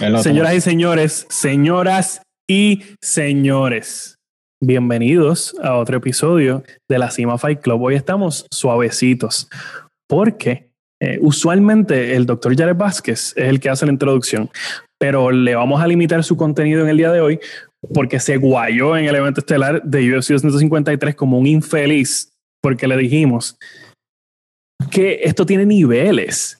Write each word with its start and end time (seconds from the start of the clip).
Señoras 0.00 0.54
y 0.54 0.60
señores, 0.62 1.26
señoras 1.28 2.22
y 2.48 2.82
señores, 3.02 4.16
bienvenidos 4.58 5.54
a 5.62 5.76
otro 5.76 5.98
episodio 5.98 6.64
de 6.88 6.98
la 6.98 7.10
Cima 7.10 7.36
Fight 7.36 7.60
Club. 7.60 7.82
Hoy 7.82 7.96
estamos 7.96 8.46
suavecitos 8.50 9.50
porque 10.08 10.70
eh, 11.02 11.18
usualmente 11.20 12.16
el 12.16 12.24
doctor 12.24 12.56
Jared 12.56 12.76
Vázquez 12.76 13.34
es 13.36 13.44
el 13.44 13.60
que 13.60 13.68
hace 13.68 13.84
la 13.84 13.92
introducción, 13.92 14.48
pero 14.98 15.30
le 15.30 15.54
vamos 15.54 15.82
a 15.82 15.86
limitar 15.86 16.24
su 16.24 16.34
contenido 16.34 16.80
en 16.80 16.88
el 16.88 16.96
día 16.96 17.12
de 17.12 17.20
hoy 17.20 17.38
porque 17.92 18.20
se 18.20 18.38
guayó 18.38 18.96
en 18.96 19.04
el 19.04 19.14
evento 19.16 19.40
estelar 19.40 19.82
de 19.82 20.16
UFC 20.16 20.30
253 20.30 21.14
como 21.14 21.38
un 21.38 21.46
infeliz 21.46 22.32
porque 22.62 22.88
le 22.88 22.96
dijimos 22.96 23.58
que 24.90 25.20
esto 25.24 25.44
tiene 25.44 25.66
niveles. 25.66 26.58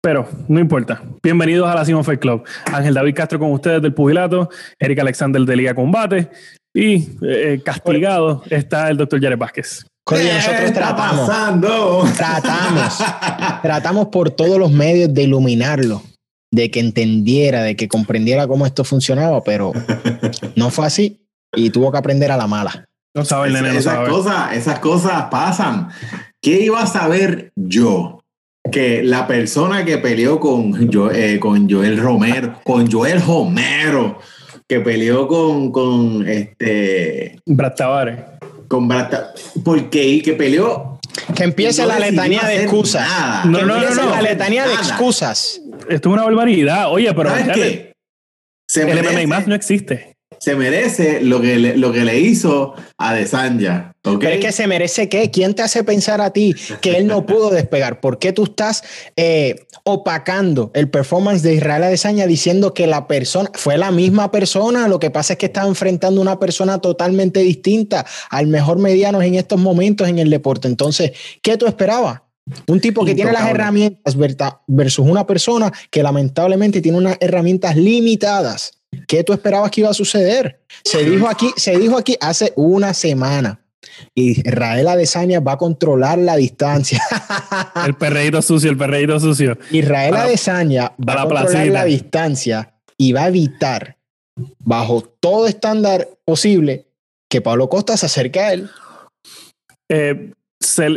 Pero 0.00 0.28
no 0.46 0.60
importa. 0.60 1.02
Bienvenidos 1.22 1.68
a 1.68 1.74
la 1.74 1.84
Simon 1.84 2.04
Fight 2.04 2.20
Club. 2.20 2.44
Ángel 2.72 2.94
David 2.94 3.14
Castro 3.16 3.38
con 3.40 3.50
ustedes 3.50 3.82
del 3.82 3.92
Pugilato, 3.92 4.48
Eric 4.78 5.00
Alexander 5.00 5.42
de 5.42 5.56
Liga 5.56 5.74
Combate 5.74 6.30
y 6.72 7.08
eh, 7.22 7.60
castigado 7.64 8.42
está 8.48 8.90
el 8.90 8.96
doctor 8.96 9.20
Jared 9.20 9.36
Vázquez. 9.36 9.84
nosotros 10.08 10.72
tratamos, 10.72 11.26
tratamos, 12.16 12.98
tratamos 13.62 14.08
por 14.08 14.30
todos 14.30 14.56
los 14.56 14.70
medios 14.70 15.12
de 15.12 15.24
iluminarlo, 15.24 16.02
de 16.52 16.70
que 16.70 16.78
entendiera, 16.78 17.62
de 17.62 17.74
que 17.74 17.88
comprendiera 17.88 18.46
cómo 18.46 18.66
esto 18.66 18.84
funcionaba, 18.84 19.42
pero 19.42 19.72
no 20.54 20.70
fue 20.70 20.86
así 20.86 21.26
y 21.56 21.70
tuvo 21.70 21.90
que 21.90 21.98
aprender 21.98 22.30
a 22.30 22.36
la 22.36 22.46
mala. 22.46 22.84
No 23.16 23.24
sabe 23.24 23.48
el 23.48 23.54
nene, 23.54 23.72
no 23.72 23.78
esas 23.80 24.08
Cosas, 24.08 24.52
esas 24.52 24.78
cosas 24.78 25.24
pasan. 25.24 25.88
¿Qué 26.40 26.62
iba 26.62 26.80
a 26.80 26.86
saber 26.86 27.50
yo? 27.56 28.17
Que 28.70 29.02
la 29.02 29.26
persona 29.26 29.84
que 29.84 29.98
peleó 29.98 30.40
con, 30.40 30.90
eh, 31.14 31.38
con 31.40 31.68
Joel 31.70 31.98
Romero, 31.98 32.60
con 32.64 32.90
Joel 32.90 33.22
Romero, 33.22 34.18
que 34.66 34.80
peleó 34.80 35.26
con, 35.26 35.72
con 35.72 36.26
este. 36.28 37.40
Brad 37.46 37.74
Tavares. 37.74 38.20
Con 38.68 38.88
Brad 38.88 39.12
porque 39.64 40.22
que 40.22 40.32
peleó. 40.34 40.98
Que 41.34 41.44
empiece 41.44 41.84
la 41.86 41.98
letanía 41.98 42.42
de 42.44 42.62
excusas. 42.62 43.44
No, 43.44 43.62
no, 43.62 43.80
no, 43.80 43.94
no, 43.94 44.10
La 44.10 44.22
letanía 44.22 44.66
de 44.66 44.74
excusas. 44.74 45.60
Esto 45.88 46.08
es 46.08 46.12
una 46.12 46.24
barbaridad. 46.24 46.92
Oye, 46.92 47.12
pero. 47.14 47.30
¿Sabes 47.30 47.48
qué? 47.54 47.92
el 48.74 49.02
MMA 49.02 49.26
más 49.26 49.46
no 49.46 49.54
existe 49.54 50.18
se 50.38 50.54
merece 50.54 51.20
lo 51.20 51.40
que 51.40 51.58
le, 51.58 51.76
lo 51.76 51.92
que 51.92 52.04
le 52.04 52.20
hizo 52.20 52.74
a 52.96 53.14
Desanya. 53.14 53.92
¿Okay? 54.04 54.18
Pero 54.18 54.34
es 54.34 54.40
que 54.40 54.52
se 54.52 54.66
merece 54.66 55.08
qué? 55.08 55.30
¿Quién 55.30 55.54
te 55.54 55.62
hace 55.62 55.84
pensar 55.84 56.20
a 56.20 56.32
ti 56.32 56.54
que 56.80 56.96
él 56.96 57.06
no 57.06 57.26
pudo 57.26 57.50
despegar? 57.50 58.00
¿Por 58.00 58.18
qué 58.18 58.32
tú 58.32 58.44
estás 58.44 58.82
eh, 59.16 59.66
opacando 59.84 60.70
el 60.74 60.88
performance 60.88 61.42
de 61.42 61.54
Israel 61.54 61.84
Adesanya 61.84 62.26
diciendo 62.26 62.74
que 62.74 62.86
la 62.86 63.06
persona 63.06 63.50
fue 63.54 63.78
la 63.78 63.90
misma 63.90 64.30
persona? 64.30 64.88
Lo 64.88 64.98
que 64.98 65.10
pasa 65.10 65.34
es 65.34 65.38
que 65.38 65.46
estaba 65.46 65.68
enfrentando 65.68 66.20
una 66.20 66.38
persona 66.38 66.78
totalmente 66.78 67.40
distinta 67.40 68.06
al 68.30 68.46
mejor 68.46 68.78
mediano 68.78 69.22
en 69.22 69.34
estos 69.34 69.58
momentos 69.58 70.08
en 70.08 70.18
el 70.18 70.30
deporte. 70.30 70.68
Entonces, 70.68 71.12
¿qué 71.42 71.56
tú 71.56 71.66
esperabas? 71.66 72.22
Un 72.66 72.80
tipo 72.80 73.04
que 73.04 73.14
tiene 73.14 73.32
las 73.32 73.48
herramientas 73.48 74.14
versus 74.66 75.06
una 75.06 75.26
persona 75.26 75.72
que 75.90 76.02
lamentablemente 76.02 76.80
tiene 76.80 76.98
unas 76.98 77.16
herramientas 77.20 77.76
limitadas. 77.76 78.72
¿Qué 79.06 79.22
tú 79.22 79.32
esperabas 79.32 79.70
que 79.70 79.82
iba 79.82 79.90
a 79.90 79.94
suceder? 79.94 80.62
Se 80.84 81.04
dijo 81.04 81.28
aquí, 81.28 81.52
se 81.56 81.78
dijo 81.78 81.96
aquí 81.96 82.16
hace 82.20 82.52
una 82.56 82.94
semana. 82.94 83.60
Israel 84.14 84.88
Adesanya 84.88 85.40
va 85.40 85.52
a 85.52 85.56
controlar 85.58 86.18
la 86.18 86.36
distancia. 86.36 87.02
el 87.86 87.94
perreíto 87.94 88.42
sucio, 88.42 88.70
el 88.70 88.76
perreíto 88.76 89.18
sucio. 89.20 89.58
Israel 89.70 90.16
Adesanya 90.16 90.92
va 90.98 91.22
a 91.22 91.28
controlar 91.28 91.66
la 91.68 91.84
distancia 91.84 92.74
y 92.96 93.12
va 93.12 93.24
a 93.24 93.28
evitar, 93.28 93.96
bajo 94.58 95.02
todo 95.02 95.46
estándar 95.46 96.08
posible, 96.24 96.86
que 97.28 97.40
Pablo 97.40 97.68
Costa 97.68 97.96
se 97.96 98.06
acerque 98.06 98.40
a 98.40 98.52
él. 98.52 98.70
Eh, 99.88 100.32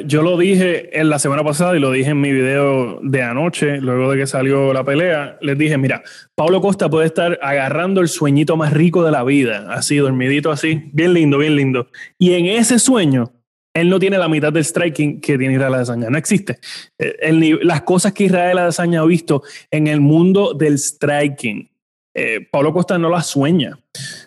yo 0.05 0.22
lo 0.22 0.38
dije 0.38 0.99
en 0.99 1.09
la 1.09 1.19
semana 1.19 1.44
pasada 1.44 1.75
y 1.75 1.79
lo 1.79 1.91
dije 1.91 2.11
en 2.11 2.22
mi 2.22 2.31
video 2.31 2.99
de 3.01 3.22
anoche, 3.22 3.79
luego 3.79 4.11
de 4.11 4.17
que 4.17 4.27
salió 4.27 4.73
la 4.73 4.83
pelea. 4.83 5.38
Les 5.41 5.57
dije: 5.57 5.77
Mira, 5.77 6.03
Pablo 6.35 6.61
Costa 6.61 6.89
puede 6.89 7.07
estar 7.07 7.39
agarrando 7.41 8.01
el 8.01 8.07
sueñito 8.07 8.57
más 8.57 8.73
rico 8.73 9.03
de 9.03 9.11
la 9.11 9.23
vida, 9.23 9.67
así, 9.71 9.97
dormidito, 9.97 10.51
así, 10.51 10.89
bien 10.94 11.13
lindo, 11.13 11.38
bien 11.38 11.55
lindo. 11.55 11.88
Y 12.17 12.33
en 12.33 12.47
ese 12.47 12.79
sueño, 12.79 13.31
él 13.73 13.89
no 13.89 14.00
tiene 14.00 14.17
la 14.17 14.27
mitad 14.27 14.51
del 14.51 14.66
striking 14.66 15.21
que 15.21 15.38
tiene 15.38 15.53
Israel 15.53 15.75
Adesanya. 15.75 16.09
No 16.09 16.17
existe. 16.17 16.59
Eh, 17.00 17.59
las 17.61 17.83
cosas 17.83 18.13
que 18.13 18.25
Israel 18.25 18.57
Adesanya 18.57 19.01
ha 19.01 19.05
visto 19.05 19.44
en 19.69 19.88
el 19.88 20.01
mundo 20.01 20.53
del 20.53 20.77
striking, 20.77 21.69
eh, 22.13 22.45
Pablo 22.51 22.73
Costa 22.73 22.97
no 22.97 23.09
las 23.09 23.27
sueña. 23.27 23.79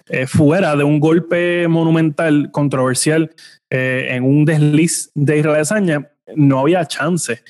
Eh, 0.08 0.26
fuera 0.26 0.76
de 0.76 0.84
un 0.84 1.00
golpe 1.00 1.68
monumental, 1.68 2.50
controversial, 2.50 3.30
eh, 3.76 4.14
en 4.14 4.22
un 4.22 4.44
desliz 4.44 5.10
de 5.16 5.38
Israel 5.38 5.60
Azaña, 5.60 6.08
no 6.36 6.60
había 6.60 6.86
chance 6.86 7.42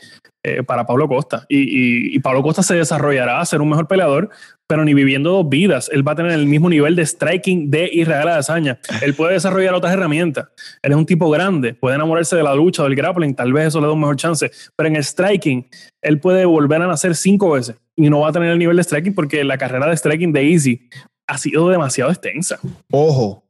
eh, 0.42 0.62
para 0.62 0.86
Pablo 0.86 1.06
Costa. 1.06 1.44
Y, 1.50 2.18
Pablo 2.20 2.42
Costa 2.42 2.62
se 2.62 2.76
desarrollará 2.76 3.42
a 3.42 3.44
ser 3.44 3.60
un 3.60 3.68
mejor 3.68 3.86
peleador, 3.86 4.30
pero 4.66 4.86
ni 4.86 4.94
viviendo 4.94 5.32
dos 5.32 5.46
vidas. 5.50 5.90
Él 5.92 6.06
va 6.06 6.12
a 6.12 6.14
tener 6.14 6.32
el 6.32 6.46
mismo 6.46 6.70
nivel 6.70 6.96
de 6.96 7.04
striking 7.04 7.70
de 7.70 7.90
Israel 7.92 8.28
Adesanya. 8.28 8.78
Él 9.02 9.12
puede 9.12 9.34
desarrollar 9.34 9.74
otras 9.74 9.92
herramientas. 9.92 10.48
Él 10.80 10.92
es 10.92 10.96
un 10.96 11.04
tipo 11.04 11.28
grande, 11.28 11.74
puede 11.74 11.96
enamorarse 11.96 12.36
de 12.36 12.42
la 12.42 12.54
lucha, 12.54 12.84
del 12.84 12.96
grappling, 12.96 13.34
tal 13.34 13.52
vez 13.52 13.66
eso 13.66 13.82
le 13.82 13.88
da 13.88 13.92
un 13.92 14.00
mejor 14.00 14.16
chance. 14.16 14.50
Pero 14.74 14.88
en 14.88 14.96
el 14.96 15.04
striking, 15.04 15.68
él 16.00 16.20
puede 16.20 16.46
volver 16.46 16.80
a 16.80 16.86
nacer 16.86 17.14
cinco 17.16 17.50
veces 17.50 17.76
y 17.96 18.08
no 18.08 18.20
va 18.20 18.30
a 18.30 18.32
tener 18.32 18.48
el 18.48 18.58
nivel 18.58 18.78
de 18.78 18.82
striking 18.84 19.14
porque 19.14 19.44
la 19.44 19.58
carrera 19.58 19.88
de 19.88 19.96
striking 19.96 20.32
de 20.32 20.50
Easy 20.50 20.88
ha 21.26 21.36
sido 21.36 21.68
demasiado 21.68 22.10
extensa. 22.10 22.58
Ojo, 22.90 23.43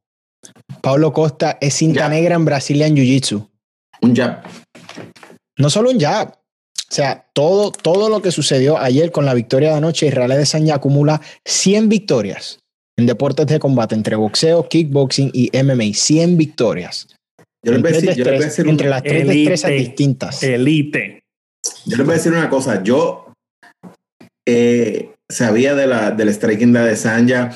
Pablo 0.81 1.13
Costa 1.13 1.59
es 1.61 1.75
cinta 1.75 2.09
negra 2.09 2.35
en 2.35 2.45
Brazilian 2.45 2.95
Jiu-Jitsu. 2.95 3.49
Un 4.03 4.15
jab. 4.15 4.43
No 5.59 5.71
solo 5.71 5.91
un 5.91 5.99
jab. 6.01 6.33
O 6.33 6.95
sea, 6.95 7.27
todo, 7.33 7.73
todo 7.73 8.09
lo 8.09 8.23
que 8.23 8.31
sucedió 8.31 8.79
ayer 8.79 9.11
con 9.11 9.25
la 9.25 9.35
victoria 9.35 9.71
de 9.71 9.77
anoche, 9.77 10.07
Israel 10.07 10.33
Adesanya 10.33 10.77
acumula 10.77 11.21
100 11.45 11.89
victorias 11.89 12.61
en 12.97 13.07
deportes 13.07 13.47
de 13.47 13.59
combate 13.59 13.95
entre 13.95 14.17
boxeo, 14.17 14.69
kickboxing 14.69 15.31
y 15.33 15.51
MMA. 15.57 15.95
100 15.95 16.37
victorias. 16.37 17.09
Yo 17.65 17.73
les 17.73 17.83
voy 17.83 17.93
a 17.93 18.01
decir, 18.41 18.69
entre 18.69 18.89
las 18.89 19.03
tres 19.03 19.27
destrezas 19.27 19.71
distintas. 19.71 20.43
Elite. 20.43 21.25
Yo 21.87 21.97
les 21.97 22.07
voy 22.07 22.15
a 22.15 22.17
decir 22.19 22.33
una 22.33 22.51
cosa. 22.51 22.83
Yo 22.83 23.33
eh, 24.47 25.15
sabía 25.31 25.75
de 25.75 25.87
la, 25.87 26.11
del 26.11 26.29
striking 26.29 26.73
de 26.73 26.81
Adesanya 26.81 27.51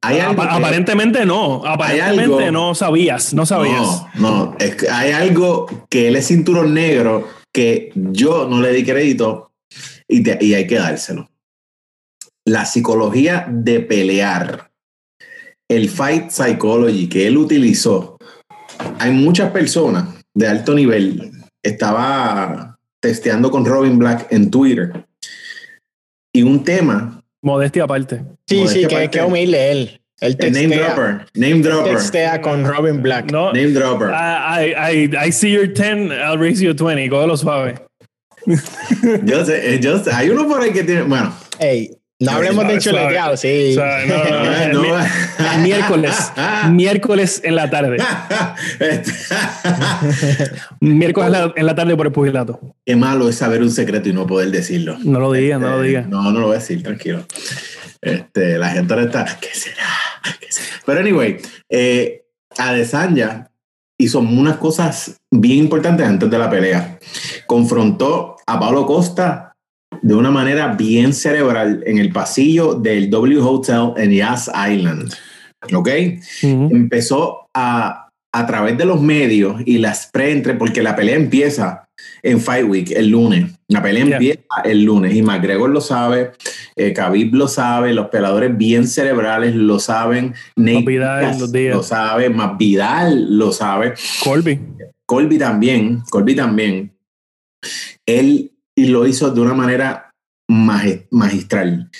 aparentemente 0.00 1.26
no, 1.26 1.64
aparentemente 1.64 2.52
no 2.52 2.74
sabías, 2.74 3.34
no 3.34 3.46
sabías. 3.46 4.04
No, 4.14 4.46
no, 4.46 4.56
es 4.58 4.76
que 4.76 4.88
hay 4.88 5.12
algo 5.12 5.66
que 5.88 6.08
él 6.08 6.16
es 6.16 6.28
cinturón 6.28 6.74
negro 6.74 7.26
que 7.52 7.90
yo 7.94 8.48
no 8.48 8.60
le 8.60 8.72
di 8.72 8.84
crédito 8.84 9.52
y, 10.06 10.22
y 10.44 10.54
hay 10.54 10.66
que 10.66 10.76
dárselo. 10.76 11.30
La 12.44 12.64
psicología 12.64 13.46
de 13.50 13.80
pelear, 13.80 14.70
el 15.68 15.90
fight 15.90 16.30
psychology 16.30 17.08
que 17.08 17.26
él 17.26 17.36
utilizó. 17.36 18.16
Hay 18.98 19.12
muchas 19.12 19.50
personas 19.50 20.14
de 20.34 20.46
alto 20.46 20.74
nivel. 20.74 21.32
Estaba 21.62 22.78
testeando 23.00 23.50
con 23.50 23.64
Robin 23.64 23.98
Black 23.98 24.28
en 24.30 24.50
Twitter. 24.50 25.06
Y 26.32 26.42
un 26.42 26.62
tema 26.62 27.17
Modestia 27.42 27.84
aparte. 27.84 28.22
Sí, 28.46 28.66
sí, 28.68 28.86
que, 28.86 29.08
que 29.10 29.22
humilde 29.22 29.70
él. 29.70 30.00
El 30.20 30.36
name 30.52 30.76
dropper. 30.76 31.26
Name 31.34 31.62
dropper. 31.62 31.94
Textea 31.94 32.40
con 32.40 32.64
Robin 32.64 33.00
Black. 33.02 33.30
No, 33.30 33.52
name 33.52 33.72
dropper. 33.72 34.10
I, 34.10 34.74
I, 34.74 35.26
I 35.26 35.30
see 35.30 35.52
your 35.52 35.68
10, 35.68 36.10
I'll 36.10 36.38
raise 36.38 36.60
you 36.60 36.74
20. 36.74 37.08
Cógelo 37.08 37.36
suave. 37.36 37.76
yo 39.24 39.44
sé, 39.44 39.74
eh, 39.74 39.80
yo 39.80 39.98
sé. 40.02 40.10
Hay 40.12 40.30
uno 40.30 40.48
por 40.48 40.60
ahí 40.60 40.72
que 40.72 40.82
tiene. 40.82 41.02
Bueno. 41.02 41.32
Hey, 41.60 41.97
no 42.20 42.32
hablemos 42.32 42.66
de 42.66 42.78
chuleteado, 42.78 43.36
sí. 43.36 43.70
O 43.70 43.74
sea, 43.74 44.04
no, 44.06 44.72
no, 44.72 44.88
no. 44.88 45.58
miércoles, 45.62 46.32
miércoles 46.70 47.40
en 47.44 47.54
la 47.54 47.70
tarde. 47.70 47.98
miércoles 50.80 51.32
en 51.54 51.66
la, 51.66 51.74
tarde 51.76 51.96
por 51.96 52.06
el 52.06 52.12
pugilato. 52.12 52.60
Qué 52.84 52.96
malo 52.96 53.28
es 53.28 53.36
saber 53.36 53.62
un 53.62 53.70
secreto 53.70 54.08
y 54.08 54.12
no 54.12 54.26
poder 54.26 54.50
decirlo. 54.50 54.98
No 55.04 55.20
lo 55.20 55.30
digas, 55.32 55.60
no 55.60 55.68
lo 55.68 55.76
este, 55.76 55.88
digas. 55.88 56.08
No, 56.08 56.32
no 56.32 56.40
lo 56.40 56.46
voy 56.46 56.56
a 56.56 56.58
decir, 56.58 56.82
tranquilo. 56.82 57.24
Este, 58.00 58.58
la 58.58 58.70
gente 58.70 58.94
ahora 58.94 59.06
está, 59.06 59.38
¿qué 59.40 59.50
será? 59.52 59.86
¿Qué 60.40 60.50
será? 60.50 60.76
Pero 60.84 61.00
anyway, 61.00 61.36
eh, 61.68 62.24
Adesanya 62.56 63.48
hizo 63.96 64.18
unas 64.18 64.56
cosas 64.56 65.20
bien 65.30 65.58
importantes 65.58 66.04
antes 66.04 66.28
de 66.28 66.38
la 66.38 66.50
pelea. 66.50 66.98
Confrontó 67.46 68.36
a 68.44 68.58
Pablo 68.58 68.86
Costa 68.86 69.47
de 70.02 70.14
una 70.14 70.30
manera 70.30 70.74
bien 70.74 71.12
cerebral 71.12 71.82
en 71.86 71.98
el 71.98 72.12
pasillo 72.12 72.74
del 72.74 73.10
W 73.10 73.40
Hotel 73.40 73.92
en 73.96 74.12
Yas 74.12 74.48
Island. 74.48 75.12
¿Ok? 75.74 75.88
Empezó 76.42 77.48
a, 77.54 78.08
a 78.32 78.46
través 78.46 78.78
de 78.78 78.84
los 78.84 79.00
medios 79.00 79.60
y 79.64 79.78
las 79.78 80.08
pre 80.12 80.40
porque 80.58 80.82
la 80.82 80.94
pelea 80.94 81.16
empieza 81.16 81.88
en 82.22 82.40
Fight 82.40 82.66
Week 82.68 82.90
el 82.92 83.08
lunes. 83.08 83.52
La 83.68 83.82
pelea 83.82 84.04
empieza 84.04 84.42
el 84.64 84.84
lunes 84.84 85.14
y 85.14 85.22
McGregor 85.22 85.70
lo 85.70 85.80
sabe, 85.80 86.32
eh, 86.76 86.92
Khabib 86.92 87.34
lo 87.34 87.48
sabe, 87.48 87.92
los 87.92 88.08
peladores 88.08 88.56
bien 88.56 88.86
cerebrales 88.86 89.54
lo 89.54 89.78
saben, 89.78 90.34
Nate 90.56 90.84
Vidal, 90.84 91.38
lo 91.38 91.82
sabe, 91.82 92.30
Más 92.30 92.56
Vidal 92.56 93.36
lo 93.38 93.52
sabe. 93.52 93.94
Colby. 94.22 94.60
Colby 95.06 95.38
también, 95.38 96.02
Colby 96.10 96.34
también. 96.34 96.92
Él 98.06 98.47
lo 98.86 99.06
hizo 99.06 99.30
de 99.30 99.40
una 99.40 99.54
manera 99.54 100.12
magistral. 100.48 101.90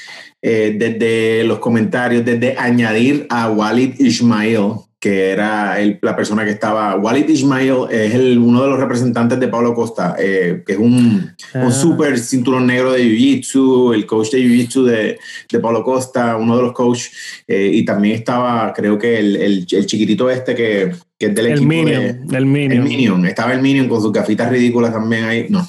Eh, 0.40 0.76
desde 0.78 1.44
los 1.44 1.58
comentarios, 1.58 2.25
desde 2.25 2.56
añadir 2.56 3.26
a 3.28 3.50
Walid 3.50 3.98
Ismail, 3.98 4.75
que 5.00 5.30
era 5.30 5.76
la 6.00 6.16
persona 6.16 6.44
que 6.44 6.50
estaba. 6.50 6.96
Walid 6.96 7.28
Ismail 7.28 7.86
es 7.90 8.14
el, 8.14 8.38
uno 8.38 8.62
de 8.62 8.69
los 8.69 8.80
representantes 8.80 9.38
de 9.38 9.48
Pablo 9.48 9.75
Costa, 9.75 10.16
eh, 10.19 10.62
que 10.66 10.72
es 10.72 10.78
un, 10.78 11.34
un 11.54 11.62
ah. 11.62 11.70
super 11.70 12.19
cinturón 12.19 12.66
negro 12.66 12.92
de 12.92 13.04
Jiu-Jitsu, 13.04 13.94
el 13.94 14.06
coach 14.06 14.31
de 14.31 14.38
Jiu-Jitsu 14.40 14.84
de, 14.84 15.19
de, 15.50 15.58
Pablo 15.60 15.84
Costa, 15.84 16.36
uno 16.36 16.56
de 16.56 16.62
los 16.62 16.72
coaches. 16.72 17.12
Eh, 17.46 17.70
y 17.74 17.84
también 17.84 18.16
estaba, 18.16 18.72
creo 18.72 18.98
que 18.98 19.19
el, 19.19 19.36
el, 19.36 19.66
chiquitito 19.66 20.31
este 20.31 20.54
que, 20.54 20.92
que, 21.19 21.26
es 21.26 21.35
del 21.35 21.47
el 21.47 21.53
equipo. 21.53 21.69
Minion, 21.69 22.35
el 22.35 22.47
Minion. 22.47 22.73
El 22.73 22.82
Minion. 22.82 23.26
Estaba 23.26 23.53
el 23.53 23.61
Minion 23.61 23.88
con 23.88 24.00
sus 24.00 24.12
gafitas 24.12 24.50
ridículas 24.50 24.93
también 24.93 25.25
ahí. 25.25 25.47
No. 25.49 25.67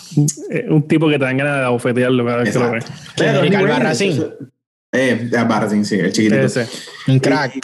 Un 0.70 0.88
tipo 0.88 1.08
que 1.08 1.18
te 1.18 1.26
dan 1.26 1.38
ganas 1.38 1.58
de 1.58 1.66
abofetearlo 1.66 2.26
cada 2.26 2.38
vez 2.38 2.54
que 2.54 2.60
lo 2.60 2.72
ve. 2.72 2.80
Pero, 3.16 3.44
eh, 4.92 5.30
Barracín, 5.48 5.86
sí, 5.86 5.96
el 5.96 6.12
chiquitito. 6.12 6.42
Ese. 6.42 6.68
Un 7.08 7.20
crack. 7.20 7.60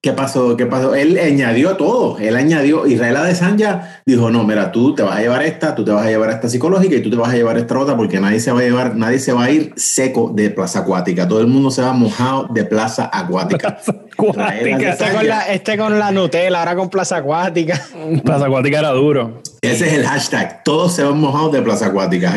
¿Qué 0.00 0.12
pasó? 0.12 0.56
¿Qué 0.56 0.66
pasó? 0.66 0.96
Él 0.96 1.16
añadió 1.16 1.76
todo. 1.76 2.18
Él 2.18 2.34
añadió. 2.34 2.88
Israel 2.88 3.18
Adesanya 3.18 4.02
dijo: 4.04 4.30
No, 4.32 4.42
mira, 4.44 4.72
tú 4.72 4.96
te 4.96 5.02
vas 5.04 5.16
a 5.16 5.20
llevar 5.20 5.44
esta, 5.44 5.76
tú 5.76 5.84
te 5.84 5.92
vas 5.92 6.04
a 6.04 6.08
llevar 6.08 6.30
esta 6.30 6.48
psicológica 6.48 6.96
y 6.96 7.02
tú 7.02 7.10
te 7.10 7.16
vas 7.16 7.30
a 7.30 7.36
llevar 7.36 7.56
esta 7.56 7.78
otra 7.78 7.96
porque 7.96 8.18
nadie 8.18 8.40
se 8.40 8.50
va 8.50 8.58
a 8.58 8.62
llevar, 8.62 8.96
nadie 8.96 9.20
se 9.20 9.32
va 9.32 9.44
a 9.44 9.50
ir 9.50 9.72
seco 9.76 10.32
de 10.34 10.50
plaza 10.50 10.80
acuática. 10.80 11.28
Todo 11.28 11.40
el 11.40 11.46
mundo 11.46 11.70
se 11.70 11.82
va 11.82 11.92
mojado 11.92 12.48
de 12.52 12.64
plaza 12.64 13.10
acuática. 13.12 13.78
Este 14.18 15.12
con, 15.12 15.26
la, 15.26 15.48
este 15.52 15.78
con 15.78 15.98
la 15.98 16.10
Nutella, 16.10 16.58
ahora 16.58 16.76
con 16.76 16.88
plaza 16.90 17.16
acuática. 17.16 17.80
Plaza 18.24 18.46
acuática 18.46 18.78
era 18.78 18.90
duro. 18.90 19.42
Ese 19.60 19.86
es 19.86 19.94
el 19.94 20.06
hashtag. 20.06 20.62
Todos 20.64 20.94
se 20.94 21.02
van 21.02 21.18
mojados 21.18 21.52
de 21.52 21.62
plaza 21.62 21.86
acuática. 21.86 22.34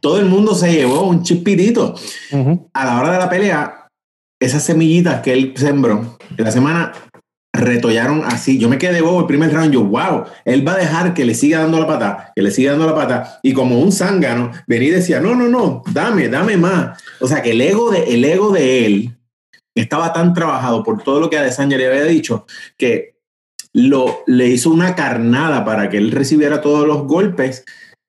todo 0.00 0.18
el 0.18 0.26
mundo 0.26 0.54
se 0.54 0.72
llevó 0.72 1.02
un 1.02 1.22
chispitito. 1.22 1.94
A 2.72 2.84
la 2.84 3.00
hora 3.00 3.12
de 3.12 3.18
la 3.18 3.28
pelea, 3.28 3.88
esas 4.40 4.62
semillitas 4.62 5.20
que 5.20 5.32
él 5.32 5.52
sembró 5.56 6.16
en 6.36 6.44
la 6.44 6.50
semana 6.50 6.92
retollaron 7.52 8.24
así. 8.24 8.58
Yo 8.58 8.68
me 8.68 8.78
quedé 8.78 9.00
bobo 9.00 9.20
el 9.20 9.26
primer 9.26 9.52
round. 9.52 9.72
Yo, 9.72 9.84
wow, 9.84 10.24
él 10.44 10.66
va 10.66 10.72
a 10.72 10.78
dejar 10.78 11.14
que 11.14 11.24
le 11.24 11.34
siga 11.34 11.60
dando 11.60 11.78
la 11.78 11.86
pata, 11.86 12.32
que 12.34 12.42
le 12.42 12.50
siga 12.50 12.72
dando 12.72 12.86
la 12.86 12.94
pata. 12.94 13.40
Y 13.42 13.52
como 13.52 13.80
un 13.80 13.92
zángano, 13.92 14.50
venía 14.66 14.88
y 14.88 14.92
decía, 14.92 15.20
no, 15.20 15.34
no, 15.34 15.48
no, 15.48 15.82
dame, 15.92 16.28
dame 16.28 16.56
más. 16.56 17.02
O 17.20 17.28
sea, 17.28 17.42
que 17.42 17.52
el 17.52 17.60
ego 17.60 17.90
de, 17.90 18.14
el 18.14 18.24
ego 18.24 18.50
de 18.50 18.86
él 18.86 19.16
estaba 19.74 20.12
tan 20.12 20.34
trabajado 20.34 20.82
por 20.82 21.02
todo 21.02 21.20
lo 21.20 21.30
que 21.30 21.38
Adesanya 21.38 21.76
le 21.76 21.86
había 21.86 22.04
dicho 22.04 22.46
que 22.76 23.16
lo, 23.72 24.22
le 24.26 24.48
hizo 24.48 24.70
una 24.70 24.94
carnada 24.94 25.64
para 25.64 25.88
que 25.88 25.96
él 25.96 26.10
recibiera 26.10 26.60
todos 26.60 26.86
los 26.86 27.04
golpes 27.04 27.64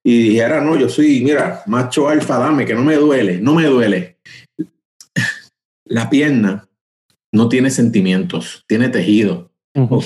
y 0.06 0.30
dijera, 0.30 0.60
no, 0.60 0.78
yo 0.78 0.90
soy, 0.90 1.22
mira, 1.22 1.64
macho 1.66 2.10
alfa, 2.10 2.38
dame, 2.38 2.66
que 2.66 2.76
no 2.76 2.84
me 2.84 2.96
duele, 2.96 3.40
no 3.40 3.54
me 3.56 3.66
duele 3.66 4.14
la 5.86 6.10
pierna 6.10 6.68
no 7.32 7.50
tiene 7.50 7.70
sentimientos, 7.72 8.64
tiene 8.68 8.90
tejido. 8.90 9.52
¿Ok? 9.76 10.06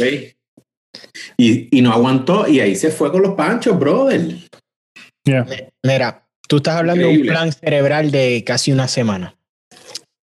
Y, 1.38 1.82
no 1.82 1.92
aguantó 1.92 2.48
y 2.48 2.62
ahí 2.62 2.76
se 2.76 2.90
fue 2.90 3.12
con 3.12 3.22
los 3.22 3.36
panchos, 3.36 3.78
brother. 3.78 4.38
Mira, 5.84 6.26
tú 6.48 6.58
estás 6.58 6.78
hablando 6.78 7.08
de 7.08 7.18
un 7.18 7.28
plan 7.28 7.52
cerebral 7.52 8.12
de 8.12 8.44
casi 8.46 8.72
una 8.72 8.88
semana. 8.88 9.37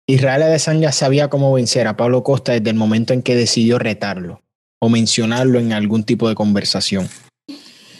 Israel 0.07 0.43
Adesanya 0.43 0.91
sabía 0.91 1.29
cómo 1.29 1.53
vencer 1.53 1.87
a 1.87 1.97
Pablo 1.97 2.23
Costa 2.23 2.53
desde 2.53 2.69
el 2.69 2.75
momento 2.75 3.13
en 3.13 3.21
que 3.21 3.35
decidió 3.35 3.79
retarlo 3.79 4.41
o 4.79 4.89
mencionarlo 4.89 5.59
en 5.59 5.73
algún 5.73 6.03
tipo 6.03 6.29
de 6.29 6.35
conversación. 6.35 7.09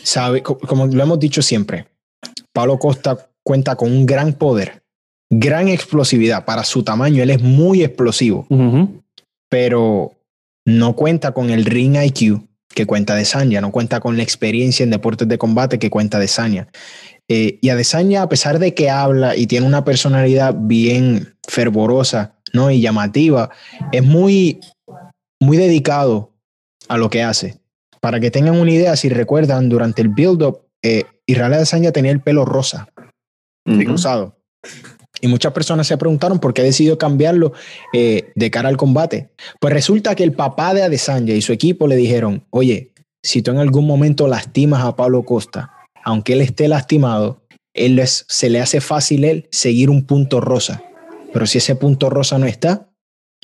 Sabe, 0.04 0.44
como 0.44 0.86
lo 0.86 1.04
hemos 1.04 1.20
dicho 1.20 1.42
siempre, 1.42 1.88
Pablo 2.54 2.78
Costa 2.78 3.30
cuenta 3.44 3.76
con 3.76 3.92
un 3.92 4.06
gran 4.06 4.34
poder 4.34 4.86
gran 5.30 5.68
explosividad 5.68 6.46
para 6.46 6.64
su 6.64 6.84
tamaño. 6.84 7.24
Él 7.24 7.30
es 7.30 7.42
muy 7.42 7.84
explosivo, 7.84 8.48
pero 9.50 10.14
no 10.66 10.96
cuenta 10.96 11.34
con 11.34 11.50
el 11.50 11.66
ring 11.66 11.96
IQ 11.96 12.42
que 12.74 12.86
cuenta 12.86 13.16
de 13.16 13.26
Sanya, 13.26 13.62
no 13.62 13.72
cuenta 13.72 14.00
con 14.00 14.18
la 14.18 14.24
experiencia 14.24 14.84
en 14.84 14.90
deportes 14.90 15.28
de 15.28 15.38
combate 15.38 15.80
que 15.80 15.90
cuenta 15.90 16.20
de 16.20 16.28
Sanya. 16.28 16.68
Eh, 17.28 17.58
y 17.62 17.70
Adesanya, 17.70 18.22
a 18.22 18.30
pesar 18.30 18.60
de 18.60 18.74
que 18.74 18.90
habla 18.90 19.36
y 19.36 19.48
tiene 19.48 19.66
una 19.66 19.84
personalidad 19.84 20.56
bien 20.58 21.36
fervorosa 21.48 22.36
¿no? 22.54 22.70
y 22.70 22.82
llamativa, 22.82 23.50
es 23.92 24.04
muy, 24.04 24.60
muy 25.40 25.58
dedicado 25.58 26.34
a 26.88 26.98
lo 26.98 27.10
que 27.10 27.24
hace. 27.24 27.60
Para 28.00 28.20
que 28.20 28.30
tengan 28.30 28.60
una 28.60 28.72
idea, 28.72 28.96
si 28.96 29.10
recuerdan, 29.10 29.70
durante 29.70 30.02
el 30.02 30.10
build-up, 30.10 30.62
eh, 30.84 31.04
Israel 31.26 31.54
Adesanya 31.54 31.92
tenía 31.92 32.12
el 32.12 32.22
pelo 32.22 32.46
rosa 32.46 32.88
y 33.66 33.84
cruzado. 33.84 34.38
Y 35.22 35.28
muchas 35.28 35.54
personas 35.54 35.88
se 35.88 35.98
preguntaron 35.98 36.38
por 36.40 36.54
qué 36.54 36.62
decidió 36.62 37.00
cambiarlo 37.00 37.54
eh, 37.94 38.32
de 38.36 38.52
cara 38.52 38.70
al 38.70 38.78
combate. 38.78 39.32
Pues 39.60 39.74
resulta 39.74 40.14
que 40.14 40.24
el 40.24 40.34
papá 40.34 40.76
de 40.76 40.84
Adesanya 40.84 41.34
y 41.34 41.42
su 41.42 41.52
equipo 41.52 41.88
le 41.88 41.96
dijeron, 41.96 42.46
oye, 42.52 42.94
si 43.24 43.42
tú 43.42 43.50
en 43.50 43.58
algún 43.58 43.88
momento 43.88 44.28
lastimas 44.28 44.84
a 44.84 44.96
Pablo 44.96 45.24
Costa, 45.24 45.72
aunque 46.06 46.34
él 46.34 46.42
esté 46.42 46.68
lastimado, 46.68 47.42
él 47.74 48.02
se 48.06 48.50
le 48.50 48.62
hace 48.62 48.80
fácil 48.80 49.26
él 49.26 49.50
seguir 49.52 49.90
un 49.90 50.06
punto 50.06 50.40
rosa. 50.40 50.84
Pero 51.34 51.46
si 51.46 51.58
ese 51.58 51.76
punto 51.76 52.10
rosa 52.10 52.38
no 52.38 52.46
está, 52.46 52.90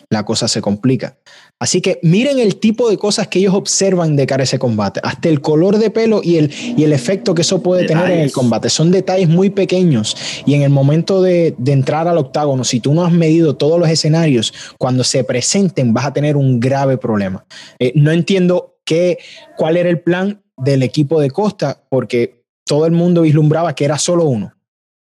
la 0.09 0.23
cosa 0.23 0.47
se 0.47 0.61
complica. 0.61 1.17
Así 1.59 1.81
que 1.81 1.99
miren 2.01 2.39
el 2.39 2.57
tipo 2.57 2.89
de 2.89 2.97
cosas 2.97 3.27
que 3.27 3.39
ellos 3.39 3.53
observan 3.53 4.15
de 4.15 4.25
cara 4.25 4.41
a 4.41 4.45
ese 4.45 4.59
combate, 4.59 4.99
hasta 5.03 5.29
el 5.29 5.41
color 5.41 5.77
de 5.77 5.89
pelo 5.89 6.21
y 6.23 6.37
el, 6.37 6.51
y 6.77 6.83
el 6.83 6.93
efecto 6.93 7.33
que 7.33 7.41
eso 7.41 7.61
puede 7.61 7.85
tener 7.85 8.09
en 8.09 8.19
el 8.19 8.31
combate. 8.31 8.69
Son 8.69 8.91
detalles 8.91 9.27
muy 9.27 9.49
pequeños 9.49 10.15
y 10.45 10.53
en 10.53 10.61
el 10.61 10.69
momento 10.69 11.21
de, 11.21 11.55
entrar 11.65 12.07
al 12.07 12.17
octágono, 12.17 12.63
si 12.63 12.79
tú 12.79 12.93
no 12.93 13.05
has 13.05 13.11
medido 13.11 13.55
todos 13.55 13.79
los 13.79 13.89
escenarios, 13.89 14.53
cuando 14.77 15.03
se 15.03 15.23
presenten 15.23 15.93
vas 15.93 16.05
a 16.05 16.13
tener 16.13 16.35
un 16.35 16.59
grave 16.59 16.97
problema. 16.97 17.45
Eh, 17.79 17.91
no 17.95 18.11
entiendo 18.11 18.77
qué, 18.85 19.17
cuál 19.57 19.77
era 19.77 19.89
el 19.89 20.01
plan 20.01 20.43
del 20.57 20.83
equipo 20.83 21.21
de 21.21 21.31
Costa, 21.31 21.83
porque 21.89 22.40
todo 22.65 22.85
el 22.85 22.91
mundo 22.91 23.21
vislumbraba 23.21 23.75
que 23.75 23.85
era 23.85 23.97
solo 23.97 24.25
uno 24.25 24.53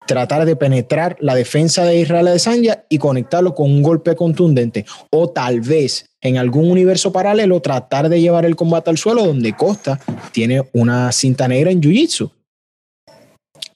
tratar 0.09 0.43
de 0.45 0.55
penetrar 0.55 1.17
la 1.19 1.35
defensa 1.35 1.85
de 1.85 1.99
Israel 1.99 2.27
Adesanya 2.29 2.83
y 2.89 2.97
conectarlo 2.97 3.53
con 3.53 3.69
un 3.69 3.83
golpe 3.83 4.15
contundente. 4.15 4.87
O 5.11 5.29
tal 5.29 5.61
vez 5.61 6.09
en 6.19 6.37
algún 6.37 6.71
universo 6.71 7.11
paralelo 7.11 7.61
tratar 7.61 8.09
de 8.09 8.19
llevar 8.19 8.43
el 8.43 8.55
combate 8.55 8.89
al 8.89 8.97
suelo 8.97 9.23
donde 9.23 9.55
Costa 9.55 9.99
tiene 10.31 10.67
una 10.73 11.11
cinta 11.11 11.47
negra 11.47 11.69
en 11.69 11.79
Jiu-Jitsu. 11.79 12.31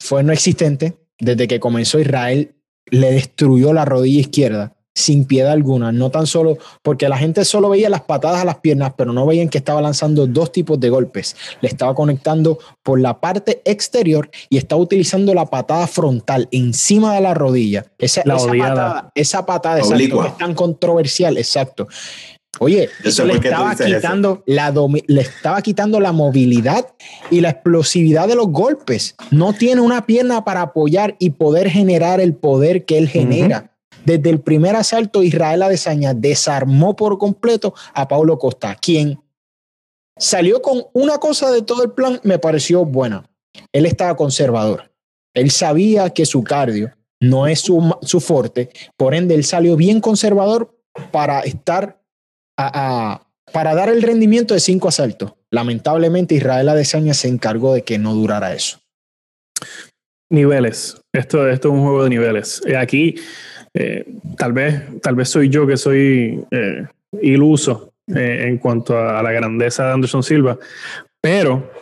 Fue 0.00 0.24
no 0.24 0.32
existente. 0.32 0.94
Desde 1.20 1.46
que 1.46 1.60
comenzó 1.60 2.00
Israel 2.00 2.56
le 2.90 3.12
destruyó 3.12 3.72
la 3.72 3.84
rodilla 3.84 4.18
izquierda 4.18 4.73
sin 4.94 5.24
piedad 5.24 5.52
alguna, 5.52 5.90
no 5.90 6.10
tan 6.10 6.26
solo 6.26 6.56
porque 6.82 7.08
la 7.08 7.18
gente 7.18 7.44
solo 7.44 7.68
veía 7.68 7.90
las 7.90 8.02
patadas 8.02 8.42
a 8.42 8.44
las 8.44 8.58
piernas, 8.58 8.92
pero 8.96 9.12
no 9.12 9.26
veían 9.26 9.48
que 9.48 9.58
estaba 9.58 9.82
lanzando 9.82 10.26
dos 10.26 10.52
tipos 10.52 10.78
de 10.78 10.88
golpes. 10.88 11.36
Le 11.60 11.68
estaba 11.68 11.94
conectando 11.94 12.58
por 12.82 13.00
la 13.00 13.20
parte 13.20 13.60
exterior 13.64 14.30
y 14.48 14.56
estaba 14.56 14.80
utilizando 14.80 15.34
la 15.34 15.46
patada 15.46 15.86
frontal 15.86 16.48
encima 16.52 17.14
de 17.14 17.20
la 17.20 17.34
rodilla. 17.34 17.86
Esa, 17.98 18.22
patada, 18.22 19.10
esa 19.14 19.46
patada 19.46 19.78
exacto, 19.80 20.24
es 20.24 20.38
tan 20.38 20.54
controversial, 20.54 21.36
exacto. 21.38 21.88
Oye, 22.60 22.88
eso 23.02 23.24
le 23.24 23.34
estaba, 23.34 23.74
quitando 23.74 24.44
la 24.46 24.72
le 25.08 25.20
estaba 25.20 25.60
quitando 25.60 25.98
la 25.98 26.12
movilidad 26.12 26.86
y 27.30 27.40
la 27.40 27.50
explosividad 27.50 28.28
de 28.28 28.36
los 28.36 28.48
golpes. 28.48 29.16
No 29.32 29.54
tiene 29.54 29.80
una 29.80 30.06
pierna 30.06 30.44
para 30.44 30.62
apoyar 30.62 31.16
y 31.18 31.30
poder 31.30 31.68
generar 31.68 32.20
el 32.20 32.34
poder 32.34 32.84
que 32.84 32.98
él 32.98 33.08
genera. 33.08 33.73
Desde 34.04 34.30
el 34.30 34.40
primer 34.40 34.76
asalto, 34.76 35.22
Israel 35.22 35.62
Adesanya 35.62 36.14
desarmó 36.14 36.96
por 36.96 37.18
completo 37.18 37.74
a 37.92 38.08
Paulo 38.08 38.38
Costa, 38.38 38.74
quien 38.74 39.20
salió 40.16 40.62
con 40.62 40.84
una 40.92 41.18
cosa 41.18 41.50
de 41.50 41.62
todo 41.62 41.82
el 41.82 41.92
plan, 41.92 42.20
me 42.22 42.38
pareció 42.38 42.84
buena. 42.84 43.28
Él 43.72 43.86
estaba 43.86 44.16
conservador. 44.16 44.90
Él 45.34 45.50
sabía 45.50 46.10
que 46.10 46.26
su 46.26 46.44
cardio 46.44 46.92
no 47.20 47.46
es 47.46 47.60
su, 47.60 47.96
su 48.02 48.20
fuerte, 48.20 48.70
por 48.96 49.14
ende 49.14 49.34
él 49.34 49.44
salió 49.44 49.76
bien 49.76 50.00
conservador 50.00 50.78
para 51.10 51.40
estar 51.40 52.00
a, 52.56 53.26
para 53.52 53.74
dar 53.74 53.88
el 53.88 54.02
rendimiento 54.02 54.54
de 54.54 54.60
cinco 54.60 54.88
asaltos. 54.88 55.32
Lamentablemente 55.50 56.34
Israel 56.34 56.68
Adesanya 56.68 57.14
se 57.14 57.28
encargó 57.28 57.74
de 57.74 57.82
que 57.82 57.98
no 57.98 58.14
durara 58.14 58.54
eso. 58.54 58.78
Niveles. 60.30 61.00
Esto, 61.12 61.48
esto 61.48 61.68
es 61.68 61.74
un 61.74 61.82
juego 61.82 62.04
de 62.04 62.10
niveles. 62.10 62.60
Eh, 62.66 62.76
aquí 62.76 63.16
eh, 63.76 64.04
tal, 64.38 64.52
vez, 64.52 64.82
tal 65.02 65.16
vez 65.16 65.28
soy 65.28 65.48
yo 65.48 65.66
que 65.66 65.76
soy 65.76 66.44
eh, 66.50 66.86
iluso 67.20 67.92
eh, 68.14 68.44
en 68.46 68.58
cuanto 68.58 68.96
a, 68.96 69.20
la 69.20 69.32
grandeza 69.32 69.86
de 69.86 69.92
Anderson 69.92 70.22
Silva, 70.22 70.56
pero 71.20 71.72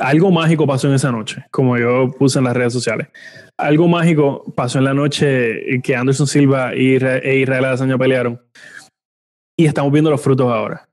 algo 0.00 0.32
mágico 0.32 0.66
pasó 0.66 0.88
en 0.88 0.94
esa 0.94 1.12
noche, 1.12 1.44
como 1.52 1.78
yo 1.78 2.10
puse 2.10 2.38
en 2.38 2.44
las 2.44 2.56
redes 2.56 2.72
sociales. 2.72 3.08
Algo 3.56 3.86
mágico 3.86 4.44
pasó 4.56 4.78
en 4.78 4.84
la 4.84 4.94
noche 4.94 5.80
que 5.82 5.96
Anderson 5.96 6.26
Silva 6.26 6.72
e 6.72 7.38
Israel 7.40 7.64
Adesanya 7.64 7.98
pelearon. 7.98 8.40
Y 9.56 9.66
estamos 9.66 9.92
viendo 9.92 10.10
los 10.10 10.22
frutos 10.22 10.52
ahora. 10.52 10.88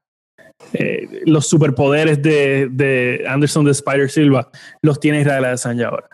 Los 1.26 1.46
superpoderes 1.48 2.24
de, 2.24 2.68
de, 2.72 3.24
Anderson 3.28 3.66
de 3.66 3.72
Spider 3.72 4.10
Silva 4.10 4.50
los 4.82 5.00
tiene 5.00 5.22
Israel 5.22 5.46
Adesanya 5.46 5.90
ahora. 5.90 6.10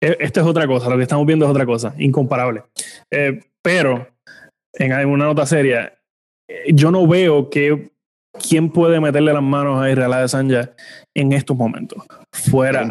E, 0.00 0.16
esto 0.20 0.40
es 0.40 0.46
otra 0.46 0.68
cosa, 0.68 0.88
lo 0.88 0.96
que 0.96 1.02
estamos 1.02 1.26
viendo 1.26 1.44
es 1.44 1.50
otra 1.50 1.66
cosa, 1.66 1.92
incomparable. 1.98 2.62
Pero, 3.66 4.06
en 4.74 4.92
alguna 4.92 5.24
nota 5.24 5.44
seria, 5.44 5.92
eh, 6.48 6.72
yo 6.72 6.92
no 6.92 7.04
veo 7.04 7.50
que 7.50 7.90
quién 8.48 8.70
puede 8.70 9.00
meterle 9.00 9.32
las 9.32 9.42
manos 9.42 9.82
a 9.82 9.90
Israel 9.90 10.12
Adesanya 10.12 10.70
en 11.12 11.32
estos 11.32 11.56
momentos. 11.56 12.00
Fuera, 12.30 12.88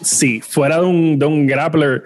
sí, 0.00 0.40
fuera 0.40 0.80
de 0.80 0.86
un, 0.86 1.18
de 1.18 1.26
un 1.26 1.46
grappler, 1.46 2.04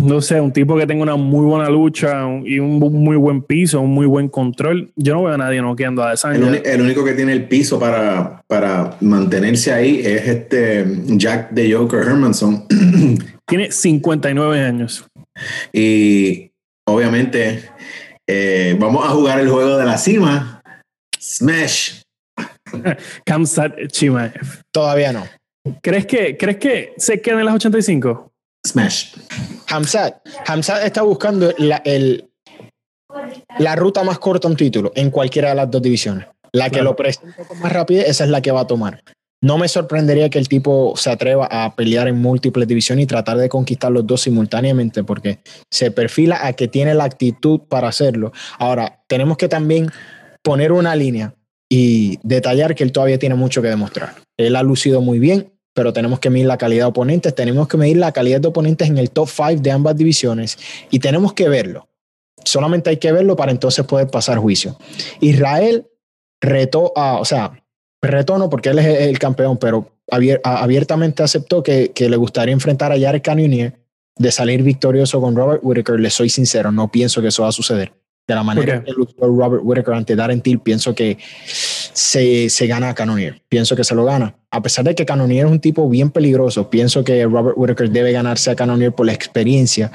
no 0.00 0.20
sé, 0.20 0.40
un 0.40 0.52
tipo 0.52 0.76
que 0.76 0.86
tenga 0.86 1.02
una 1.02 1.16
muy 1.16 1.44
buena 1.46 1.68
lucha 1.68 2.24
y 2.44 2.60
un 2.60 2.78
muy 2.78 3.16
buen 3.16 3.42
piso, 3.42 3.80
un 3.80 3.90
muy 3.90 4.06
buen 4.06 4.28
control. 4.28 4.92
Yo 4.94 5.14
no 5.14 5.24
veo 5.24 5.34
a 5.34 5.38
nadie 5.38 5.60
noqueando 5.60 6.04
a 6.04 6.10
Adesanya. 6.10 6.60
El, 6.64 6.80
único 6.80 7.04
que 7.04 7.14
tiene 7.14 7.32
el 7.32 7.48
piso 7.48 7.80
para, 7.80 8.44
para 8.46 8.96
mantenerse 9.00 9.72
ahí 9.72 9.98
es 9.98 10.28
este 10.28 10.86
Jack 11.06 11.50
de 11.50 11.72
Joker 11.72 12.02
Hermanson. 12.02 12.68
Tiene 13.46 13.72
59 13.72 14.60
años. 14.60 15.08
Y 15.72 16.50
obviamente 16.86 17.70
eh, 18.26 18.76
vamos 18.78 19.04
a 19.04 19.10
jugar 19.10 19.40
el 19.40 19.48
juego 19.48 19.76
de 19.76 19.84
la 19.84 19.98
cima 19.98 20.62
Smash. 21.20 22.02
Kamsat 23.24 23.88
Chimaev. 23.88 24.62
Todavía 24.72 25.12
no. 25.12 25.26
¿Crees 25.82 26.06
que, 26.06 26.36
¿Crees 26.36 26.58
que 26.58 26.94
se 26.96 27.20
queda 27.20 27.40
en 27.40 27.46
las 27.46 27.54
85? 27.56 28.32
Smash. 28.66 29.14
Hamzat. 29.68 30.26
Hamzat 30.46 30.84
está 30.84 31.02
buscando 31.02 31.52
la, 31.58 31.76
el, 31.84 32.30
la 33.58 33.76
ruta 33.76 34.02
más 34.04 34.18
corta 34.18 34.48
a 34.48 34.50
un 34.50 34.56
título 34.56 34.92
en 34.94 35.10
cualquiera 35.10 35.50
de 35.50 35.54
las 35.56 35.70
dos 35.70 35.82
divisiones. 35.82 36.26
La 36.52 36.70
que 36.70 36.82
lo 36.82 36.96
presenta 36.96 37.28
un 37.28 37.34
poco 37.34 37.54
más 37.56 37.72
rápido, 37.72 38.02
esa 38.02 38.24
es 38.24 38.30
la 38.30 38.40
que 38.40 38.50
va 38.50 38.60
a 38.60 38.66
tomar. 38.66 39.02
No 39.42 39.58
me 39.58 39.68
sorprendería 39.68 40.30
que 40.30 40.38
el 40.38 40.48
tipo 40.48 40.94
se 40.96 41.10
atreva 41.10 41.46
a 41.50 41.76
pelear 41.76 42.08
en 42.08 42.20
múltiples 42.20 42.66
divisiones 42.66 43.04
y 43.04 43.06
tratar 43.06 43.36
de 43.36 43.48
conquistar 43.48 43.92
los 43.92 44.06
dos 44.06 44.22
simultáneamente, 44.22 45.04
porque 45.04 45.40
se 45.70 45.90
perfila 45.90 46.46
a 46.46 46.54
que 46.54 46.68
tiene 46.68 46.94
la 46.94 47.04
actitud 47.04 47.60
para 47.68 47.88
hacerlo. 47.88 48.32
Ahora, 48.58 49.02
tenemos 49.06 49.36
que 49.36 49.48
también 49.48 49.90
poner 50.42 50.72
una 50.72 50.96
línea 50.96 51.34
y 51.68 52.18
detallar 52.22 52.74
que 52.74 52.84
él 52.84 52.92
todavía 52.92 53.18
tiene 53.18 53.34
mucho 53.34 53.60
que 53.60 53.68
demostrar. 53.68 54.14
Él 54.38 54.56
ha 54.56 54.62
lucido 54.62 55.00
muy 55.00 55.18
bien, 55.18 55.52
pero 55.74 55.92
tenemos 55.92 56.20
que 56.20 56.30
medir 56.30 56.46
la 56.46 56.56
calidad 56.56 56.84
de 56.84 56.90
oponentes, 56.90 57.34
tenemos 57.34 57.68
que 57.68 57.76
medir 57.76 57.98
la 57.98 58.12
calidad 58.12 58.40
de 58.40 58.48
oponentes 58.48 58.88
en 58.88 58.96
el 58.96 59.10
top 59.10 59.28
5 59.28 59.60
de 59.60 59.70
ambas 59.70 59.96
divisiones 59.96 60.58
y 60.90 61.00
tenemos 61.00 61.34
que 61.34 61.48
verlo. 61.48 61.88
Solamente 62.44 62.90
hay 62.90 62.96
que 62.96 63.12
verlo 63.12 63.36
para 63.36 63.52
entonces 63.52 63.84
poder 63.84 64.08
pasar 64.08 64.38
juicio. 64.38 64.78
Israel 65.20 65.86
retó 66.40 66.92
a, 66.96 67.18
o 67.18 67.24
sea, 67.24 67.62
retó 68.02 68.38
no 68.38 68.50
porque 68.50 68.70
él 68.70 68.78
es 68.78 68.86
el 68.86 69.18
campeón, 69.18 69.58
pero 69.58 69.90
abiertamente 70.42 71.22
aceptó 71.22 71.62
que, 71.62 71.92
que 71.92 72.08
le 72.08 72.16
gustaría 72.16 72.52
enfrentar 72.52 72.92
a 72.92 72.98
Jared 72.98 73.22
Cannonier 73.22 73.74
de 74.18 74.32
salir 74.32 74.62
victorioso 74.62 75.20
con 75.20 75.34
Robert 75.36 75.60
Whitaker. 75.62 76.00
Le 76.00 76.10
soy 76.10 76.28
sincero, 76.28 76.72
no 76.72 76.90
pienso 76.90 77.20
que 77.20 77.28
eso 77.28 77.42
va 77.42 77.48
a 77.48 77.52
suceder 77.52 77.92
de 78.26 78.34
la 78.34 78.42
manera 78.42 78.82
que 78.82 78.92
luchó 78.92 79.14
Robert 79.20 79.62
Whitaker 79.64 79.94
ante 79.94 80.16
Darren 80.16 80.40
Till, 80.40 80.58
pienso 80.58 80.94
que 80.94 81.16
se, 81.46 82.50
se, 82.50 82.66
gana 82.66 82.90
a 82.90 82.94
Cannonier. 82.94 83.40
Pienso 83.48 83.76
que 83.76 83.84
se 83.84 83.94
lo 83.94 84.04
gana. 84.04 84.34
A 84.50 84.62
pesar 84.62 84.84
de 84.84 84.94
que 84.94 85.06
Cannonier 85.06 85.46
es 85.46 85.52
un 85.52 85.60
tipo 85.60 85.88
bien 85.88 86.10
peligroso, 86.10 86.68
pienso 86.68 87.04
que 87.04 87.24
Robert 87.24 87.56
Whitaker 87.56 87.90
debe 87.90 88.12
ganarse 88.12 88.50
a 88.50 88.56
Cannonier 88.56 88.92
por 88.92 89.06
la 89.06 89.12
experiencia. 89.12 89.92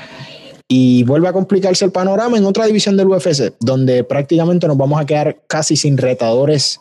Y 0.67 1.03
vuelve 1.03 1.27
a 1.27 1.33
complicarse 1.33 1.83
el 1.83 1.91
panorama 1.91 2.37
en 2.37 2.45
otra 2.45 2.65
división 2.65 2.95
del 2.95 3.07
UFC, 3.07 3.53
donde 3.59 4.05
prácticamente 4.05 4.67
nos 4.67 4.77
vamos 4.77 5.01
a 5.01 5.05
quedar 5.05 5.41
casi 5.47 5.75
sin 5.75 5.97
retadores 5.97 6.79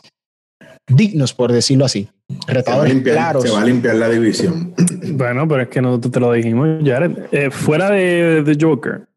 dignos, 0.87 1.33
por 1.33 1.51
decirlo 1.51 1.85
así. 1.85 2.09
Retadores 2.47 3.01
claros. 3.01 3.43
Se 3.43 3.49
va 3.49 3.61
a 3.61 3.65
limpiar 3.65 3.95
la 3.95 4.09
división. 4.09 4.73
Bueno, 5.13 5.45
pero 5.47 5.63
es 5.63 5.67
que 5.67 5.81
nosotros 5.81 6.11
te 6.11 6.19
lo 6.21 6.31
dijimos, 6.31 6.69
Jared. 6.85 7.11
Eh, 7.31 7.51
fuera 7.51 7.89
de, 7.89 8.43
de 8.43 8.57
Joker, 8.59 9.07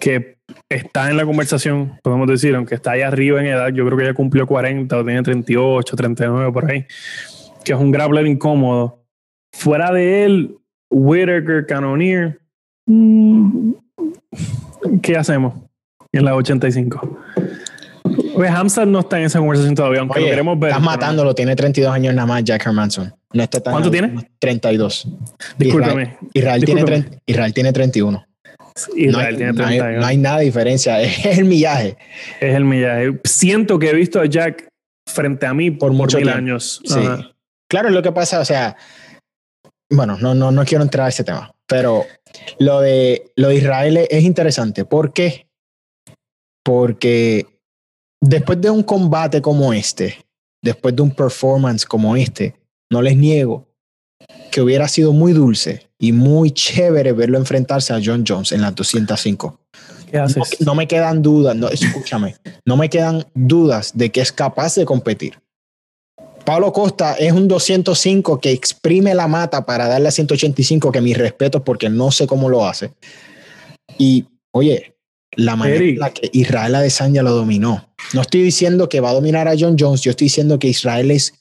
que 0.00 0.36
está 0.68 1.10
en 1.10 1.16
la 1.16 1.24
conversación, 1.24 1.98
podemos 2.02 2.26
decir, 2.26 2.54
aunque 2.54 2.74
está 2.74 2.92
ahí 2.92 3.02
arriba 3.02 3.40
en 3.40 3.46
edad, 3.46 3.68
yo 3.68 3.84
creo 3.84 3.98
que 3.98 4.04
ya 4.04 4.14
cumplió 4.14 4.46
40 4.46 4.96
o 4.96 5.04
tiene 5.04 5.22
38, 5.22 5.96
39 5.96 6.52
por 6.52 6.70
ahí, 6.70 6.86
que 7.64 7.72
es 7.72 7.78
un 7.78 7.90
grappler 7.90 8.26
incómodo. 8.26 9.04
Fuera 9.52 9.92
de 9.92 10.24
él, 10.24 10.56
Whitaker, 10.90 11.66
Canonier, 11.66 12.40
mm, 12.86 13.72
¿qué 15.02 15.16
hacemos 15.16 15.54
en 16.12 16.24
la 16.24 16.34
85? 16.34 17.18
Pues 18.36 18.50
Hamzat 18.50 18.86
no 18.86 19.00
está 19.00 19.18
en 19.18 19.24
esa 19.24 19.38
conversación 19.38 19.74
todavía, 19.74 20.00
aunque 20.00 20.20
lo 20.20 20.26
queremos 20.26 20.58
ver. 20.58 20.70
Estás 20.70 20.84
matándolo, 20.84 21.34
tiene 21.34 21.56
32 21.56 21.92
años 21.92 22.14
nada 22.14 22.26
más, 22.26 22.44
Jack 22.44 22.66
Hermanson. 22.66 23.12
No 23.32 23.44
¿Cuánto 23.64 23.90
tiene? 23.90 24.30
32. 24.38 25.08
Discúlpame. 25.58 26.16
Israel, 26.32 26.64
Tiene, 26.64 27.04
Israel 27.26 27.52
tiene 27.52 27.72
31 27.72 28.26
no 29.08 29.18
hay, 29.18 30.18
nada 30.18 30.38
de 30.38 30.44
diferencia, 30.44 31.00
es 31.02 31.38
el 31.38 31.44
millaje. 31.44 31.96
Es 32.40 32.54
el 32.54 32.64
millaje. 32.64 33.18
Siento 33.24 33.78
que 33.78 33.90
he 33.90 33.94
visto 33.94 34.20
a 34.20 34.26
Jack 34.26 34.68
frente 35.08 35.46
a 35.46 35.54
mí 35.54 35.70
por, 35.70 35.92
muchos 35.92 36.22
años. 36.26 36.80
Sí. 36.84 37.00
Claro, 37.68 37.90
lo 37.90 38.02
que 38.02 38.12
pasa, 38.12 38.40
o 38.40 38.44
sea, 38.44 38.76
bueno, 39.90 40.18
no, 40.20 40.34
no, 40.34 40.50
no 40.50 40.64
quiero 40.64 40.84
entrar 40.84 41.06
a 41.06 41.08
ese 41.08 41.24
tema, 41.24 41.52
pero 41.66 42.04
lo 42.58 42.80
de, 42.80 43.32
lo 43.36 43.48
de 43.48 43.56
Israel 43.56 43.96
es 44.08 44.22
interesante. 44.22 44.84
¿Por 44.84 45.12
qué? 45.12 45.46
Porque 46.62 47.46
después 48.28 48.60
de 48.60 48.70
un 48.70 48.82
combate 48.82 49.40
como 49.40 49.72
este, 49.72 50.24
después 50.62 50.94
de 50.94 51.02
un 51.02 51.10
performance 51.10 51.84
como 51.84 52.16
este, 52.16 52.54
no 52.90 53.02
les 53.02 53.16
niego 53.16 53.66
que 54.50 54.60
hubiera 54.60 54.88
sido 54.88 55.12
muy 55.12 55.32
dulce 55.32 55.88
y 55.98 56.12
muy 56.12 56.50
chévere 56.50 57.12
verlo 57.12 57.38
enfrentarse 57.38 57.92
a 57.92 58.00
John 58.02 58.24
Jones 58.26 58.52
en 58.52 58.62
las 58.62 58.74
205. 58.74 59.60
¿Qué 60.10 60.18
haces? 60.18 60.60
No, 60.60 60.74
me 60.74 60.86
quedan 60.86 61.22
dudas, 61.22 61.56
no, 61.56 61.68
escúchame, 61.68 62.36
no 62.64 62.76
me 62.76 62.88
quedan 62.88 63.26
dudas 63.34 63.92
de 63.94 64.10
que 64.10 64.20
es 64.20 64.32
capaz 64.32 64.74
de 64.76 64.84
competir. 64.84 65.38
Pablo 66.44 66.72
Costa 66.72 67.14
es 67.14 67.32
un 67.32 67.48
205 67.48 68.40
que 68.40 68.52
exprime 68.52 69.14
la 69.14 69.26
mata 69.26 69.66
para 69.66 69.88
darle 69.88 70.08
a 70.08 70.12
185, 70.12 70.92
que 70.92 71.00
mis 71.00 71.18
respetos 71.18 71.62
porque 71.62 71.88
no 71.88 72.12
sé 72.12 72.28
cómo 72.28 72.48
lo 72.48 72.64
hace. 72.64 72.92
Y 73.98 74.26
oye, 74.52 74.95
la 75.36 75.56
manera 75.56 75.84
en 75.84 75.98
la 75.98 76.10
que 76.10 76.30
Israel 76.32 76.74
Adesanya 76.74 77.22
lo 77.22 77.32
dominó. 77.32 77.88
No 78.12 78.22
estoy 78.22 78.42
diciendo 78.42 78.88
que 78.88 79.00
va 79.00 79.10
a 79.10 79.14
dominar 79.14 79.48
a 79.48 79.54
John 79.58 79.76
Jones, 79.78 80.02
yo 80.02 80.10
estoy 80.10 80.26
diciendo 80.26 80.58
que 80.58 80.68
Israel 80.68 81.10
es 81.10 81.34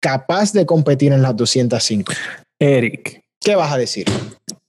capaz 0.00 0.52
de 0.52 0.64
competir 0.66 1.12
en 1.12 1.22
las 1.22 1.36
205. 1.36 2.12
Eric. 2.60 3.20
¿Qué 3.42 3.54
vas 3.54 3.72
a 3.72 3.78
decir? 3.78 4.06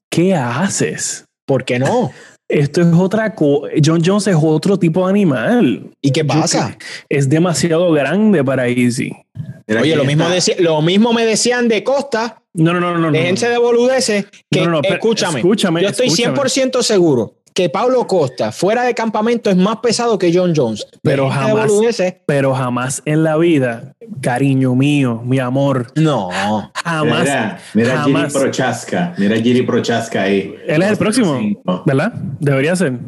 ¿Qué 0.09 0.33
haces? 0.35 1.25
¿Por 1.45 1.65
qué 1.65 1.79
no? 1.79 2.11
Esto 2.50 2.81
es 2.81 2.88
otra 2.93 3.33
cosa. 3.33 3.71
John 3.83 4.01
Jones 4.03 4.27
es 4.27 4.35
otro 4.39 4.77
tipo 4.77 5.05
de 5.05 5.11
animal. 5.11 5.89
¿Y 6.01 6.11
qué 6.11 6.25
pasa? 6.25 6.77
Es 7.07 7.29
demasiado 7.29 7.91
grande 7.91 8.43
para 8.43 8.67
Easy. 8.67 9.13
Oye, 9.67 9.95
lo 9.95 10.03
mismo, 10.03 10.25
lo 10.59 10.81
mismo 10.81 11.13
me 11.13 11.25
decían 11.25 11.69
de 11.69 11.83
Costa. 11.83 12.41
No, 12.53 12.73
no, 12.73 12.81
no, 12.81 12.97
no. 12.97 13.11
Déjense 13.11 13.47
de 13.47 13.57
boludeces. 13.57 14.25
Que, 14.50 14.67
escúchame, 14.83 15.39
escúchame. 15.39 15.81
Yo 15.81 15.89
estoy 15.89 16.09
100% 16.09 16.81
seguro 16.81 17.40
que 17.53 17.70
Pablo 17.70 18.08
Costa 18.08 18.51
fuera 18.51 18.84
de 18.84 18.93
campamento 18.93 19.50
es 19.50 19.58
más 19.58 19.77
pesado 19.77 20.17
que 20.17 20.31
John 20.34 20.53
Jones. 20.55 20.88
Pero 21.01 21.29
jamás, 21.29 21.72
pero 22.25 22.53
jamás 22.53 23.01
en 23.05 23.24
la 23.24 23.38
vida, 23.38 23.93
cariño 24.22 24.75
mío, 24.75 25.22
mi 25.25 25.39
amor. 25.39 25.88
No. 25.96 26.29
Jamás. 26.84 27.22
Mira, 27.22 27.60
mira 27.74 28.03
Giri 28.03 28.31
Prochaska. 28.31 29.13
Mira 29.17 29.36
Giri 29.38 29.62
Prochaska 29.63 30.24
ahí. 30.24 30.55
Él 30.67 30.81
es 30.81 30.91
el 30.91 30.98
próximo, 30.98 31.39
¿verdad? 31.86 32.13
Debería 32.39 32.75
ser. 32.75 33.00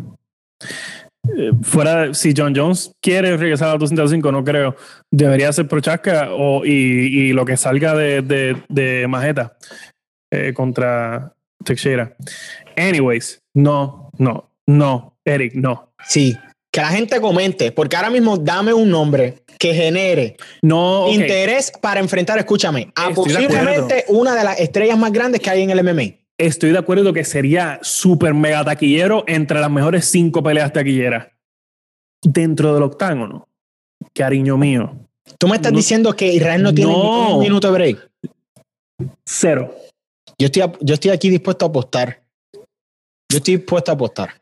Eh, 1.38 1.52
fuera, 1.62 2.14
si 2.14 2.34
John 2.36 2.54
Jones 2.56 2.92
quiere 3.02 3.38
regresar 3.38 3.70
a 3.70 3.78
205, 3.78 4.32
no 4.32 4.44
creo. 4.44 4.76
Debería 5.10 5.54
ser 5.54 5.68
Prochaska 5.68 6.30
o, 6.32 6.66
y, 6.66 7.32
lo 7.32 7.46
que 7.46 7.56
salga 7.56 7.96
de, 7.96 8.22
de, 8.22 8.58
de 8.68 9.08
Majeta 9.08 9.56
eh, 10.32 10.54
contra 10.54 11.34
Teixeira. 11.64 12.16
Anyways, 12.76 13.42
no, 13.54 14.10
no, 14.18 14.50
no, 14.68 15.18
Eric, 15.26 15.54
no. 15.56 15.94
Sí, 16.06 16.38
que 16.72 16.82
la 16.82 16.90
gente 16.90 17.22
comente, 17.22 17.72
porque 17.72 17.96
ahora 17.96 18.10
mismo 18.10 18.38
dame 18.38 18.74
un 18.74 18.90
nombre 18.90 19.44
que 19.60 19.74
genere 19.74 20.36
no, 20.62 21.08
interés 21.10 21.72
para 21.80 22.00
enfrentar, 22.00 22.38
escúchame, 22.40 22.92
a 22.96 23.12
posiblemente 23.12 24.06
una 24.08 24.36
de 24.36 24.44
las 24.44 24.60
estrellas 24.60 24.98
más 24.98 25.12
grandes 25.12 25.40
que 25.40 25.50
hay 25.50 25.62
en 25.62 25.70
el 25.70 25.84
MMA. 25.84 26.16
Estoy 26.38 26.72
de 26.72 26.80
acuerdo 26.80 27.14
que 27.14 27.24
sería 27.24 27.80
súper 27.84 28.34
mega 28.34 28.66
taquillero 28.66 29.24
entre 29.28 29.60
las 29.60 29.70
mejores 29.70 30.06
cinco 30.06 30.42
peleas 30.42 30.74
taquilleras 30.74 31.28
dentro 32.24 32.74
del 32.74 32.84
octágono. 32.84 33.48
Cariño 34.14 34.58
mío. 34.58 34.98
Tú 35.38 35.48
me 35.48 35.56
estás 35.56 35.72
diciendo 35.72 36.16
que 36.16 36.34
Israel 36.34 36.64
no 36.64 36.74
tiene 36.74 36.92
un 36.94 37.40
minuto 37.40 37.68
de 37.68 37.74
break. 37.74 38.10
Cero. 39.26 39.76
Yo 40.40 40.46
estoy, 40.48 40.64
yo 40.82 40.94
estoy 40.94 41.12
aquí 41.12 41.30
dispuesto 41.30 41.66
a 41.66 41.70
apostar. 41.70 42.24
Yo 43.32 43.38
estoy 43.38 43.58
dispuesto 43.58 43.92
a 43.92 43.96
apostar. 43.96 44.42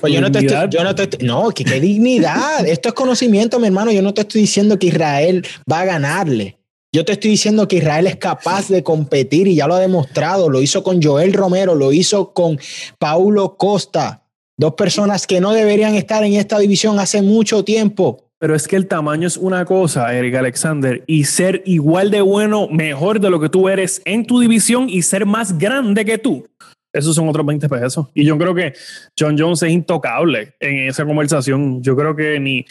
Pues 0.00 0.12
yo 0.12 0.20
no 0.20 0.30
te 0.30 0.40
estoy, 0.40 0.68
yo 0.70 0.84
no 0.84 0.94
te 0.94 1.02
estoy- 1.04 1.26
no, 1.26 1.50
que 1.50 1.64
qué 1.64 1.80
dignidad. 1.80 2.66
Esto 2.66 2.88
es 2.88 2.94
conocimiento, 2.94 3.58
mi 3.58 3.66
hermano. 3.66 3.90
Yo 3.90 4.02
no 4.02 4.14
te 4.14 4.22
estoy 4.22 4.42
diciendo 4.42 4.78
que 4.78 4.88
Israel 4.88 5.44
va 5.70 5.80
a 5.80 5.84
ganarle. 5.84 6.58
Yo 6.94 7.04
te 7.04 7.12
estoy 7.12 7.32
diciendo 7.32 7.68
que 7.68 7.76
Israel 7.76 8.06
es 8.06 8.16
capaz 8.16 8.68
de 8.68 8.82
competir 8.82 9.46
y 9.46 9.56
ya 9.56 9.66
lo 9.66 9.74
ha 9.74 9.80
demostrado. 9.80 10.48
Lo 10.48 10.62
hizo 10.62 10.82
con 10.82 11.02
Joel 11.02 11.32
Romero, 11.34 11.74
lo 11.74 11.92
hizo 11.92 12.32
con 12.32 12.58
Paulo 12.98 13.56
Costa. 13.56 14.22
Dos 14.56 14.74
personas 14.74 15.26
que 15.26 15.40
no 15.40 15.52
deberían 15.52 15.94
estar 15.94 16.24
en 16.24 16.34
esta 16.34 16.58
división 16.58 16.98
hace 16.98 17.20
mucho 17.22 17.62
tiempo. 17.64 18.27
Pero 18.40 18.54
es 18.54 18.68
que 18.68 18.76
el 18.76 18.86
tamaño 18.86 19.26
es 19.26 19.36
una 19.36 19.64
cosa, 19.64 20.14
Eric 20.14 20.36
Alexander, 20.36 21.02
y 21.06 21.24
ser 21.24 21.62
igual 21.66 22.10
de 22.10 22.20
bueno, 22.20 22.68
mejor 22.68 23.20
de 23.20 23.30
lo 23.30 23.40
que 23.40 23.48
tú 23.48 23.68
eres 23.68 24.00
en 24.04 24.26
tu 24.26 24.38
división 24.38 24.88
y 24.88 25.02
ser 25.02 25.26
más 25.26 25.58
grande 25.58 26.04
que 26.04 26.18
tú. 26.18 26.46
Esos 26.92 27.16
son 27.16 27.28
otros 27.28 27.44
20 27.44 27.68
pesos. 27.68 28.06
Y 28.14 28.24
yo 28.24 28.38
creo 28.38 28.54
que 28.54 28.74
John 29.18 29.36
Jones 29.38 29.62
es 29.62 29.70
intocable 29.70 30.54
en 30.60 30.88
esa 30.88 31.04
conversación. 31.04 31.82
Yo 31.82 31.96
creo 31.96 32.14
que 32.14 32.38
ni 32.38 32.64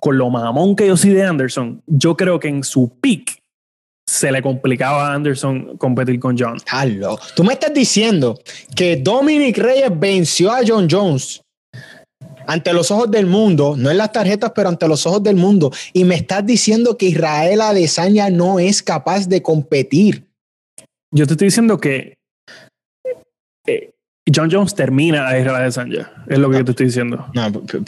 con 0.00 0.18
lo 0.18 0.30
mamón 0.30 0.76
que 0.76 0.86
yo 0.86 0.96
soy 0.96 1.10
de 1.10 1.24
Anderson, 1.24 1.82
yo 1.86 2.16
creo 2.16 2.38
que 2.38 2.48
en 2.48 2.62
su 2.62 2.92
peak 3.00 3.38
se 4.06 4.32
le 4.32 4.42
complicaba 4.42 5.08
a 5.08 5.14
Anderson 5.14 5.76
competir 5.76 6.18
con 6.18 6.36
John. 6.36 6.56
Aló. 6.70 7.18
Tú 7.36 7.44
me 7.44 7.52
estás 7.52 7.72
diciendo 7.74 8.38
que 8.74 8.96
Dominic 8.96 9.58
Reyes 9.58 9.90
venció 9.94 10.50
a 10.50 10.60
John 10.66 10.88
Jones 10.90 11.42
ante 12.48 12.72
los 12.72 12.90
ojos 12.90 13.10
del 13.10 13.26
mundo, 13.26 13.74
no 13.76 13.90
en 13.90 13.98
las 13.98 14.10
tarjetas, 14.10 14.52
pero 14.54 14.68
ante 14.70 14.88
los 14.88 15.06
ojos 15.06 15.22
del 15.22 15.36
mundo, 15.36 15.70
y 15.92 16.04
me 16.04 16.14
estás 16.16 16.44
diciendo 16.44 16.96
que 16.96 17.06
Israel 17.06 17.60
Adesanya 17.60 18.30
no 18.30 18.58
es 18.58 18.82
capaz 18.82 19.28
de 19.28 19.42
competir. 19.42 20.24
Yo 21.12 21.26
te 21.26 21.34
estoy 21.34 21.46
diciendo 21.48 21.78
que 21.78 22.14
eh, 23.66 23.90
John 24.34 24.50
Jones 24.50 24.74
termina 24.74 25.26
a 25.28 25.38
Israel 25.38 25.56
Adesanya. 25.62 26.10
Es 26.28 26.38
lo 26.38 26.50
que 26.50 26.58
yo 26.58 26.64
te 26.64 26.70
estoy 26.72 26.86
diciendo. 26.86 27.26
No, 27.34 27.42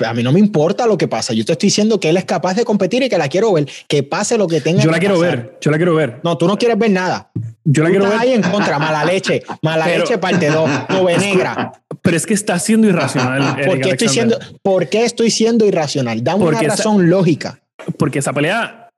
a 0.07 0.14
mí 0.14 0.23
no 0.23 0.33
me 0.33 0.40
importa 0.40 0.87
lo 0.87 0.97
que 0.97 1.07
pasa. 1.09 1.33
Yo 1.35 1.45
te 1.45 1.52
estoy 1.52 1.67
diciendo 1.69 2.00
que 2.00 2.09
él 2.11 2.17
es 2.17 2.25
capaz 2.25 2.55
de 2.55 2.64
competir 2.64 3.02
y 3.02 3.09
que 3.09 3.19
la 3.19 3.29
quiero 3.29 3.52
ver. 3.52 3.67
Que 3.88 4.02
pase 4.02 4.38
lo 4.38 4.47
que 4.49 4.61
tenga 4.62 4.83
Yo 4.83 4.90
la 4.90 4.95
que 4.99 5.00
quiero 5.07 5.21
pasar. 5.21 5.37
ver. 5.37 5.59
Yo 5.61 5.71
la 5.71 5.76
quiero 5.76 5.95
ver. 5.95 6.21
No, 6.25 6.38
tú 6.38 6.47
no 6.47 6.57
quieres 6.57 6.79
ver 6.79 6.90
nada. 6.90 7.31
Yo 7.64 7.83
la 7.83 7.88
Tú 7.88 7.93
quiero 7.93 8.05
estás 8.07 8.21
ver. 8.21 8.29
ahí 8.29 8.35
en 8.35 8.43
contra, 8.50 8.79
mala 8.79 9.05
leche. 9.05 9.43
Mala 9.62 9.85
Pero- 9.85 10.05
leche 10.05 10.19
parte 10.19 10.49
2, 10.49 10.71
nube 10.90 11.19
negra. 11.19 11.73
Pero 12.02 12.16
es 12.16 12.26
que 12.26 12.35
está 12.35 12.59
siendo 12.59 12.87
irracional. 12.88 13.57
¿Por 13.64 13.80
qué, 13.80 13.90
estoy 13.90 14.09
siendo, 14.09 14.37
Alexander. 14.37 14.61
¿Por 14.62 14.88
qué 14.88 15.04
estoy 15.04 15.30
siendo 15.30 15.66
irracional? 15.66 16.23
Dame 16.25 16.45
Porque 16.45 16.64
una 16.64 16.75
esa- 16.75 16.76
razón 16.76 17.11
lógica. 17.11 17.61
Porque 17.99 18.19
esa 18.19 18.33
pelea 18.33 18.89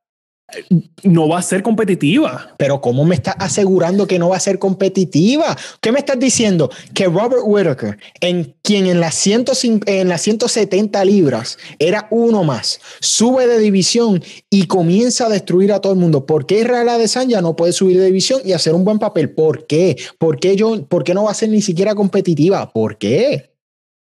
no 1.02 1.28
va 1.28 1.38
a 1.38 1.42
ser 1.42 1.62
competitiva. 1.62 2.54
Pero 2.58 2.80
¿cómo 2.80 3.04
me 3.04 3.14
estás 3.14 3.36
asegurando 3.38 4.06
que 4.06 4.18
no 4.18 4.28
va 4.28 4.36
a 4.36 4.40
ser 4.40 4.58
competitiva? 4.58 5.56
¿Qué 5.80 5.92
me 5.92 5.98
estás 5.98 6.18
diciendo? 6.18 6.70
Que 6.94 7.06
Robert 7.06 7.42
Whittaker, 7.44 7.98
en 8.20 8.54
quien 8.62 8.86
en 8.86 9.00
las, 9.00 9.14
105 9.14 9.84
en 9.86 10.08
las 10.08 10.22
170 10.22 11.04
libras 11.04 11.58
era 11.78 12.06
uno 12.10 12.44
más, 12.44 12.80
sube 13.00 13.46
de 13.46 13.58
división 13.58 14.22
y 14.50 14.66
comienza 14.66 15.26
a 15.26 15.28
destruir 15.28 15.72
a 15.72 15.80
todo 15.80 15.92
el 15.92 15.98
mundo. 15.98 16.26
¿Por 16.26 16.46
qué 16.46 16.60
Israel 16.60 16.88
Adesanya 16.88 17.40
no 17.40 17.56
puede 17.56 17.72
subir 17.72 17.98
de 17.98 18.06
división 18.06 18.40
y 18.44 18.52
hacer 18.52 18.74
un 18.74 18.84
buen 18.84 18.98
papel? 18.98 19.30
¿Por 19.30 19.66
qué? 19.66 19.96
¿Por 20.18 20.38
qué, 20.38 20.56
yo, 20.56 20.86
¿Por 20.86 21.04
qué 21.04 21.14
no 21.14 21.24
va 21.24 21.30
a 21.30 21.34
ser 21.34 21.48
ni 21.48 21.62
siquiera 21.62 21.94
competitiva? 21.94 22.72
¿Por 22.72 22.98
qué? 22.98 23.52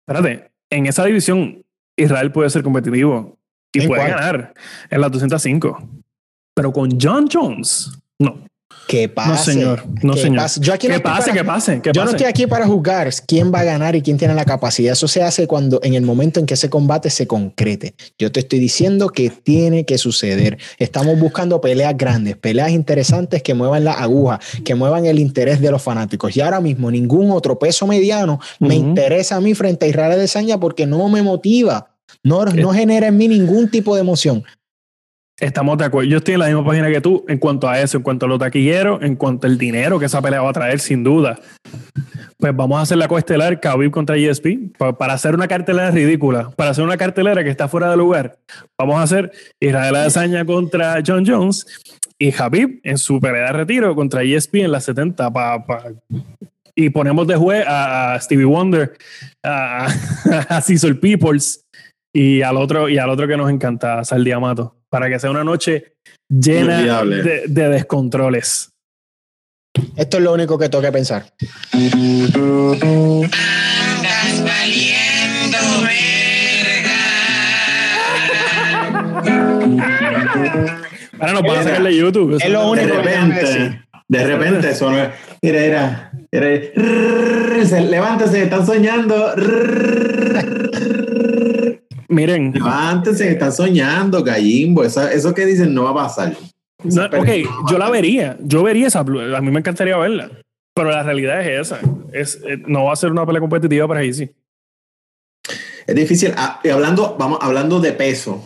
Espérate, 0.07 0.51
en 0.69 0.85
esa 0.85 1.05
división 1.05 1.63
Israel 1.97 2.31
puede 2.31 2.49
ser 2.49 2.63
competitivo 2.63 3.37
y 3.73 3.81
¿En 3.81 3.87
puede 3.87 4.01
cuál? 4.01 4.11
ganar 4.11 4.53
en 4.89 5.01
las 5.01 5.11
205. 5.11 5.77
Pero 6.57 6.73
con 6.73 6.89
John 6.99 7.27
Jones, 7.31 7.91
no. 8.17 8.39
Que 8.87 9.09
pase. 9.09 9.51
señor. 9.51 9.83
No, 10.01 10.13
que 10.13 10.21
señor. 10.21 10.37
pase. 10.43 10.61
Yo 10.61 10.73
aquí 10.73 10.87
no 10.87 10.93
Que 10.95 11.01
pase, 11.01 11.21
para- 11.31 11.33
que 11.33 11.43
pase, 11.43 11.81
que 11.81 11.91
Yo 11.93 12.01
no 12.01 12.05
pase. 12.05 12.15
estoy 12.15 12.29
aquí 12.29 12.47
para 12.47 12.65
juzgar 12.65 13.09
quién 13.27 13.51
va 13.53 13.59
a 13.59 13.63
ganar 13.65 13.95
y 13.97 14.01
quién 14.01 14.17
tiene 14.17 14.33
la 14.33 14.45
capacidad. 14.45 14.93
Eso 14.93 15.09
se 15.09 15.21
hace 15.21 15.45
cuando 15.45 15.81
en 15.83 15.93
el 15.93 16.03
momento 16.03 16.39
en 16.39 16.45
que 16.45 16.53
ese 16.53 16.69
combate 16.69 17.09
se 17.09 17.27
concrete. 17.27 17.95
Yo 18.17 18.31
te 18.31 18.39
estoy 18.39 18.59
diciendo 18.59 19.09
que 19.09 19.29
tiene 19.29 19.83
que 19.85 19.97
suceder. 19.97 20.57
Estamos 20.79 21.19
buscando 21.19 21.59
peleas 21.59 21.97
grandes, 21.97 22.37
peleas 22.37 22.71
interesantes 22.71 23.43
que 23.43 23.53
muevan 23.53 23.83
la 23.83 23.91
aguja, 23.91 24.39
que 24.63 24.73
muevan 24.73 25.05
el 25.05 25.19
interés 25.19 25.59
de 25.59 25.69
los 25.69 25.81
fanáticos. 25.81 26.35
Y 26.37 26.39
ahora 26.41 26.61
mismo 26.61 26.89
ningún 26.89 27.29
otro 27.31 27.59
peso 27.59 27.85
mediano 27.87 28.39
me 28.59 28.77
Ujú. 28.79 28.87
interesa 28.87 29.35
a 29.35 29.41
mí 29.41 29.53
frente 29.53 29.85
a 29.85 29.89
Israel 29.89 30.17
Desaña 30.17 30.57
porque 30.61 30.85
no 30.87 31.09
me 31.09 31.21
motiva. 31.21 31.91
No, 32.23 32.45
no 32.45 32.71
genera 32.73 33.07
en 33.07 33.17
mí 33.17 33.27
ningún 33.27 33.69
tipo 33.69 33.95
de 33.95 34.01
emoción. 34.01 34.43
Estamos 35.39 35.77
de 35.77 35.85
acuerdo. 35.85 36.09
Yo 36.09 36.17
estoy 36.17 36.33
en 36.33 36.39
la 36.39 36.47
misma 36.47 36.65
página 36.65 36.89
que 36.89 36.99
tú 36.99 37.23
en 37.27 37.37
cuanto 37.37 37.69
a 37.69 37.79
eso, 37.79 37.97
en 37.97 38.03
cuanto 38.03 38.25
a 38.25 38.29
los 38.29 38.39
taquilleros, 38.39 39.03
en 39.03 39.15
cuanto 39.15 39.45
al 39.45 39.57
dinero 39.59 39.99
que 39.99 40.05
esa 40.07 40.19
pelea 40.19 40.41
va 40.41 40.49
a 40.49 40.53
traer, 40.53 40.79
sin 40.79 41.03
duda. 41.03 41.39
Pues 42.37 42.55
vamos 42.55 42.79
a 42.79 42.81
hacer 42.81 42.97
la 42.97 43.07
coestelar 43.07 43.59
Khabib 43.59 43.91
contra 43.91 44.15
pa- 44.79 44.97
para 44.97 45.13
hacer 45.13 45.35
una 45.35 45.47
cartelera 45.47 45.91
ridícula, 45.91 46.49
para 46.55 46.71
hacer 46.71 46.83
una 46.83 46.97
cartelera 46.97 47.43
que 47.43 47.51
está 47.51 47.67
fuera 47.67 47.89
de 47.91 47.97
lugar. 47.97 48.37
Vamos 48.79 48.95
a 48.97 49.03
hacer 49.03 49.31
Israel 49.59 49.95
Adesanya 49.95 50.43
contra 50.43 51.03
John 51.05 51.23
Jones 51.25 51.67
y 52.17 52.31
Khabib 52.31 52.79
en 52.83 52.97
su 52.97 53.19
pelea 53.19 53.47
de 53.47 53.53
retiro 53.53 53.93
contra 53.95 54.23
GSP 54.23 54.55
en 54.63 54.71
las 54.71 54.85
70 54.85 55.31
pa- 55.31 55.63
pa- 55.65 55.83
y 56.73 56.89
ponemos 56.89 57.27
de 57.27 57.35
juez 57.35 57.63
a, 57.67 58.13
a 58.15 58.21
Stevie 58.21 58.45
Wonder, 58.45 58.93
a, 59.43 59.85
a 60.49 60.61
Cecil 60.61 60.99
Peoples 60.99 61.63
y 62.13 62.41
al 62.41 62.57
otro 62.57 62.89
y 62.89 62.97
al 62.97 63.09
otro 63.11 63.27
que 63.27 63.37
nos 63.37 63.51
encanta, 63.51 64.03
Sal 64.03 64.23
Diamato, 64.23 64.76
para 64.89 65.09
que 65.09 65.19
sea 65.19 65.29
una 65.31 65.43
noche 65.43 65.93
llena 66.29 67.03
de, 67.03 67.43
de 67.47 67.69
descontroles. 67.69 68.71
Esto 69.95 70.17
es 70.17 70.23
lo 70.23 70.33
único 70.33 70.57
que 70.57 70.69
tengo 70.69 70.81
que 70.83 70.91
pensar. 70.91 71.25
Ahora 81.19 81.33
nos 81.33 81.41
van 81.41 81.51
a 81.51 81.59
Es- 81.59 81.63
sacar 81.65 81.83
de 81.83 81.95
YouTube. 81.95 82.37
es 82.39 82.49
lo 82.49 82.59
Eso- 82.61 82.75
De 82.75 82.81
único 82.83 83.01
que 83.01 83.09
decir. 83.09 83.59
repente, 83.61 83.81
de 84.07 84.23
repente 84.27 84.69
eso 84.69 84.91
no 84.91 84.97
es. 85.03 85.09
Mira, 85.41 85.61
mira, 85.61 86.11
mira, 86.31 87.81
levántese, 87.81 88.43
están 88.43 88.65
soñando. 88.65 89.33
Miren, 92.09 92.53
Levántese, 92.53 93.31
están 93.31 93.51
soñando, 93.51 94.23
gallimbo. 94.23 94.83
Eso, 94.83 95.07
eso 95.07 95.33
que 95.33 95.45
dicen 95.45 95.73
no 95.73 95.83
va 95.83 95.89
a 95.91 96.07
pasar. 96.07 96.35
no, 96.83 97.05
ok, 97.05 97.29
yo 97.69 97.77
la 97.77 97.89
vería. 97.89 98.37
Yo 98.41 98.63
vería 98.63 98.87
esa. 98.87 98.99
A 98.99 99.03
mí 99.03 99.51
me 99.51 99.59
encantaría 99.59 99.97
verla. 99.97 100.29
Pero 100.73 100.91
la 100.91 101.03
realidad 101.03 101.41
es 101.41 101.67
esa. 101.67 101.79
Es, 102.13 102.39
eh, 102.47 102.57
no 102.67 102.85
va 102.85 102.93
a 102.93 102.95
ser 102.95 103.11
una 103.11 103.25
pelea 103.25 103.41
competitiva 103.41 103.87
para 103.87 104.03
Easy. 104.03 104.29
Es 105.85 105.95
difícil. 105.95 106.33
Ah, 106.37 106.59
y 106.63 106.69
hablando, 106.69 107.15
vamos, 107.17 107.39
hablando 107.41 107.79
de 107.79 107.93
peso, 107.93 108.43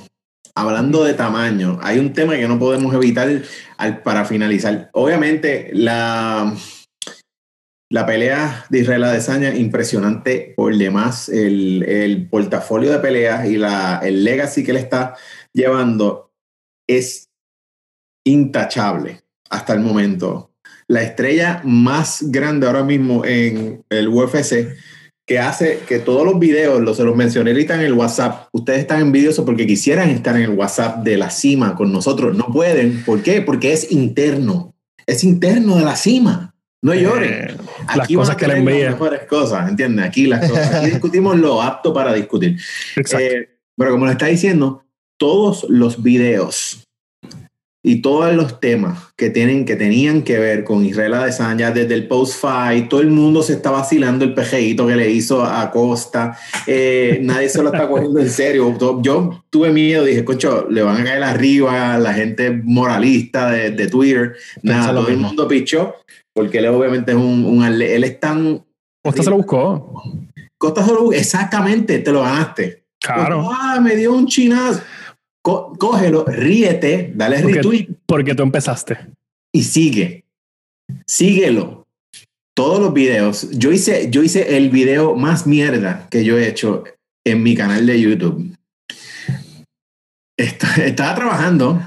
hablando 0.56 1.04
de 1.04 1.14
tamaño, 1.14 1.80
hay 1.82 2.00
un 2.00 2.14
tema 2.14 2.36
que 2.36 2.48
no 2.48 2.58
podemos 2.60 2.94
evitar 2.94 3.30
al- 3.78 4.02
para 4.02 4.26
finalizar. 4.26 4.90
Obviamente, 4.94 5.70
la, 5.74 6.54
la 7.92 8.06
pelea 8.06 8.66
de 8.70 8.80
Israel 8.80 9.04
Adesanya, 9.04 9.54
impresionante 9.54 10.54
por 10.56 10.76
demás. 10.76 11.28
El, 11.28 11.84
el 11.84 12.30
portafolio 12.30 12.90
de 12.90 13.00
peleas 13.00 13.46
y 13.48 13.58
la, 13.58 14.00
el 14.02 14.24
legacy 14.24 14.64
que 14.64 14.72
le 14.72 14.80
está 14.80 15.16
llevando 15.54 16.32
es 16.88 17.30
intachable 18.26 19.22
hasta 19.50 19.74
el 19.74 19.82
momento. 19.82 20.52
La 20.88 21.04
estrella 21.04 21.62
más 21.66 22.24
grande 22.32 22.66
ahora 22.66 22.84
mismo 22.84 23.26
en 23.26 23.84
el 23.90 24.08
UFC 24.08 24.74
que 25.28 25.40
hace 25.40 25.80
que 25.88 26.00
todos 26.00 26.26
los 26.26 26.40
videos, 26.40 26.82
los, 26.82 26.96
se 26.96 27.04
los 27.04 27.16
mencioné 27.16 27.52
ahorita 27.52 27.76
en 27.76 27.82
el 27.82 27.94
WhatsApp, 27.94 28.48
ustedes 28.54 28.80
están 28.80 29.02
envidiosos 29.02 29.46
porque 29.46 29.68
quisieran 29.68 30.10
estar 30.10 30.36
en 30.38 30.44
el 30.44 30.50
WhatsApp 30.52 31.04
de 31.04 31.18
la 31.18 31.30
cima 31.30 31.76
con 31.76 31.92
nosotros. 31.92 32.36
No 32.38 32.48
pueden. 32.48 33.04
¿Por 33.04 33.22
qué? 33.22 33.42
Porque 33.42 33.74
es 33.74 33.92
interno. 33.92 34.76
Es 35.06 35.26
interno 35.26 35.76
de 35.76 35.84
la 35.84 35.98
cima. 35.98 36.51
No 36.84 36.94
lloren. 36.94 37.34
Eh, 37.34 37.58
las 37.96 38.00
Aquí 38.00 38.16
van 38.16 38.24
cosas 38.24 38.36
a 38.36 38.38
que 38.38 38.48
le 38.48 38.54
tener 38.56 38.66
las 38.66 38.74
envía. 38.74 38.92
mejores 38.92 39.22
cosas, 39.28 39.70
¿entiendes? 39.70 40.06
Aquí 40.06 40.28
las 40.28 40.50
cosas. 40.50 40.76
Aquí 40.76 40.86
discutimos 40.92 41.38
lo 41.38 41.62
apto 41.62 41.94
para 41.94 42.14
discutir. 42.14 42.60
Exacto. 42.96 43.26
Eh, 43.26 43.50
pero 43.78 43.92
como 43.92 44.06
le 44.06 44.14
está 44.14 44.28
diciendo, 44.28 44.84
todos 45.18 45.66
los 45.70 46.02
videos 46.02 46.84
y 47.84 48.02
todos 48.02 48.34
los 48.36 48.60
temas 48.60 49.12
que, 49.16 49.32
tienen, 49.32 49.66
que 49.66 49.76
tenían 49.76 50.22
que 50.22 50.38
ver 50.38 50.64
con 50.64 50.86
Israel 50.86 51.16
Adesanya, 51.16 51.72
desde 51.72 51.96
el 51.96 52.08
post-fight, 52.08 52.88
todo 52.90 53.02
el 53.02 53.10
mundo 53.10 53.42
se 53.42 53.54
está 53.54 53.72
vacilando 53.72 54.24
el 54.24 54.36
pejeito 54.36 54.86
que 54.86 54.96
le 54.96 55.10
hizo 55.10 55.44
a 55.44 55.72
Costa. 55.72 56.38
Eh, 56.68 57.20
nadie 57.24 57.50
se 57.50 57.64
lo 57.64 57.72
está 57.72 57.88
cogiendo 57.88 58.20
en 58.20 58.30
serio. 58.30 58.78
Yo 59.02 59.44
tuve 59.50 59.72
miedo, 59.72 60.04
dije, 60.04 60.24
cocho, 60.24 60.68
le 60.70 60.84
van 60.84 61.02
a 61.02 61.04
caer 61.04 61.24
arriba 61.24 61.98
la 61.98 62.14
gente 62.14 62.52
moralista 62.52 63.50
de, 63.50 63.72
de 63.72 63.88
Twitter. 63.88 64.36
Nada, 64.62 64.92
lo 64.92 65.02
todo 65.02 65.10
el 65.10 65.18
mundo 65.18 65.48
pichó, 65.48 65.96
porque 66.34 66.60
él 66.60 66.68
obviamente 66.68 67.12
es 67.12 67.18
un, 67.18 67.46
un 67.46 67.64
él 67.64 68.04
es 68.04 68.20
tan... 68.20 68.64
Costa 69.04 69.24
se 69.24 69.30
lo 69.30 69.38
buscó. 69.38 70.04
Costa 70.58 70.86
solo, 70.86 71.12
exactamente, 71.12 72.00
te 72.00 72.12
lo 72.12 72.22
ganaste. 72.22 72.84
Claro. 73.02 73.50
Ah, 73.52 73.80
me 73.82 73.96
dio 73.96 74.14
un 74.14 74.28
chinazo. 74.28 74.82
Co- 75.44 75.74
cógelo, 75.80 76.24
ríete, 76.26 77.12
dale 77.16 77.40
Porque- 77.40 77.56
retweet 77.56 77.88
Porque 78.06 78.36
tú 78.36 78.44
empezaste. 78.44 78.98
y 79.52 79.64
sigue. 79.64 80.24
Síguelo. 81.08 81.88
Todos 82.54 82.80
los 82.80 82.94
videos. 82.94 83.50
Yo 83.52 83.72
hice, 83.72 84.10
yo 84.12 84.22
hice 84.22 84.56
el 84.58 84.70
video 84.70 85.16
más 85.16 85.48
mierda 85.48 86.08
que 86.12 86.24
yo 86.24 86.38
he 86.38 86.48
hecho 86.48 86.84
en 87.26 87.42
mi 87.42 87.56
canal 87.56 87.86
de 87.88 88.00
YouTube. 88.00 88.56
Estaba 90.38 91.16
trabajando 91.16 91.82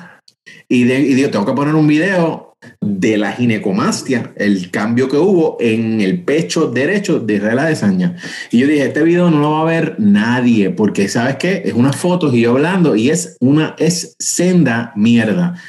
y, 0.69 0.85
de, 0.85 1.01
y 1.01 1.15
digo, 1.15 1.31
tengo 1.31 1.45
que 1.47 1.53
poner 1.53 1.75
un 1.75 1.87
video 1.87 2.54
de 2.81 3.17
la 3.17 3.33
ginecomastia, 3.33 4.33
el 4.37 4.71
cambio 4.71 5.09
que 5.09 5.17
hubo 5.17 5.57
en 5.61 6.01
el 6.01 6.23
pecho 6.23 6.69
derecho 6.71 7.21
de 7.21 7.35
Israel 7.35 7.59
Adesanya. 7.59 8.17
Y 8.51 8.61
yo 8.61 8.67
dije, 8.67 8.87
este 8.87 9.03
video 9.03 9.31
no 9.31 9.41
lo 9.41 9.51
va 9.53 9.63
a 9.63 9.65
ver 9.65 9.97
nadie, 9.99 10.71
porque 10.71 11.09
¿sabes 11.09 11.37
qué? 11.37 11.63
Es 11.65 11.75
unas 11.75 11.97
fotos 11.97 12.35
y 12.35 12.43
yo 12.43 12.53
hablando 12.53 12.97
y 12.97 13.11
es 13.11 13.37
una, 13.41 13.75
es 13.79 14.17
senda 14.19 14.93
mierda. 14.97 15.61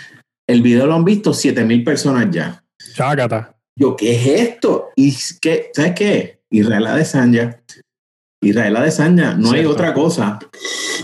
El 0.47 0.62
video 0.62 0.86
lo 0.86 0.95
han 0.95 1.05
visto 1.05 1.34
7000 1.34 1.84
personas 1.84 2.27
ya. 2.31 2.63
Chácata. 2.93 3.55
Yo, 3.77 3.95
¿qué 3.95 4.15
es 4.15 4.41
esto? 4.41 4.89
Y 4.95 5.13
que, 5.41 5.71
¿sabes 5.73 5.93
qué? 5.95 6.39
Israel 6.49 6.88
Adesanya 6.88 7.62
Israel 8.49 8.75
Adesanya, 8.77 9.34
no 9.34 9.51
hay 9.51 9.65
otra 9.65 9.93
cosa. 9.93 10.39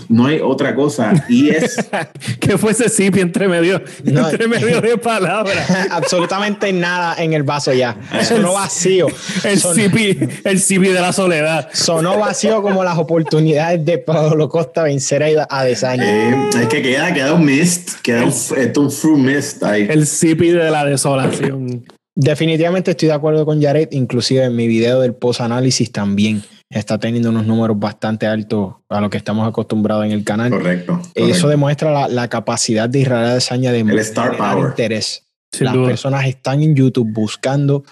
No 0.08 0.26
hay 0.26 0.40
otra 0.40 0.74
cosa. 0.74 1.24
Y 1.28 1.50
es. 1.50 1.76
¿Qué 2.40 2.58
fue 2.58 2.72
ese 2.72 2.88
sipi 2.88 3.20
entre 3.20 3.48
medio, 3.48 3.82
entre 4.04 4.48
medio 4.48 4.80
de 4.80 4.98
palabras? 4.98 5.70
Absolutamente 5.90 6.72
nada 6.72 7.16
en 7.22 7.32
el 7.32 7.42
vaso 7.42 7.72
ya. 7.72 7.96
Sonó 8.22 8.52
vacío. 8.54 9.06
El 9.44 9.58
sipi, 9.58 10.18
el 10.44 10.60
sipi 10.60 10.88
de 10.88 11.00
la 11.00 11.12
soledad. 11.12 11.68
Sonó 11.72 12.18
vacío 12.18 12.62
como 12.62 12.84
las 12.84 12.98
oportunidades 12.98 13.84
de 13.84 13.98
Pablo 13.98 14.48
Costa 14.48 14.84
vencer 14.84 15.22
a 15.22 15.46
Adesanya. 15.48 16.04
Eh, 16.04 16.50
es 16.60 16.66
que 16.68 16.82
queda, 16.82 17.12
queda 17.12 17.34
un 17.34 17.44
mist. 17.44 18.00
Queda 18.02 18.24
un, 18.24 18.32
un 18.76 18.90
fruit 18.90 19.18
mist 19.18 19.62
ahí. 19.62 19.86
El 19.88 20.06
sipi 20.06 20.50
de 20.50 20.70
la 20.70 20.84
desolación. 20.84 21.84
Definitivamente 22.14 22.90
estoy 22.90 23.08
de 23.08 23.14
acuerdo 23.14 23.46
con 23.46 23.62
Jared, 23.62 23.88
inclusive 23.92 24.44
en 24.44 24.54
mi 24.54 24.66
video 24.66 25.00
del 25.00 25.14
post-análisis 25.14 25.90
también 25.90 26.42
está 26.72 26.98
teniendo 26.98 27.30
unos 27.30 27.46
números 27.46 27.78
bastante 27.78 28.26
altos 28.26 28.76
a 28.88 29.00
lo 29.00 29.10
que 29.10 29.18
estamos 29.18 29.46
acostumbrados 29.46 30.04
en 30.04 30.12
el 30.12 30.24
canal. 30.24 30.50
Correcto. 30.50 31.00
Eso 31.14 31.48
demuestra 31.48 32.08
la, 32.08 32.28
capacidad 32.28 32.88
de 32.88 33.00
Israel 33.00 33.26
Adesanya 33.26 33.72
de 33.72 33.80
el 33.80 33.98
star 33.98 34.36
power. 34.36 34.70
interés. 34.70 35.26
Las 35.60 35.76
personas 35.76 36.26
están 36.26 36.62
en 36.62 36.74
YouTube 36.74 37.12
buscando 37.12 37.84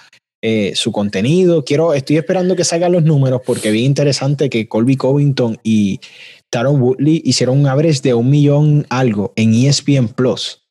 eh, 0.42 0.72
su 0.74 0.92
contenido. 0.92 1.64
Quiero, 1.64 1.92
estoy 1.92 2.16
esperando 2.16 2.56
que 2.56 2.64
salgan 2.64 2.92
los 2.92 3.02
números 3.02 3.42
porque 3.44 3.70
vi 3.70 3.84
interesante 3.84 4.48
que 4.48 4.66
Colby 4.66 4.96
Covington 4.96 5.58
y 5.62 6.00
Taron 6.48 6.80
Woodley 6.80 7.20
hicieron 7.24 7.60
un 7.60 7.66
average 7.66 8.00
de 8.02 8.14
un 8.14 8.30
millón 8.30 8.86
algo 8.88 9.34
en 9.36 9.52
ESPN 9.54 10.08
Plus. 10.08 10.66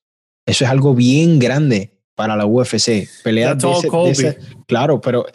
Eso 0.47 0.65
es 0.65 0.71
algo 0.71 0.95
bien 0.95 1.37
grande 1.37 1.91
para 2.15 2.35
la 2.35 2.47
UFC. 2.47 3.07
Peleas 3.23 3.57
de, 3.59 4.37
claro, 4.65 4.99
pero 4.99 5.25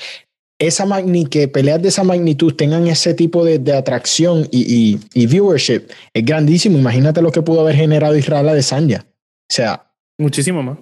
esa 0.66 0.86
que 1.30 1.48
peleas 1.48 1.82
de 1.82 1.88
esa 1.88 2.04
magnitud 2.04 2.54
tengan 2.54 2.86
ese 2.86 3.14
tipo 3.14 3.44
de, 3.44 3.72
atracción 3.72 4.46
y, 4.50 4.98
viewership 5.14 5.82
es 6.12 6.24
grandísimo. 6.24 6.78
Imagínate 6.78 7.22
lo 7.22 7.30
que 7.30 7.42
pudo 7.42 7.60
haber 7.60 7.76
generado 7.76 8.16
Israel 8.16 8.46
de 8.54 8.62
Sanya. 8.62 9.06
O 9.06 9.54
sea, 9.54 9.90
muchísimo 10.18 10.62
más. 10.62 10.78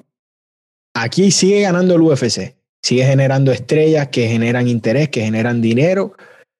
Aquí 0.95 1.31
sigue 1.31 1.63
ganando 1.63 1.95
el 1.95 2.03
UFC, 2.03 2.55
sigue 2.83 3.05
generando 3.05 3.51
estrellas 3.51 4.09
que 4.09 4.29
generan 4.29 4.69
interés, 4.69 5.09
que 5.09 5.23
generan 5.23 5.63
dinero 5.63 6.15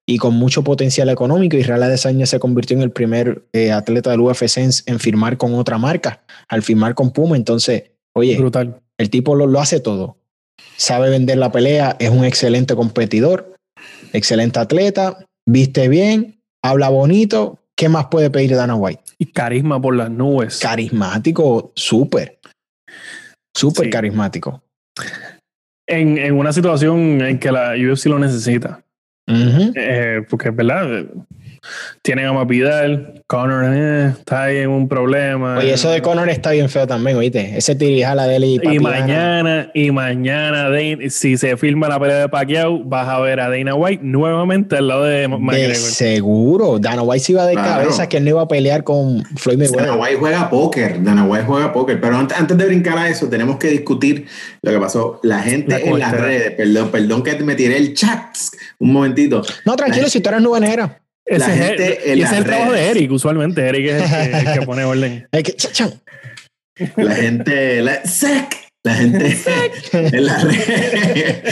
y 0.07 0.17
con 0.17 0.33
mucho 0.33 0.63
potencial 0.63 1.09
económico. 1.09 1.55
Israel 1.55 1.83
Adesanya 1.83 2.25
se 2.25 2.39
convirtió 2.39 2.75
en 2.75 2.83
el 2.83 2.91
primer 2.91 3.43
eh, 3.53 3.71
atleta 3.71 4.09
del 4.11 4.21
UFC 4.21 4.57
en, 4.57 4.99
firmar 4.99 5.37
con 5.37 5.53
otra 5.53 5.77
marca, 5.77 6.23
al 6.47 6.63
firmar 6.63 6.95
con 6.95 7.11
Puma. 7.11 7.35
Entonces, 7.35 7.91
oye, 8.13 8.37
Brutal. 8.37 8.81
el 8.97 9.09
tipo 9.09 9.35
lo 9.35 9.59
hace 9.59 9.79
todo 9.79 10.17
sabe 10.77 11.09
vender 11.09 11.37
la 11.37 11.51
pelea, 11.51 11.95
es 11.99 12.09
un 12.09 12.25
excelente 12.25 12.75
competidor, 12.75 13.55
excelente 14.13 14.59
atleta, 14.59 15.25
viste 15.47 15.87
bien, 15.87 16.39
habla 16.63 16.89
bonito. 16.89 17.59
¿Qué 17.75 17.89
más 17.89 18.05
puede 18.05 18.29
pedir 18.29 18.55
Dana 18.55 18.75
White? 18.75 19.01
Y 19.17 19.25
carisma 19.25 19.81
por 19.81 19.95
las 19.95 20.11
nubes. 20.11 20.59
Carismático, 20.59 21.71
súper. 21.75 22.39
Súper 23.55 23.89
carismático. 23.89 24.63
En, 25.87 26.17
en, 26.17 26.35
una 26.35 26.53
situación 26.53 27.21
en 27.21 27.39
que 27.39 27.51
la 27.51 27.73
UFC 27.73 28.05
lo 28.05 28.19
necesita. 28.19 28.83
Eh, 29.27 30.21
porque 30.29 30.49
es 30.49 30.55
verdad, 30.55 31.05
tienen 32.01 32.25
a 32.25 32.33
Mapidal, 32.33 33.23
Connor 33.27 33.65
eh, 33.73 34.07
está 34.17 34.43
ahí 34.43 34.57
en 34.57 34.69
un 34.69 34.87
problema. 34.87 35.57
Oye, 35.57 35.73
eso 35.73 35.89
de 35.89 36.01
Connor 36.01 36.29
está 36.29 36.51
bien 36.51 36.69
feo 36.69 36.87
también, 36.87 37.17
oíste. 37.17 37.57
Ese 37.57 37.75
tirijala 37.75 38.27
de 38.27 38.35
él 38.35 38.43
y 38.43 38.59
Y 38.63 38.79
mañana, 38.79 39.71
y 39.73 39.91
mañana, 39.91 40.69
si 41.09 41.37
se 41.37 41.57
filma 41.57 41.87
la 41.87 41.99
pelea 41.99 42.17
de 42.17 42.29
Pacquiao, 42.29 42.83
vas 42.83 43.07
a 43.07 43.19
ver 43.19 43.39
a 43.39 43.49
Dana 43.49 43.75
White 43.75 44.03
nuevamente 44.03 44.77
al 44.77 44.87
lado 44.87 45.03
de 45.03 45.27
McGregor. 45.27 45.75
seguro. 45.75 46.79
Dana 46.79 47.03
White 47.03 47.23
se 47.23 47.31
iba 47.33 47.45
de 47.45 47.55
cabeza 47.55 48.07
que 48.09 48.17
él 48.17 48.23
no 48.25 48.31
iba 48.31 48.41
a 48.41 48.47
pelear 48.47 48.83
con 48.83 49.23
Floyd 49.37 49.57
Mayweather. 49.57 49.87
Dana 49.87 50.01
White 50.01 50.17
juega 50.17 50.49
póker. 50.49 51.03
Dana 51.03 51.25
White 51.25 51.45
juega 51.45 51.73
póker. 51.73 52.01
Pero 52.01 52.17
antes, 52.17 52.37
antes, 52.37 52.57
de 52.57 52.65
brincar 52.65 52.97
a 52.97 53.09
eso, 53.09 53.27
tenemos 53.29 53.57
que 53.57 53.69
discutir 53.69 54.25
lo 54.61 54.71
que 54.71 54.79
pasó. 54.79 55.19
La 55.23 55.39
gente 55.39 55.87
en 55.87 55.99
las 55.99 56.11
redes, 56.11 56.51
perdón, 56.51 56.89
perdón 56.91 57.23
que 57.23 57.35
me 57.43 57.55
tiré 57.55 57.77
el 57.77 57.93
chat 57.93 58.33
un 58.79 58.93
momentito. 58.93 59.41
No, 59.65 59.75
tranquilo, 59.75 60.09
si 60.09 60.19
tú 60.21 60.29
eres 60.29 60.41
nubanera. 60.41 60.99
Ese, 61.25 61.73
es, 61.73 61.79
ese 62.05 62.21
es 62.21 62.31
el 62.33 62.43
trabajo 62.43 62.73
de 62.73 62.89
Eric, 62.89 63.11
usualmente. 63.11 63.61
Eric 63.61 63.85
es 63.87 64.11
el 64.11 64.59
que, 64.59 64.65
pone 64.65 64.83
orden. 64.83 65.27
la 66.97 67.15
gente, 67.15 67.81
la, 67.81 68.03
sec, 68.03 68.71
la 68.83 68.95
gente 68.95 69.37
en 69.93 70.25
las 70.25 70.43
redes, 70.43 71.43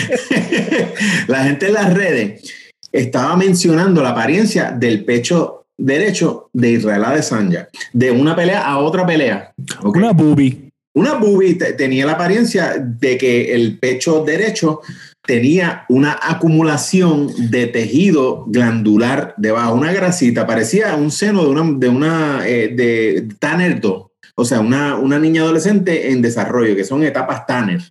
la 1.28 1.44
gente 1.44 1.68
en 1.68 1.74
las 1.74 1.94
redes 1.94 2.54
estaba 2.92 3.36
mencionando 3.38 4.02
la 4.02 4.10
apariencia 4.10 4.72
del 4.72 5.06
pecho 5.06 5.66
derecho 5.78 6.50
de 6.54 6.72
Israel 6.72 7.06
Adesanya, 7.06 7.70
de 7.94 8.12
una 8.12 8.36
pelea 8.36 8.66
a 8.66 8.80
otra 8.80 9.06
pelea. 9.06 9.54
Una 9.84 10.12
boobie. 10.12 10.70
Una 10.94 11.14
boobie 11.14 11.56
tenía 11.56 12.06
la 12.06 12.14
apariencia 12.14 12.76
de 12.78 13.18
que 13.18 13.54
el 13.54 13.80
pecho 13.80 14.24
derecho 14.26 14.82
tenía 15.24 15.86
una 15.88 16.18
acumulación 16.22 17.52
de 17.52 17.68
tejido 17.68 18.46
glandular 18.48 19.34
debajo, 19.38 19.76
una 19.76 19.94
grasita, 19.94 20.48
parecía 20.48 20.96
un 20.96 21.12
seno 21.12 21.44
de 21.44 21.50
una, 21.50 21.78
de 21.78 21.90
una, 21.90 22.48
eh, 22.48 22.70
de 22.70 23.28
Tanner 23.40 23.80
2, 23.80 24.08
o 24.36 24.46
sea, 24.46 24.60
una, 24.60 24.96
una 24.96 25.20
niña 25.20 25.44
adolescente 25.44 26.12
en 26.12 26.22
desarrollo, 26.22 26.76
que 26.76 26.84
son 26.84 27.04
etapas 27.04 27.46
Tanner. 27.46 27.82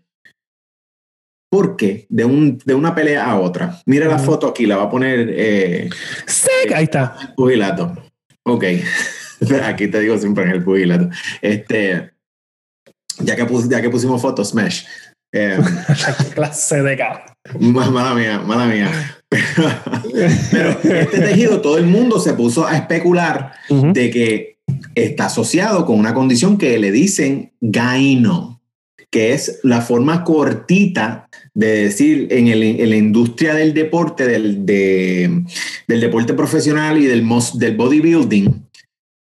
¿Por 1.50 1.76
qué? 1.76 2.06
De, 2.08 2.24
un, 2.24 2.58
de 2.64 2.74
una 2.74 2.94
pelea 2.94 3.28
a 3.28 3.40
otra. 3.40 3.80
Mira 3.84 4.06
la 4.06 4.20
foto 4.20 4.46
aquí, 4.46 4.66
la 4.66 4.76
va 4.76 4.84
a 4.84 4.90
poner. 4.90 5.28
Eh, 5.32 5.90
ahí 6.72 6.84
está. 6.84 7.16
El 7.20 7.34
pugilato. 7.34 7.92
Ok. 8.44 8.64
aquí 9.64 9.88
te 9.88 9.98
digo 9.98 10.16
siempre 10.16 10.44
en 10.44 10.50
el 10.50 10.62
pugilato. 10.62 11.08
Este, 11.42 12.12
ya 13.18 13.34
que, 13.34 13.46
ya 13.68 13.82
que 13.82 13.90
pusimos 13.90 14.22
fotos, 14.22 14.50
Smash. 14.50 14.84
Eh, 15.32 15.58
clase 16.34 16.82
de 16.82 16.96
cara. 16.96 17.36
Mala 17.60 18.14
mía, 18.14 18.40
mala 18.40 18.66
mía. 18.66 18.90
Pero, 20.50 20.70
este 20.82 21.20
tejido, 21.20 21.60
todo 21.60 21.78
el 21.78 21.86
mundo 21.86 22.18
se 22.18 22.32
puso 22.32 22.66
a 22.66 22.76
especular 22.76 23.52
de 23.68 24.10
que 24.10 24.58
está 24.94 25.26
asociado 25.26 25.86
con 25.86 25.98
una 25.98 26.14
condición 26.14 26.58
que 26.58 26.78
le 26.78 26.90
dicen 26.90 27.52
gaino, 27.60 28.60
que 29.10 29.32
es 29.32 29.60
la 29.62 29.82
forma 29.82 30.24
cortita 30.24 31.28
de 31.54 31.84
decir 31.84 32.28
en, 32.30 32.48
el, 32.48 32.62
en 32.62 32.90
la 32.90 32.96
industria 32.96 33.54
del 33.54 33.72
deporte, 33.72 34.26
del, 34.26 34.66
del 34.66 36.00
deporte 36.00 36.34
profesional 36.34 36.98
y 36.98 37.06
del, 37.06 37.24
del 37.54 37.76
bodybuilding, 37.76 38.69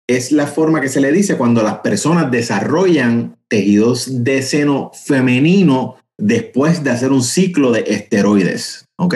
es 0.06 0.32
la 0.32 0.46
forma 0.46 0.80
que 0.80 0.88
se 0.88 1.00
le 1.00 1.12
dice 1.12 1.36
cuando 1.36 1.62
las 1.62 1.78
personas 1.78 2.30
desarrollan 2.30 3.36
tejidos 3.48 4.24
de 4.24 4.42
seno 4.42 4.90
femenino 4.92 5.96
después 6.18 6.84
de 6.84 6.90
hacer 6.90 7.12
un 7.12 7.22
ciclo 7.22 7.72
de 7.72 7.84
esteroides. 7.86 8.86
¿Ok? 8.96 9.14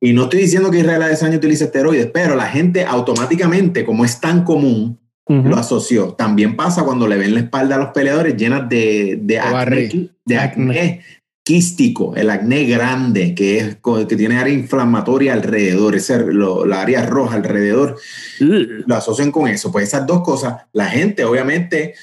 Y 0.00 0.12
no 0.12 0.24
estoy 0.24 0.40
diciendo 0.40 0.70
que 0.70 0.80
Israel 0.80 1.02
Adesanya 1.02 1.38
utilice 1.38 1.64
esteroides, 1.64 2.10
pero 2.12 2.36
la 2.36 2.46
gente 2.46 2.84
automáticamente, 2.84 3.86
como 3.86 4.04
es 4.04 4.20
tan 4.20 4.44
común, 4.44 4.98
lo 5.28 5.56
asoció. 5.56 6.12
También 6.12 6.56
pasa 6.56 6.84
cuando 6.84 7.08
le 7.08 7.16
ven 7.16 7.34
la 7.34 7.40
espalda 7.40 7.76
a 7.76 7.78
los 7.78 7.88
peleadores 7.88 8.36
llenas 8.36 8.68
de, 8.68 9.18
de, 9.22 9.40
acné, 9.40 10.10
de 10.24 10.38
acné 10.38 11.00
quístico, 11.46 12.16
el 12.16 12.28
acné 12.30 12.64
grande, 12.64 13.32
que, 13.32 13.58
es, 13.58 13.76
que 14.08 14.16
tiene 14.16 14.36
área 14.36 14.52
inflamatoria 14.52 15.32
alrededor, 15.32 15.94
ese, 15.94 16.26
la 16.32 16.80
área 16.80 17.06
roja 17.06 17.36
alrededor, 17.36 17.96
lo 18.40 18.96
asocian 18.96 19.30
con 19.30 19.46
eso. 19.46 19.70
Pues 19.70 19.86
esas 19.86 20.08
dos 20.08 20.22
cosas, 20.22 20.64
la 20.72 20.86
gente 20.86 21.24
obviamente 21.24 21.94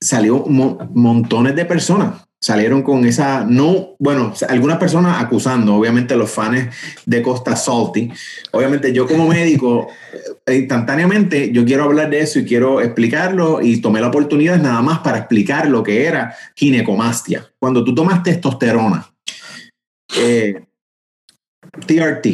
salió 0.00 0.46
montones 0.46 1.54
de 1.54 1.66
personas 1.66 2.22
salieron 2.42 2.82
con 2.82 3.06
esa, 3.06 3.44
no, 3.44 3.94
bueno, 4.00 4.34
algunas 4.48 4.78
personas 4.78 5.22
acusando, 5.22 5.76
obviamente 5.76 6.16
los 6.16 6.30
fans 6.30 6.74
de 7.06 7.22
Costa 7.22 7.54
Salty. 7.54 8.10
Obviamente 8.50 8.92
yo 8.92 9.06
como 9.06 9.28
médico 9.28 9.88
instantáneamente 10.48 11.52
yo 11.52 11.64
quiero 11.64 11.84
hablar 11.84 12.10
de 12.10 12.20
eso 12.20 12.40
y 12.40 12.44
quiero 12.44 12.80
explicarlo 12.80 13.62
y 13.62 13.80
tomé 13.80 14.00
la 14.00 14.08
oportunidad 14.08 14.60
nada 14.60 14.82
más 14.82 14.98
para 14.98 15.18
explicar 15.18 15.68
lo 15.68 15.84
que 15.84 16.04
era 16.04 16.34
ginecomastia. 16.56 17.48
Cuando 17.60 17.84
tú 17.84 17.94
tomas 17.94 18.24
testosterona, 18.24 19.08
eh, 20.16 20.64
TRT, 21.86 22.26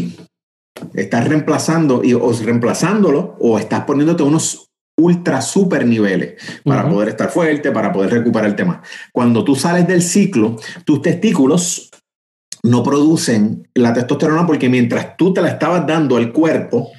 estás 0.95 1.29
reemplazando 1.29 2.03
y, 2.03 2.15
o 2.15 2.33
reemplazándolo 2.33 3.37
o 3.41 3.59
estás 3.59 3.85
poniéndote 3.85 4.23
unos 4.23 4.68
ultra 4.99 5.41
super 5.41 5.87
niveles 5.87 6.35
para 6.65 6.89
poder 6.89 7.09
estar 7.11 7.31
fuerte, 7.31 7.71
para 7.71 7.93
poder 7.93 8.11
recuperar 8.11 8.49
el 8.49 8.57
tema. 8.57 8.83
Cuando 9.13 9.45
tú 9.45 9.55
sales 9.55 9.87
del 9.87 10.03
ciclo, 10.03 10.57
tus 10.85 11.01
testículos 11.01 11.91
no 12.63 12.83
producen 12.83 13.69
la 13.75 13.95
testosterona 13.95 14.47
porque 14.47 14.69
mientras 14.69 15.17
tú 15.17 15.33
te 15.33 15.41
la 15.41 15.49
estabas 15.49 15.87
dando 15.87 16.17
al 16.17 16.33
cuerpo, 16.33 16.91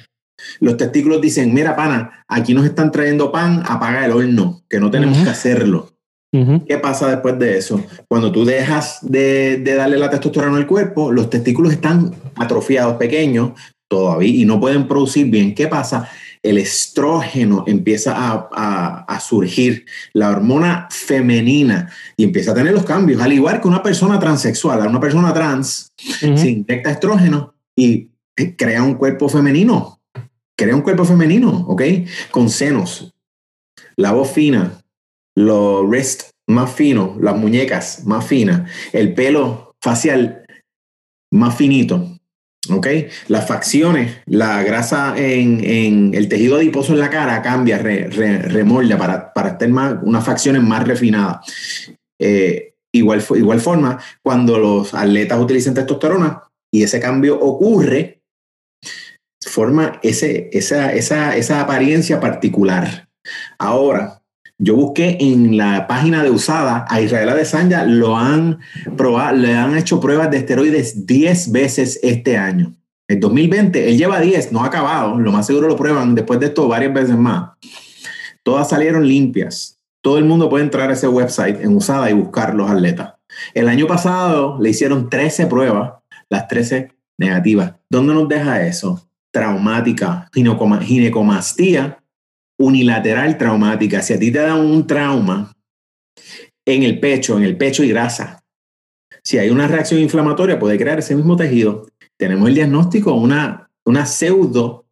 los 0.58 0.76
testículos 0.78 1.20
dicen, 1.20 1.52
mira, 1.52 1.76
pana, 1.76 2.24
aquí 2.26 2.54
nos 2.54 2.64
están 2.64 2.90
trayendo 2.90 3.30
pan, 3.30 3.62
apaga 3.66 4.06
el 4.06 4.12
horno, 4.12 4.62
que 4.68 4.80
no 4.80 4.90
tenemos 4.90 5.18
que 5.18 5.30
hacerlo. 5.30 5.92
¿Qué 6.32 6.78
pasa 6.78 7.10
después 7.10 7.38
de 7.40 7.58
eso? 7.58 7.84
Cuando 8.08 8.30
tú 8.30 8.44
dejas 8.44 8.98
de, 9.02 9.58
de, 9.58 9.74
darle 9.74 9.98
la 9.98 10.10
testosterona 10.10 10.56
al 10.56 10.66
cuerpo, 10.66 11.10
los 11.10 11.28
testículos 11.28 11.72
están 11.72 12.14
atrofiados, 12.36 12.96
pequeños 12.96 13.52
todavía, 13.88 14.28
y 14.28 14.44
no 14.44 14.60
pueden 14.60 14.86
producir 14.86 15.26
bien. 15.26 15.54
¿Qué 15.54 15.66
pasa? 15.66 16.08
El 16.42 16.56
estrógeno 16.58 17.64
empieza 17.66 18.14
a, 18.16 19.04
a, 19.06 19.20
surgir, 19.20 19.84
la 20.14 20.30
hormona 20.30 20.88
femenina, 20.90 21.90
y 22.16 22.24
empieza 22.24 22.52
a 22.52 22.54
tener 22.54 22.72
los 22.72 22.84
cambios. 22.84 23.20
Al 23.20 23.32
igual 23.32 23.60
que 23.60 23.68
una 23.68 23.82
persona 23.82 24.18
transexual, 24.18 24.86
una 24.86 25.00
persona 25.00 25.34
trans, 25.34 25.92
se 25.98 26.50
inyecta 26.50 26.90
estrógeno 26.90 27.54
y 27.76 28.08
crea 28.56 28.82
un 28.82 28.94
cuerpo 28.94 29.28
femenino. 29.28 30.00
Crea 30.56 30.74
un 30.74 30.82
cuerpo 30.82 31.04
femenino, 31.04 31.66
¿ok? 31.68 31.82
Con 32.30 32.48
senos, 32.50 33.14
la 33.96 34.12
voz 34.12 34.30
fina, 34.30 34.82
los 35.34 35.86
wrists 35.88 36.30
más 36.46 36.72
finos, 36.72 37.20
las 37.20 37.36
muñecas 37.36 38.04
más 38.06 38.26
finas, 38.26 38.68
el 38.92 39.14
pelo 39.14 39.74
facial 39.80 40.44
más 41.30 41.56
finito, 41.56 42.19
¿ok? 42.68 42.86
Las 43.28 43.46
facciones, 43.46 44.18
la 44.26 44.62
grasa 44.62 45.14
en, 45.16 46.12
el 46.14 46.28
tejido 46.28 46.56
adiposo 46.56 46.92
en 46.92 47.00
la 47.00 47.10
cara 47.10 47.40
cambia, 47.42 47.78
remolda 47.78 48.98
para, 48.98 49.32
para 49.32 49.56
tener 49.56 49.74
más, 49.74 49.94
unas 50.02 50.24
facciones 50.24 50.62
más 50.62 50.86
refinadas. 50.86 51.46
Eh, 52.20 52.74
igual, 52.92 53.24
igual 53.36 53.60
forma, 53.60 53.98
cuando 54.22 54.58
los 54.58 54.94
atletas 54.94 55.40
utilizan 55.40 55.74
testosterona 55.74 56.42
y 56.72 56.82
ese 56.82 57.00
cambio 57.00 57.38
ocurre, 57.40 58.20
forma 59.40 59.98
ese, 60.02 60.50
esa, 60.52 60.92
esa, 60.92 61.36
esa 61.36 61.60
apariencia 61.60 62.20
particular. 62.20 63.08
Ahora, 63.58 64.19
yo 64.62 64.76
busqué 64.76 65.16
en 65.20 65.56
la 65.56 65.86
página 65.86 66.22
de 66.22 66.30
USADA 66.30 66.84
a 66.86 67.00
Israel 67.00 67.30
Adesanya, 67.30 67.84
lo 67.84 68.18
han 68.18 68.60
probado, 68.94 69.34
le 69.34 69.56
han 69.56 69.76
hecho 69.76 70.00
pruebas 70.00 70.30
de 70.30 70.36
esteroides 70.36 71.06
10 71.06 71.50
veces 71.50 71.98
este 72.02 72.36
año. 72.36 72.74
En 73.08 73.20
2020, 73.20 73.88
él 73.88 73.96
lleva 73.96 74.20
10, 74.20 74.52
no 74.52 74.62
ha 74.62 74.66
acabado, 74.66 75.18
lo 75.18 75.32
más 75.32 75.46
seguro 75.46 75.66
lo 75.66 75.76
prueban 75.76 76.14
después 76.14 76.38
de 76.40 76.46
esto 76.46 76.68
varias 76.68 76.92
veces 76.92 77.16
más. 77.16 77.52
Todas 78.42 78.68
salieron 78.68 79.08
limpias. 79.08 79.78
Todo 80.02 80.18
el 80.18 80.26
mundo 80.26 80.50
puede 80.50 80.64
entrar 80.64 80.90
a 80.90 80.92
ese 80.92 81.08
website 81.08 81.62
en 81.62 81.74
USADA 81.74 82.10
y 82.10 82.14
buscar 82.14 82.54
los 82.54 82.70
atletas. 82.70 83.14
El 83.54 83.66
año 83.66 83.86
pasado 83.86 84.58
le 84.60 84.70
hicieron 84.70 85.08
13 85.08 85.46
pruebas, 85.46 85.94
las 86.28 86.48
13 86.48 86.92
negativas. 87.16 87.76
¿Dónde 87.88 88.12
nos 88.12 88.28
deja 88.28 88.66
eso? 88.66 89.08
Traumática, 89.32 90.28
ginecomastía, 90.34 91.99
unilateral 92.60 93.38
traumática. 93.38 94.02
Si 94.02 94.12
a 94.12 94.18
ti 94.18 94.30
te 94.30 94.38
da 94.38 94.54
un 94.54 94.86
trauma 94.86 95.52
en 96.66 96.82
el 96.82 97.00
pecho, 97.00 97.38
en 97.38 97.44
el 97.44 97.56
pecho 97.56 97.82
y 97.82 97.88
grasa, 97.88 98.44
si 99.24 99.38
hay 99.38 99.50
una 99.50 99.66
reacción 99.66 100.00
inflamatoria, 100.00 100.58
puede 100.58 100.78
crear 100.78 100.98
ese 100.98 101.16
mismo 101.16 101.36
tejido. 101.36 101.86
Tenemos 102.18 102.48
el 102.48 102.54
diagnóstico, 102.54 103.14
una, 103.14 103.70
una 103.84 104.04
pseudo 104.04 104.86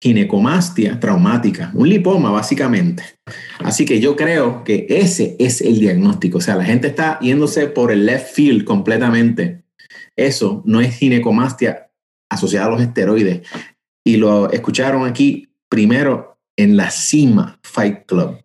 ginecomastia 0.00 0.98
traumática, 0.98 1.72
un 1.74 1.88
lipoma 1.88 2.30
básicamente. 2.30 3.02
Así 3.58 3.84
que 3.84 4.00
yo 4.00 4.16
creo 4.16 4.64
que 4.64 4.86
ese 4.88 5.36
es 5.38 5.60
el 5.60 5.80
diagnóstico. 5.80 6.38
O 6.38 6.40
sea, 6.40 6.56
la 6.56 6.64
gente 6.64 6.86
está 6.86 7.18
yéndose 7.20 7.66
por 7.66 7.92
el 7.92 8.06
left 8.06 8.32
field 8.32 8.64
completamente. 8.64 9.64
Eso 10.16 10.62
no 10.64 10.80
es 10.80 10.96
ginecomastia 10.96 11.90
asociada 12.30 12.66
a 12.66 12.70
los 12.70 12.80
esteroides. 12.80 13.46
Y 14.06 14.16
lo 14.16 14.50
escucharon 14.50 15.06
aquí 15.06 15.50
primero 15.68 16.37
en 16.58 16.76
la 16.76 16.90
cima 16.90 17.58
Fight 17.62 18.04
Club. 18.04 18.36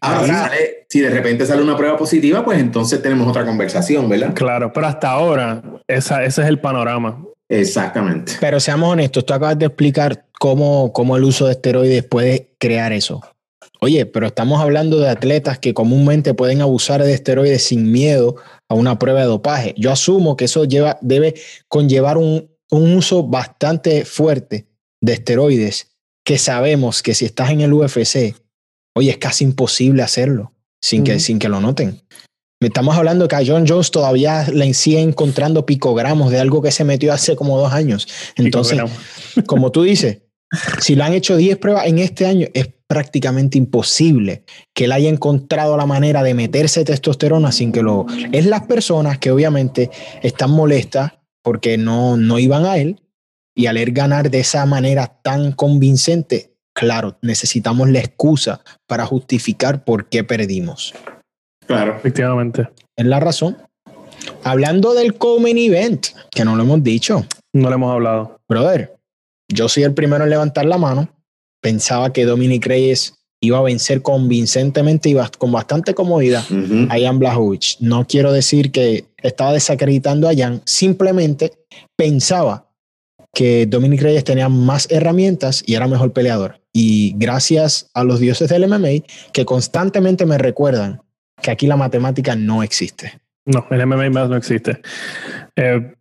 Ahora, 0.00 0.50
si, 0.88 1.00
de 1.00 1.10
repente 1.10 1.46
sale 1.46 1.62
una 1.62 1.76
prueba 1.76 1.96
positiva, 1.96 2.44
pues 2.44 2.58
entonces 2.58 3.00
tenemos 3.00 3.26
otra 3.28 3.46
conversación, 3.46 4.08
¿verdad? 4.08 4.34
Claro, 4.34 4.72
pero 4.72 4.86
hasta 4.86 5.10
ahora 5.10 5.62
esa, 5.86 6.24
ese 6.24 6.42
es 6.42 6.48
el 6.48 6.58
panorama. 6.58 7.24
Exactamente. 7.48 8.32
Pero 8.40 8.58
seamos 8.58 8.90
honestos, 8.90 9.24
tú 9.24 9.32
acabas 9.32 9.58
de 9.58 9.66
explicar 9.66 10.26
cómo, 10.38 10.92
cómo 10.92 11.16
el 11.16 11.24
uso 11.24 11.46
de 11.46 11.52
esteroides 11.52 12.04
puede 12.04 12.54
crear 12.58 12.92
eso. 12.92 13.22
Oye, 13.80 14.04
pero 14.06 14.26
estamos 14.26 14.60
hablando 14.60 14.98
de 14.98 15.08
atletas 15.08 15.58
que 15.58 15.72
comúnmente 15.72 16.34
pueden 16.34 16.62
abusar 16.62 17.02
de 17.02 17.12
esteroides 17.12 17.62
sin 17.62 17.90
miedo 17.90 18.36
a 18.68 18.74
una 18.74 18.98
prueba 18.98 19.20
de 19.20 19.26
dopaje. 19.26 19.74
Yo 19.76 19.92
asumo 19.92 20.36
que 20.36 20.46
eso 20.46 20.64
lleva, 20.64 20.98
debe 21.00 21.34
conllevar 21.68 22.18
un, 22.18 22.50
un 22.70 22.96
uso 22.96 23.22
bastante 23.24 24.04
fuerte 24.04 24.66
de 25.00 25.12
esteroides 25.12 25.91
que 26.24 26.38
sabemos 26.38 27.02
que 27.02 27.14
si 27.14 27.24
estás 27.24 27.50
en 27.50 27.60
el 27.60 27.72
UFC, 27.72 28.34
oye, 28.94 29.10
es 29.10 29.18
casi 29.18 29.44
imposible 29.44 30.02
hacerlo 30.02 30.52
sin, 30.80 31.04
que, 31.04 31.18
sin 31.20 31.38
que 31.38 31.48
lo 31.48 31.60
noten. 31.60 32.00
Estamos 32.60 32.96
hablando 32.96 33.26
que 33.26 33.36
a 33.36 33.42
John 33.44 33.64
Jones 33.66 33.90
todavía 33.90 34.46
le 34.48 34.72
sigue 34.74 35.00
encontrando 35.00 35.66
picogramos 35.66 36.30
de 36.30 36.38
algo 36.38 36.62
que 36.62 36.70
se 36.70 36.84
metió 36.84 37.12
hace 37.12 37.34
como 37.34 37.58
dos 37.58 37.72
años. 37.72 38.06
Entonces, 38.36 38.80
como 39.46 39.72
tú 39.72 39.82
dices, 39.82 40.18
si 40.80 40.94
lo 40.94 41.04
han 41.04 41.12
hecho 41.12 41.36
10 41.36 41.58
pruebas 41.58 41.86
en 41.86 41.98
este 41.98 42.26
año, 42.26 42.46
es 42.54 42.68
prácticamente 42.86 43.58
imposible 43.58 44.44
que 44.74 44.84
él 44.84 44.92
haya 44.92 45.08
encontrado 45.08 45.76
la 45.76 45.86
manera 45.86 46.22
de 46.22 46.34
meterse 46.34 46.84
testosterona 46.84 47.50
sin 47.50 47.72
que 47.72 47.82
lo... 47.82 48.06
Es 48.32 48.46
las 48.46 48.62
personas 48.66 49.18
que 49.18 49.30
obviamente 49.30 49.90
están 50.22 50.50
molestas 50.50 51.12
porque 51.42 51.78
no, 51.78 52.16
no 52.16 52.38
iban 52.38 52.66
a 52.66 52.76
él 52.76 53.01
y 53.54 53.66
al 53.66 53.76
él 53.76 53.92
ganar 53.92 54.30
de 54.30 54.40
esa 54.40 54.64
manera 54.66 55.18
tan 55.22 55.52
convincente, 55.52 56.54
claro, 56.74 57.18
necesitamos 57.22 57.90
la 57.90 58.00
excusa 58.00 58.62
para 58.86 59.06
justificar 59.06 59.84
por 59.84 60.08
qué 60.08 60.24
perdimos. 60.24 60.94
Claro, 61.66 61.96
efectivamente. 61.96 62.68
Es 62.96 63.06
la 63.06 63.20
razón. 63.20 63.56
Hablando 64.44 64.94
del 64.94 65.14
Common 65.14 65.58
Event, 65.58 66.08
que 66.30 66.44
no 66.44 66.56
lo 66.56 66.62
hemos 66.62 66.82
dicho. 66.82 67.24
No 67.52 67.68
lo 67.68 67.74
hemos 67.74 67.92
hablado. 67.92 68.40
Brother, 68.48 68.96
yo 69.48 69.68
soy 69.68 69.82
el 69.82 69.94
primero 69.94 70.24
en 70.24 70.30
levantar 70.30 70.64
la 70.64 70.78
mano. 70.78 71.08
Pensaba 71.60 72.12
que 72.12 72.24
Dominic 72.24 72.66
Reyes 72.66 73.14
iba 73.40 73.58
a 73.58 73.62
vencer 73.62 74.02
convincentemente 74.02 75.08
y 75.08 75.16
con 75.38 75.52
bastante 75.52 75.94
comodidad 75.94 76.44
a 76.88 76.98
Jan 76.98 77.18
Blachowicz. 77.18 77.80
No 77.80 78.06
quiero 78.06 78.32
decir 78.32 78.70
que 78.70 79.06
estaba 79.18 79.52
desacreditando 79.52 80.28
a 80.28 80.34
Jan, 80.34 80.62
simplemente 80.64 81.52
pensaba 81.96 82.71
que 83.34 83.66
Dominic 83.66 84.02
Reyes 84.02 84.24
tenía 84.24 84.48
más 84.48 84.90
herramientas 84.90 85.62
y 85.66 85.74
era 85.74 85.88
mejor 85.88 86.12
peleador. 86.12 86.60
Y 86.72 87.14
gracias 87.16 87.90
a 87.94 88.04
los 88.04 88.20
dioses 88.20 88.48
del 88.48 88.68
MMA 88.68 89.06
que 89.32 89.44
constantemente 89.44 90.26
me 90.26 90.38
recuerdan 90.38 91.02
que 91.40 91.50
aquí 91.50 91.66
la 91.66 91.76
matemática 91.76 92.36
no 92.36 92.62
existe. 92.62 93.20
No, 93.44 93.66
el 93.70 93.86
MMA 93.86 94.10
más 94.10 94.28
no 94.28 94.36
existe. 94.36 94.80
Eh, 95.56 95.94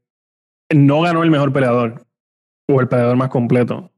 no 0.74 1.02
ganó 1.02 1.24
el 1.24 1.32
mejor 1.32 1.52
peleador 1.52 2.06
o 2.70 2.80
el 2.80 2.88
peleador 2.88 3.15
más 3.15 3.30
completo. 3.30 3.91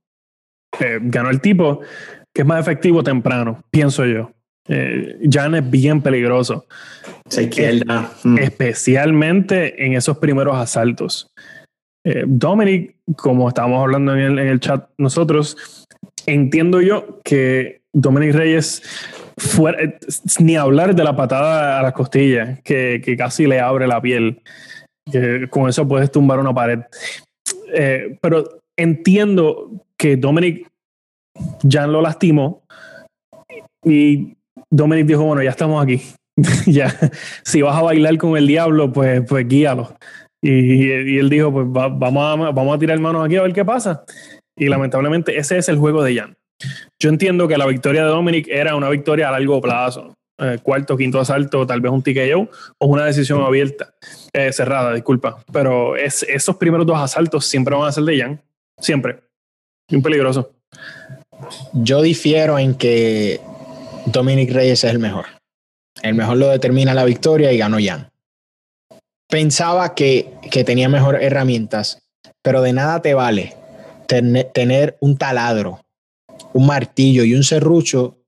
Eh, 0.79 0.99
ganó 1.01 1.29
el 1.29 1.41
tipo 1.41 1.81
que 2.33 2.41
es 2.41 2.47
más 2.47 2.59
efectivo 2.59 3.03
temprano, 3.03 3.63
pienso 3.69 4.05
yo. 4.05 4.31
Eh, 4.67 5.19
Jan 5.29 5.55
es 5.55 5.69
bien 5.69 6.01
peligroso. 6.01 6.65
izquierda. 7.29 8.11
Especialmente 8.39 9.85
en 9.85 9.93
esos 9.93 10.17
primeros 10.17 10.55
asaltos. 10.57 11.32
Eh, 12.05 12.23
Dominic, 12.27 12.95
como 13.15 13.47
estábamos 13.47 13.81
hablando 13.81 14.15
en 14.15 14.37
el, 14.37 14.59
chat 14.59 14.89
nosotros, 14.97 15.85
entiendo 16.25 16.81
yo 16.81 17.19
que 17.23 17.81
Dominic 17.93 18.33
Reyes, 18.33 18.83
fue, 19.37 19.97
ni 20.39 20.55
hablar 20.55 20.95
de 20.95 21.03
la 21.03 21.15
patada 21.15 21.79
a 21.79 21.83
las 21.83 21.93
costillas, 21.93 22.61
que, 22.61 23.15
casi 23.17 23.47
le 23.47 23.59
abre 23.59 23.87
la 23.87 24.01
piel, 24.01 24.41
que 25.11 25.47
con 25.49 25.69
eso 25.69 25.87
puedes 25.87 26.11
tumbar 26.11 26.39
una 26.39 26.53
pared. 26.53 26.79
Eh, 27.73 28.17
pero 28.21 28.61
entiendo 28.77 29.71
que 29.97 30.17
Dominic 30.17 30.67
ya 31.63 31.87
lo 31.87 32.01
lastimó 32.01 32.63
y 33.83 34.35
Dominic 34.69 35.05
dijo, 35.05 35.23
bueno, 35.23 35.43
ya 35.43 35.51
estamos 35.51 35.81
aquí. 35.83 36.01
ya, 36.65 36.93
si 37.43 37.61
vas 37.61 37.77
a 37.77 37.83
bailar 37.83 38.17
con 38.17 38.37
el 38.37 38.47
diablo, 38.47 38.91
pues, 38.91 39.21
pues 39.27 39.47
guíalo. 39.47 39.95
Y, 40.43 41.17
él 41.17 41.29
dijo, 41.29 41.53
pues 41.53 41.65
vamos, 41.69 42.73
a, 42.75 42.79
tirar 42.79 42.99
manos 42.99 43.25
aquí 43.25 43.37
a 43.37 43.43
ver 43.43 43.53
qué 43.53 43.63
pasa. 43.63 44.03
Y 44.57 44.67
lamentablemente 44.67 45.37
ese 45.37 45.57
es 45.57 45.69
el 45.69 45.77
juego 45.77 46.03
de 46.03 46.17
Jan. 46.17 46.35
Yo 47.01 47.09
entiendo 47.09 47.47
que 47.47 47.57
la 47.57 47.65
victoria 47.65 48.03
de 48.03 48.09
Dominic 48.09 48.47
era 48.49 48.75
una 48.75 48.89
victoria 48.89 49.29
a 49.29 49.31
largo 49.31 49.61
plazo. 49.61 50.13
Eh, 50.37 50.57
cuarto, 50.61 50.97
quinto 50.97 51.19
asalto, 51.19 51.65
tal 51.65 51.79
vez 51.79 51.91
un 51.91 52.03
TKO 52.03 52.49
o 52.79 52.87
una 52.87 53.05
decisión 53.05 53.41
abierta, 53.41 53.93
eh, 54.33 54.51
cerrada, 54.51 54.93
disculpa. 54.93 55.43
Pero 55.53 55.95
es, 55.95 56.23
esos 56.23 56.57
primeros 56.57 56.85
dos 56.85 56.99
asaltos 56.99 57.45
siempre 57.45 57.75
van 57.75 57.87
a 57.87 57.91
ser 57.93 58.03
de 58.03 58.19
Jan. 58.19 58.41
Siempre. 58.79 59.21
Un 59.91 60.01
peligroso. 60.01 60.51
Yo 61.71 62.01
difiero 62.01 62.59
en 62.59 62.75
que 62.75 63.39
Dominic 64.07 64.51
Reyes 64.51 64.83
es 64.83 64.91
el 64.91 64.99
mejor. 64.99 65.25
El 66.01 66.15
mejor 66.15 66.35
lo 66.35 66.49
determina 66.49 66.93
la 66.93 67.05
victoria 67.05 67.53
y 67.53 67.57
ganó 67.57 67.77
Jan. 67.81 68.09
Pensaba 69.33 69.95
que, 69.95 70.31
que 70.51 70.63
tenía 70.63 70.89
mejor 70.89 71.15
herramientas, 71.19 72.03
pero 72.43 72.61
de 72.61 72.71
nada 72.71 73.01
te 73.01 73.15
vale 73.15 73.55
tener 74.05 74.95
un 74.99 75.17
taladro, 75.17 75.83
un 76.53 76.67
martillo 76.67 77.23
y 77.23 77.33
un 77.33 77.43
serrucho 77.43 78.19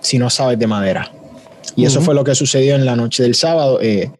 si 0.00 0.18
no 0.18 0.28
sabes 0.28 0.58
de 0.58 0.66
madera. 0.66 1.10
Y 1.76 1.86
eso 1.86 2.02
fue 2.02 2.14
lo 2.14 2.24
que 2.24 2.34
sucedió 2.34 2.74
en 2.74 2.84
la 2.84 2.94
noche 2.94 3.22
del 3.22 3.36
sábado. 3.36 3.80
Eh, 3.80 4.10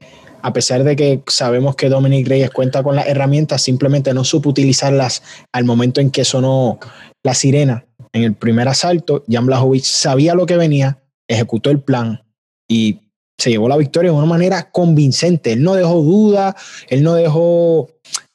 a 0.40 0.54
pesar 0.54 0.82
de 0.82 0.96
que 0.96 1.22
sabemos 1.26 1.76
que 1.76 1.90
Dominic 1.90 2.26
Reyes 2.26 2.48
cuenta 2.48 2.82
con 2.82 2.96
las 2.96 3.06
herramientas, 3.06 3.60
simplemente 3.60 4.14
no 4.14 4.24
supo 4.24 4.48
utilizarlas 4.48 5.22
al 5.52 5.66
momento 5.66 6.00
en 6.00 6.10
que 6.10 6.24
sonó 6.24 6.78
la 7.22 7.34
sirena 7.34 7.84
en 8.14 8.22
el 8.22 8.34
primer 8.34 8.66
asalto. 8.66 9.24
Jan 9.28 9.44
Blachowicz 9.44 9.88
sabía 9.88 10.34
lo 10.34 10.46
que 10.46 10.56
venía, 10.56 11.02
ejecutó 11.28 11.68
el 11.68 11.80
plan 11.80 12.24
y 12.66 13.09
se 13.40 13.50
llevó 13.50 13.68
la 13.68 13.76
victoria 13.76 14.10
de 14.10 14.16
una 14.16 14.26
manera 14.26 14.70
convincente. 14.70 15.52
Él 15.52 15.62
no 15.62 15.74
dejó 15.74 16.02
duda, 16.02 16.56
él 16.88 17.02
no 17.02 17.14
dejó 17.14 17.88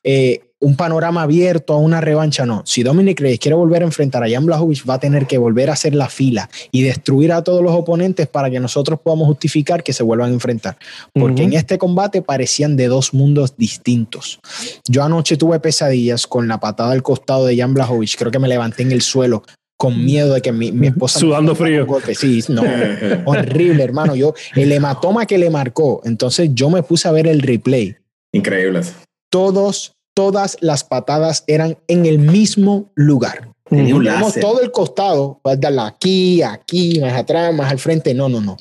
eh, 0.03 0.41
un 0.59 0.75
panorama 0.75 1.21
abierto 1.21 1.73
a 1.73 1.77
una 1.77 2.01
revancha, 2.01 2.45
no. 2.45 2.63
Si 2.65 2.81
Dominic 2.81 3.19
Reyes 3.19 3.39
quiere 3.39 3.55
volver 3.55 3.83
a 3.83 3.85
enfrentar 3.85 4.23
a 4.23 4.29
Jan 4.29 4.47
Blachowicz, 4.47 4.83
va 4.89 4.95
a 4.95 4.99
tener 4.99 5.27
que 5.27 5.37
volver 5.37 5.69
a 5.69 5.73
hacer 5.73 5.93
la 5.93 6.09
fila 6.09 6.49
y 6.71 6.81
destruir 6.81 7.33
a 7.33 7.43
todos 7.43 7.61
los 7.61 7.73
oponentes 7.73 8.27
para 8.27 8.49
que 8.49 8.59
nosotros 8.59 8.99
podamos 8.99 9.27
justificar 9.27 9.83
que 9.83 9.93
se 9.93 10.01
vuelvan 10.01 10.31
a 10.31 10.33
enfrentar. 10.33 10.77
Porque 11.13 11.43
en 11.43 11.53
este 11.53 11.77
combate 11.77 12.23
parecían 12.23 12.77
de 12.77 12.87
dos 12.87 13.13
mundos 13.13 13.55
distintos. 13.57 14.39
Yo 14.87 15.03
anoche 15.03 15.37
tuve 15.37 15.59
pesadillas 15.59 16.25
con 16.25 16.47
la 16.47 16.59
patada 16.59 16.93
al 16.93 17.03
costado 17.03 17.45
de 17.45 17.57
Jan 17.57 17.75
Blachowicz. 17.75 18.15
Creo 18.15 18.31
que 18.31 18.39
me 18.39 18.47
levanté 18.47 18.81
en 18.81 18.91
el 18.91 19.03
suelo 19.03 19.43
con 19.77 20.03
miedo 20.03 20.33
de 20.33 20.41
que 20.41 20.51
mi, 20.51 20.87
esposa 20.87 21.19
sudando 21.19 21.53
frío 21.53 21.85
sí 22.13 22.43
no 22.49 22.63
horrible 23.25 23.83
hermano 23.83 24.15
yo 24.15 24.33
el 24.55 24.71
hematoma 24.71 25.25
que 25.25 25.37
le 25.37 25.49
marcó 25.49 26.01
entonces 26.05 26.51
yo 26.53 26.69
me 26.69 26.81
puse 26.81 27.07
a 27.07 27.11
ver 27.11 27.27
el 27.27 27.41
replay 27.41 27.97
increíble 28.31 28.81
todos 29.29 29.95
todas 30.15 30.57
las 30.61 30.83
patadas 30.83 31.43
eran 31.45 31.77
en 31.87 32.07
el 32.07 32.17
mismo 32.17 32.89
lugar. 32.95 33.51
Tenemos 33.69 34.33
todo 34.35 34.61
el 34.61 34.71
costado, 34.71 35.39
darla 35.43 35.87
aquí, 35.87 36.41
aquí, 36.41 36.99
más 36.99 37.13
atrás, 37.13 37.53
más 37.53 37.71
al 37.71 37.79
frente. 37.79 38.13
No, 38.13 38.29
no, 38.29 38.41
no. 38.41 38.57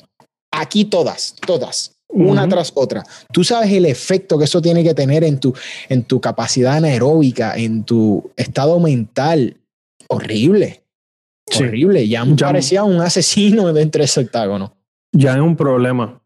Aquí 0.51 0.85
todas, 0.85 1.35
todas, 1.45 1.95
una 2.09 2.47
tras 2.47 2.71
otra. 2.75 3.03
Tú 3.31 3.43
sabes 3.43 3.71
el 3.71 3.85
efecto 3.85 4.37
que 4.37 4.45
eso 4.45 4.61
tiene 4.61 4.83
que 4.83 4.93
tener 4.93 5.23
en 5.23 5.39
tu, 5.39 5.53
en 5.89 6.03
tu 6.03 6.19
capacidad 6.19 6.75
anaeróbica, 6.75 7.55
en 7.55 7.83
tu 7.83 8.31
estado 8.35 8.79
mental. 8.79 9.57
Horrible. 10.07 10.83
Horrible. 11.53 12.07
Ya 12.07 12.25
me 12.25 12.35
parecía 12.35 12.83
un 12.83 13.01
asesino 13.01 13.71
dentro 13.71 13.99
de 13.99 14.05
ese 14.05 14.21
octágono. 14.21 14.75
Ya 15.11 15.33
es 15.33 15.39
un 15.39 15.55
problema. 15.55 16.21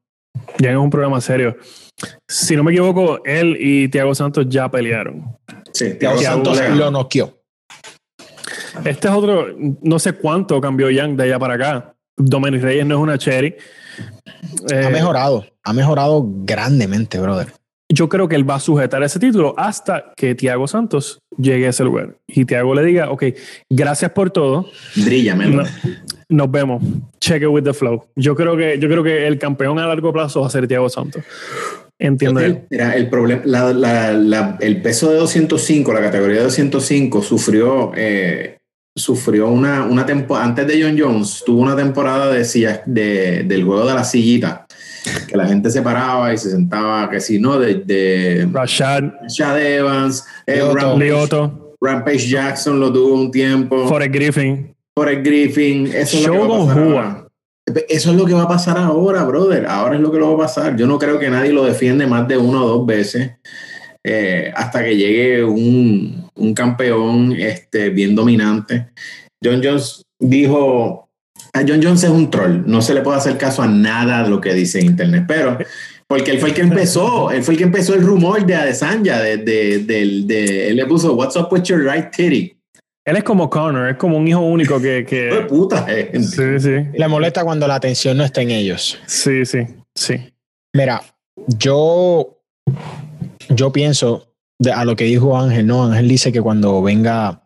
Ya 0.57 0.71
es 0.71 0.77
un 0.77 0.89
problema 0.89 1.19
serio. 1.21 1.57
Si 2.27 2.55
no 2.55 2.63
me 2.63 2.71
equivoco, 2.71 3.23
él 3.25 3.57
y 3.59 3.89
Thiago 3.89 4.15
Santos 4.15 4.45
ya 4.47 4.69
pelearon. 4.69 5.37
Sí, 5.73 5.95
Thiago, 5.95 6.21
Santos 6.21 6.59
lo 6.75 6.89
noqueó. 6.91 7.37
Este 8.85 9.07
es 9.07 9.13
otro, 9.13 9.47
no 9.81 9.99
sé 9.99 10.13
cuánto 10.13 10.61
cambió 10.61 10.89
Yang 10.89 11.17
de 11.17 11.23
allá 11.23 11.39
para 11.39 11.55
acá. 11.55 11.95
Dominic 12.17 12.61
Reyes 12.61 12.85
no 12.85 12.95
es 12.95 13.01
una 13.01 13.17
cherry. 13.17 13.55
ha 14.71 14.81
eh, 14.81 14.89
mejorado, 14.89 15.45
ha 15.63 15.73
mejorado 15.73 16.25
grandemente, 16.25 17.19
brother. 17.19 17.47
Yo 17.91 18.07
creo 18.07 18.27
que 18.27 18.35
él 18.35 18.47
va 18.47 18.55
a 18.55 18.59
sujetar 18.59 19.01
ese 19.01 19.19
título 19.19 19.55
hasta 19.57 20.13
que 20.15 20.35
Thiago 20.35 20.67
Santos 20.67 21.19
llegue 21.37 21.65
a 21.65 21.69
ese 21.69 21.83
lugar 21.83 22.15
y 22.27 22.45
Thiago 22.45 22.75
le 22.75 22.83
diga, 22.83 23.09
ok, 23.09 23.23
gracias 23.67 24.11
por 24.11 24.29
todo. 24.29 24.67
Brilla, 24.95 25.33
no, 25.33 25.63
nos 26.29 26.51
vemos. 26.51 26.83
Check 27.19 27.41
it 27.41 27.47
with 27.47 27.63
the 27.63 27.73
flow. 27.73 28.05
Yo 28.15 28.35
creo 28.35 28.55
que, 28.55 28.77
yo 28.77 28.87
creo 28.87 29.03
que 29.03 29.25
el 29.25 29.39
campeón 29.39 29.79
a 29.79 29.87
largo 29.87 30.13
plazo 30.13 30.41
va 30.41 30.47
a 30.47 30.49
ser 30.51 30.67
Thiago 30.67 30.87
Santos. 30.87 31.23
Entiendo. 31.97 32.39
Mira, 32.69 32.95
el 32.95 33.09
problema, 33.09 33.43
el 34.61 34.81
peso 34.81 35.09
de 35.11 35.17
205, 35.17 35.91
la 35.91 36.01
categoría 36.01 36.37
de 36.37 36.43
205 36.43 37.23
sufrió, 37.23 37.91
eh, 37.95 38.58
sufrió 38.99 39.49
una, 39.49 39.85
una 39.85 40.05
temporada, 40.05 40.45
antes 40.45 40.67
de 40.67 40.83
John 40.83 40.97
Jones, 40.99 41.43
tuvo 41.45 41.61
una 41.61 41.75
temporada 41.75 42.31
de, 42.31 42.43
de, 42.85 43.43
del 43.43 43.63
juego 43.63 43.87
de 43.87 43.93
la 43.93 44.03
sillita, 44.03 44.67
que 45.27 45.37
la 45.37 45.47
gente 45.47 45.69
se 45.69 45.81
paraba 45.81 46.33
y 46.33 46.37
se 46.37 46.51
sentaba, 46.51 47.09
que 47.09 47.19
si 47.19 47.39
no, 47.39 47.59
de, 47.59 47.75
de 47.75 48.47
Rashad, 48.51 49.03
Rashad 49.21 49.61
Evans, 49.61 50.25
eh, 50.45 50.61
Rampage, 50.61 51.51
Rampage, 51.81 52.27
Jackson 52.27 52.79
lo 52.79 52.91
tuvo 52.91 53.15
un 53.15 53.31
tiempo. 53.31 53.87
Forrest 53.87 54.13
Griffin. 54.13 54.75
Forrest 54.95 55.25
Griffin, 55.25 55.87
eso 55.87 56.17
es 56.17 56.27
lo 56.27 56.33
que 56.33 56.47
va 56.47 56.63
a 56.63 56.67
pasar 56.67 57.29
eso 57.87 58.11
es 58.11 58.17
lo 58.17 58.25
que 58.25 58.33
va 58.33 58.43
a 58.43 58.47
pasar 58.47 58.77
ahora, 58.77 59.23
brother. 59.23 59.67
Ahora 59.67 59.95
es 59.95 60.01
lo 60.01 60.11
que 60.11 60.17
lo 60.17 60.29
va 60.29 60.43
a 60.43 60.47
pasar. 60.47 60.75
Yo 60.75 60.87
no 60.87 60.97
creo 60.97 61.19
que 61.19 61.29
nadie 61.29 61.53
lo 61.53 61.63
defiende 61.63 62.07
más 62.07 62.27
de 62.27 62.37
una 62.37 62.63
o 62.63 62.67
dos 62.67 62.85
veces 62.85 63.31
eh, 64.03 64.51
hasta 64.55 64.83
que 64.83 64.95
llegue 64.95 65.43
un, 65.43 66.28
un, 66.39 66.53
campeón 66.53 67.33
este, 67.33 67.89
bien 67.89 68.15
dominante. 68.15 68.89
John 69.43 69.61
Jones 69.63 70.03
dijo, 70.19 71.09
a 71.53 71.59
John 71.59 71.81
Jones 71.83 72.03
es 72.03 72.09
un 72.09 72.29
troll, 72.29 72.63
no 72.65 72.81
se 72.81 72.93
le 72.93 73.01
puede 73.01 73.17
hacer 73.17 73.37
caso 73.37 73.61
a 73.61 73.67
nada 73.67 74.23
de 74.23 74.29
lo 74.29 74.41
que 74.41 74.53
dice 74.53 74.79
en 74.79 74.87
internet, 74.87 75.25
pero 75.27 75.57
porque 76.07 76.31
él 76.31 76.39
fue 76.39 76.49
el 76.49 76.55
que 76.55 76.61
empezó, 76.61 77.31
él 77.31 77.43
fue 77.43 77.53
el 77.53 77.57
que 77.57 77.63
empezó 77.65 77.93
el 77.93 78.01
rumor 78.01 78.45
de 78.45 78.55
Adesanya, 78.55 79.19
de, 79.19 79.37
de, 79.37 79.79
de, 79.85 80.69
él 80.69 80.75
le 80.75 80.85
puso, 80.85 81.13
what's 81.15 81.35
up 81.35 81.47
with 81.51 81.63
your 81.63 81.81
right 81.81 82.09
titty? 82.11 82.55
Él 83.05 83.17
es 83.17 83.23
como 83.23 83.49
Connor, 83.49 83.89
es 83.89 83.97
como 83.97 84.17
un 84.17 84.27
hijo 84.27 84.41
único 84.41 84.79
que. 84.79 85.03
que... 85.03 85.45
puta, 85.49 85.87
Sí, 86.13 86.59
sí. 86.59 86.75
Le 86.93 87.07
molesta 87.07 87.43
cuando 87.43 87.67
la 87.67 87.75
atención 87.75 88.15
no 88.17 88.23
está 88.23 88.41
en 88.41 88.51
ellos. 88.51 88.99
Sí, 89.07 89.45
sí, 89.45 89.65
sí. 89.95 90.31
Mira, 90.73 91.01
yo. 91.57 92.35
Yo 93.49 93.71
pienso 93.71 94.28
a 94.73 94.85
lo 94.85 94.95
que 94.95 95.05
dijo 95.05 95.37
Ángel, 95.37 95.67
¿no? 95.67 95.85
Ángel 95.85 96.07
dice 96.07 96.31
que 96.31 96.41
cuando 96.41 96.81
venga 96.81 97.43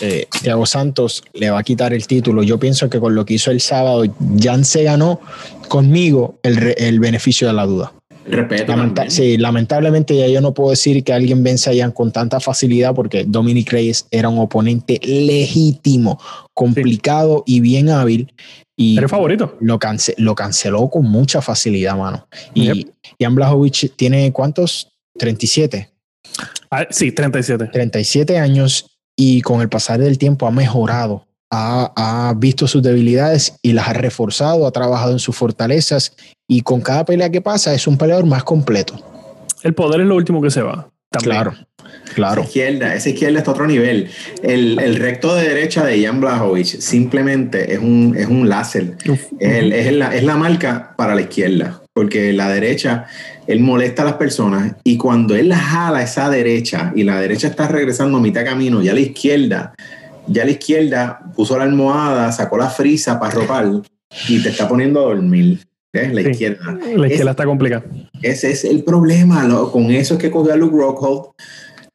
eh, 0.00 0.26
Thiago 0.42 0.66
Santos 0.66 1.22
le 1.32 1.50
va 1.50 1.60
a 1.60 1.62
quitar 1.62 1.92
el 1.92 2.06
título. 2.06 2.42
Yo 2.42 2.58
pienso 2.58 2.88
que 2.90 3.00
con 3.00 3.14
lo 3.14 3.24
que 3.24 3.34
hizo 3.34 3.50
el 3.50 3.60
sábado, 3.60 4.04
Jan 4.38 4.64
se 4.64 4.84
ganó 4.84 5.20
conmigo 5.68 6.38
el, 6.42 6.74
el 6.78 7.00
beneficio 7.00 7.46
de 7.46 7.52
la 7.54 7.66
duda 7.66 7.92
sí, 9.08 9.36
lamentablemente 9.36 10.16
ya 10.16 10.28
yo 10.28 10.40
no 10.40 10.54
puedo 10.54 10.70
decir 10.70 11.02
que 11.04 11.12
alguien 11.12 11.42
vence 11.42 11.70
a 11.70 11.76
Jan 11.76 11.92
con 11.92 12.12
tanta 12.12 12.40
facilidad 12.40 12.94
porque 12.94 13.24
Dominic 13.26 13.70
Reyes 13.72 14.06
era 14.10 14.28
un 14.28 14.38
oponente 14.38 15.00
legítimo, 15.02 16.20
complicado 16.54 17.42
y 17.46 17.60
bien 17.60 17.88
hábil. 17.88 18.32
Y 18.76 18.98
¿Eres 18.98 19.10
favorito? 19.10 19.56
Lo, 19.60 19.78
lo 20.18 20.34
canceló 20.34 20.88
con 20.88 21.04
mucha 21.04 21.42
facilidad, 21.42 21.96
mano. 21.96 22.28
Y 22.54 22.86
Jan 23.20 23.34
Blachowicz 23.34 23.90
tiene 23.96 24.32
cuántos? 24.32 24.92
37. 25.18 25.90
Ah, 26.70 26.86
sí, 26.90 27.12
37. 27.12 27.70
37 27.72 28.38
años 28.38 28.98
y 29.16 29.40
con 29.42 29.60
el 29.60 29.68
pasar 29.68 30.00
del 30.00 30.18
tiempo 30.18 30.46
ha 30.46 30.50
mejorado 30.50 31.28
ha, 31.50 32.34
visto 32.36 32.66
sus 32.66 32.82
debilidades 32.82 33.58
y 33.62 33.72
las 33.72 33.88
ha 33.88 33.92
reforzado, 33.92 34.66
ha 34.66 34.72
trabajado 34.72 35.12
en 35.12 35.18
sus 35.18 35.36
fortalezas 35.36 36.14
y 36.46 36.62
con 36.62 36.80
cada 36.80 37.04
pelea 37.04 37.30
que 37.30 37.40
pasa 37.40 37.74
es 37.74 37.86
un 37.86 37.98
peleador 37.98 38.26
más 38.26 38.44
completo. 38.44 39.00
El 39.62 39.74
poder 39.74 40.02
es 40.02 40.06
lo 40.06 40.16
último 40.16 40.40
que 40.40 40.50
se 40.50 40.62
va. 40.62 40.90
Claro, 41.10 41.54
claro. 42.14 42.42
Esa 42.42 42.48
izquierda, 42.48 42.94
esa 42.94 43.08
izquierda 43.08 43.38
está 43.38 43.50
a 43.50 43.54
otro 43.54 43.66
nivel. 43.66 44.10
El, 44.42 44.96
recto 44.96 45.34
de 45.34 45.48
derecha 45.48 45.84
de 45.84 46.04
Jan 46.04 46.20
Blachowicz 46.20 46.80
simplemente 46.80 47.72
es 47.72 47.78
un, 47.78 48.14
es 48.16 48.26
un 48.26 48.48
láser. 48.48 48.94
es, 49.40 49.92
la, 49.94 50.14
es 50.14 50.22
la 50.22 50.36
marca 50.36 50.94
para 50.98 51.14
la 51.14 51.22
izquierda, 51.22 51.82
porque 51.94 52.34
la 52.34 52.50
derecha, 52.50 53.06
él 53.48 53.60
molesta 53.60 54.02
a 54.02 54.04
las 54.04 54.14
personas 54.14 54.76
y 54.84 54.96
cuando 54.96 55.34
él 55.34 55.48
la 55.48 55.58
jala 55.58 56.02
esa 56.02 56.30
derecha 56.30 56.92
y 56.94 57.02
la 57.02 57.20
derecha 57.20 57.48
está 57.48 57.66
regresando 57.66 58.18
a 58.18 58.20
mitad 58.20 58.44
camino, 58.44 58.82
ya 58.82 58.92
a 58.92 58.94
la 58.94 59.00
izquierda 59.00 59.74
ya 60.28 60.42
a 60.42 60.44
la 60.44 60.50
izquierda 60.52 61.20
puso 61.34 61.56
la 61.56 61.64
almohada, 61.64 62.30
sacó 62.32 62.58
la 62.58 62.68
frisa 62.68 63.18
para 63.18 63.34
ropar 63.34 63.66
y 64.28 64.42
te 64.42 64.50
está 64.50 64.68
poniendo 64.68 65.00
a 65.00 65.14
dormir. 65.14 65.60
La 65.92 66.20
izquierda. 66.20 66.78
La 66.96 67.06
izquierda 67.08 67.30
está 67.30 67.44
complicada. 67.46 67.84
Ese 68.22 68.50
es 68.50 68.64
el 68.64 68.84
problema. 68.84 69.48
Con 69.72 69.90
eso 69.90 70.14
es 70.14 70.20
que 70.20 70.30
cogió 70.30 70.52
a 70.52 70.56
Luke 70.56 70.76
Rockhold. 70.76 71.30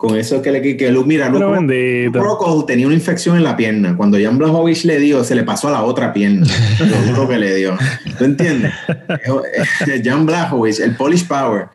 Con 0.03 0.17
eso 0.17 0.35
es 0.35 0.41
que 0.41 0.51
le 0.51 0.75
que 0.75 0.91
Luke, 0.91 1.07
mira, 1.07 1.29
Luke, 1.29 2.09
Rockhold 2.11 2.65
tenía 2.65 2.87
una 2.87 2.93
infección 2.93 3.37
en 3.37 3.43
la 3.43 3.55
pierna. 3.55 3.95
Cuando 3.95 4.17
Jan 4.21 4.37
Blachowicz 4.37 4.83
le 4.83 4.99
dio, 4.99 5.23
se 5.23 5.33
le 5.33 5.43
pasó 5.43 5.69
a 5.69 5.71
la 5.71 5.83
otra 5.83 6.11
pierna. 6.11 6.45
lo 7.15 7.25
que 7.25 7.37
le 7.37 7.55
dio. 7.55 7.77
¿Tú 8.17 8.25
entiendes? 8.25 8.73
Jan 10.03 10.25
Blachowicz, 10.25 10.81
el 10.81 10.97
Polish 10.97 11.25
Power. 11.25 11.67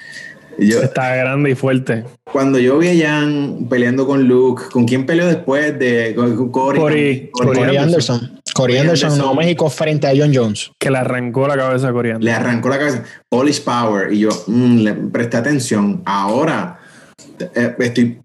Está 0.58 1.16
grande 1.16 1.52
y 1.52 1.54
fuerte. 1.54 2.04
Cuando 2.30 2.58
yo 2.58 2.76
vi 2.76 2.88
a 2.88 3.08
Jan 3.08 3.66
peleando 3.70 4.06
con 4.06 4.24
Luke, 4.24 4.64
¿con 4.72 4.84
quién 4.84 5.06
peleó 5.06 5.26
después 5.26 5.78
de 5.78 6.14
Corey, 6.52 7.30
Corey, 7.32 7.76
Anderson? 7.78 8.42
Corey 8.52 8.76
Anderson, 8.76 9.16
Nuevo 9.16 9.36
México 9.36 9.70
frente 9.70 10.06
a 10.06 10.12
John 10.14 10.32
Jones. 10.34 10.70
Que 10.78 10.90
le 10.90 10.98
arrancó 10.98 11.48
la 11.48 11.56
cabeza 11.56 11.88
a 11.88 11.92
Corey 11.92 12.12
Le 12.20 12.30
arrancó 12.30 12.68
la 12.68 12.78
cabeza. 12.78 13.04
Polish 13.30 13.64
Power. 13.64 14.12
Y 14.12 14.18
yo 14.18 14.28
mm, 14.48 14.78
le 14.80 14.92
presté 14.92 15.38
atención. 15.38 16.02
Ahora 16.04 16.77
estoy, 17.78 18.20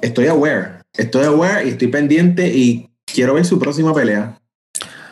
estoy 0.00 0.26
aware. 0.26 0.80
Estoy 0.96 1.24
aware 1.24 1.66
y 1.66 1.70
estoy 1.70 1.88
pendiente 1.88 2.48
y 2.48 2.88
quiero 3.04 3.34
ver 3.34 3.44
su 3.44 3.58
próxima 3.58 3.92
pelea. 3.92 4.38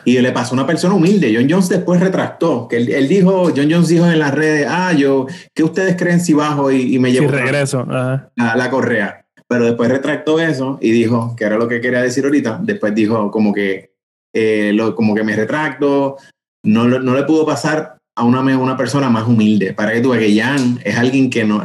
Y 0.05 0.19
le 0.19 0.31
pasó 0.31 0.51
a 0.51 0.55
una 0.55 0.67
persona 0.67 0.95
humilde. 0.95 1.33
John 1.33 1.47
Jones 1.49 1.69
después 1.69 1.99
retractó. 1.99 2.67
Que 2.67 2.77
él, 2.77 3.07
dijo, 3.07 3.51
John 3.55 3.71
Jones 3.71 3.87
dijo 3.87 4.05
en 4.05 4.19
las 4.19 4.33
redes, 4.33 4.67
ah, 4.69 4.91
yo, 4.93 5.27
¿qué 5.53 5.63
ustedes 5.63 5.95
creen 5.95 6.19
si 6.19 6.33
bajo 6.33 6.71
y, 6.71 6.99
me 6.99 7.11
llevo 7.11 7.29
regreso. 7.29 7.85
La, 7.85 8.29
la, 8.35 8.69
correa? 8.69 9.25
Pero 9.47 9.65
después 9.65 9.89
retractó 9.89 10.39
eso 10.39 10.77
y 10.81 10.91
dijo, 10.91 11.35
que 11.37 11.45
era 11.45 11.57
lo 11.57 11.67
que 11.67 11.79
quería 11.79 12.01
decir 12.01 12.25
ahorita, 12.25 12.59
después 12.63 12.93
dijo 12.93 13.31
como 13.31 13.53
que, 13.53 13.93
eh, 14.33 14.77
como 14.95 15.15
que 15.15 15.23
me 15.23 15.35
retracto, 15.35 16.17
no, 16.63 16.87
no 16.87 17.13
le 17.13 17.23
pudo 17.23 17.45
pasar 17.45 17.97
a 18.15 18.23
una, 18.23 18.41
una 18.41 18.77
persona 18.77 19.09
más 19.09 19.27
humilde. 19.27 19.73
Para 19.73 19.93
que 19.93 20.01
tú 20.01 20.11
veas 20.11 20.23
que 20.23 20.39
Jan 20.39 20.79
es 20.83 20.97
alguien 20.97 21.29
que 21.29 21.43
no, 21.43 21.61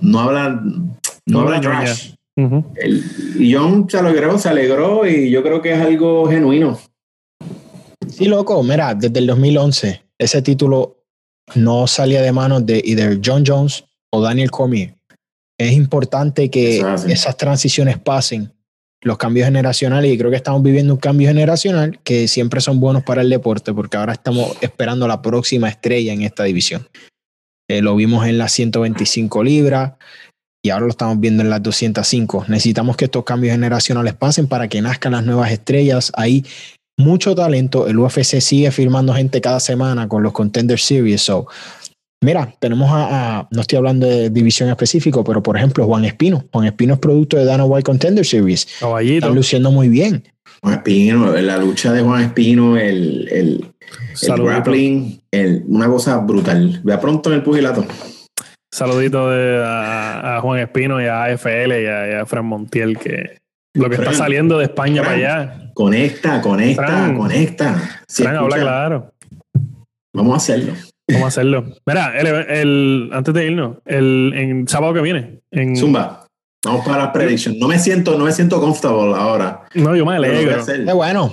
no 0.00 0.20
habla, 0.20 0.62
no, 1.26 1.40
habla 1.40 1.60
trash. 1.60 2.14
y 3.38 3.54
John 3.54 3.88
se 3.88 3.98
alegró, 3.98 4.38
se 4.38 4.48
alegró 4.48 5.06
y 5.06 5.30
yo 5.30 5.42
creo 5.42 5.60
que 5.60 5.72
es 5.72 5.80
algo 5.80 6.28
genuino. 6.28 6.78
Sí, 8.08 8.26
loco, 8.26 8.62
mira, 8.62 8.94
desde 8.94 9.18
el 9.18 9.26
2011 9.26 10.06
ese 10.18 10.42
título 10.42 11.04
no 11.54 11.86
salía 11.86 12.22
de 12.22 12.32
manos 12.32 12.66
de 12.66 12.80
either 12.84 13.20
John 13.24 13.44
Jones 13.46 13.84
o 14.10 14.20
Daniel 14.20 14.50
Cormier. 14.50 14.94
Es 15.58 15.72
importante 15.72 16.50
que 16.50 16.84
esas 17.08 17.36
transiciones 17.36 17.98
pasen, 17.98 18.52
los 19.02 19.16
cambios 19.16 19.46
generacionales, 19.46 20.12
y 20.12 20.18
creo 20.18 20.30
que 20.30 20.36
estamos 20.36 20.62
viviendo 20.62 20.94
un 20.94 21.00
cambio 21.00 21.28
generacional 21.28 21.98
que 22.02 22.28
siempre 22.28 22.60
son 22.60 22.80
buenos 22.80 23.04
para 23.04 23.22
el 23.22 23.30
deporte, 23.30 23.72
porque 23.72 23.96
ahora 23.96 24.12
estamos 24.12 24.56
esperando 24.60 25.08
la 25.08 25.22
próxima 25.22 25.68
estrella 25.68 26.12
en 26.12 26.22
esta 26.22 26.44
división. 26.44 26.86
Eh, 27.68 27.80
lo 27.80 27.96
vimos 27.96 28.26
en 28.26 28.38
las 28.38 28.52
125 28.52 29.42
libras 29.42 29.94
y 30.66 30.70
ahora 30.70 30.86
lo 30.86 30.90
estamos 30.90 31.20
viendo 31.20 31.44
en 31.44 31.50
las 31.50 31.62
205. 31.62 32.46
Necesitamos 32.48 32.96
que 32.96 33.04
estos 33.04 33.22
cambios 33.22 33.52
generacionales 33.52 34.14
pasen 34.14 34.48
para 34.48 34.66
que 34.66 34.82
nazcan 34.82 35.12
las 35.12 35.24
nuevas 35.24 35.52
estrellas. 35.52 36.10
Ahí 36.16 36.44
mucho 36.98 37.36
talento. 37.36 37.86
El 37.86 37.98
UFC 38.00 38.40
sigue 38.40 38.72
firmando 38.72 39.14
gente 39.14 39.40
cada 39.40 39.60
semana 39.60 40.08
con 40.08 40.24
los 40.24 40.32
Contender 40.32 40.80
Series. 40.80 41.22
So, 41.22 41.46
mira, 42.20 42.52
tenemos 42.58 42.90
a, 42.92 43.46
no 43.52 43.60
estoy 43.60 43.76
hablando 43.76 44.08
de 44.08 44.28
división 44.30 44.68
específico, 44.68 45.22
pero 45.22 45.40
por 45.40 45.56
ejemplo, 45.56 45.86
Juan 45.86 46.04
Espino. 46.04 46.44
Juan 46.52 46.66
Espino 46.66 46.94
es 46.94 47.00
producto 47.00 47.36
de 47.36 47.44
Dana 47.44 47.64
White 47.64 47.84
Contender 47.84 48.26
Series. 48.26 48.66
Caballito. 48.80 49.26
Está 49.26 49.30
luciendo 49.30 49.70
muy 49.70 49.88
bien. 49.88 50.24
Juan 50.62 50.74
Espino, 50.74 51.30
la 51.32 51.58
lucha 51.58 51.92
de 51.92 52.02
Juan 52.02 52.22
Espino, 52.22 52.76
el, 52.76 53.28
el, 53.30 53.64
el 54.20 54.42
grappling, 54.42 55.20
una 55.68 55.86
cosa 55.86 56.18
brutal. 56.18 56.80
Vea 56.82 57.00
pronto 57.00 57.30
en 57.30 57.36
el 57.36 57.42
pugilato. 57.44 57.86
Saludito 58.76 59.30
de, 59.30 59.64
a, 59.64 60.38
Juan 60.42 60.60
Espino 60.60 61.00
y 61.00 61.06
a 61.06 61.24
AFL 61.24 61.80
y 61.80 61.86
a, 61.86 62.26
Fran 62.26 62.44
Montiel, 62.44 62.98
que 62.98 63.38
lo 63.72 63.88
que 63.88 63.94
está 63.94 64.12
saliendo 64.12 64.58
de 64.58 64.64
España 64.64 65.02
para 65.02 65.14
allá. 65.14 65.72
Conecta, 65.72 66.42
conecta, 66.42 67.14
conecta. 67.16 68.02
Fran, 68.06 68.36
habla 68.36 68.56
claro. 68.58 69.14
Vamos 70.12 70.34
a 70.34 70.36
hacerlo. 70.36 70.74
Vamos 71.08 71.24
a 71.24 71.28
hacerlo. 71.28 71.64
Mira, 71.86 72.18
el, 72.18 73.08
antes 73.14 73.32
de 73.32 73.46
irnos, 73.46 73.78
el 73.86 74.34
en 74.36 74.68
sábado 74.68 74.92
que 74.92 75.00
viene. 75.00 75.40
En, 75.50 75.74
Zumba. 75.74 76.26
Vamos 76.62 76.84
para 76.84 76.98
la 76.98 77.12
prediction. 77.14 77.58
No 77.58 77.68
me 77.68 77.78
siento, 77.78 78.18
no 78.18 78.26
me 78.26 78.32
siento 78.32 78.60
comfortable 78.60 79.14
ahora. 79.16 79.62
No, 79.72 79.96
yo 79.96 80.04
me 80.04 80.16
alegro. 80.16 80.66
Qué 80.66 80.92
bueno. 80.92 81.32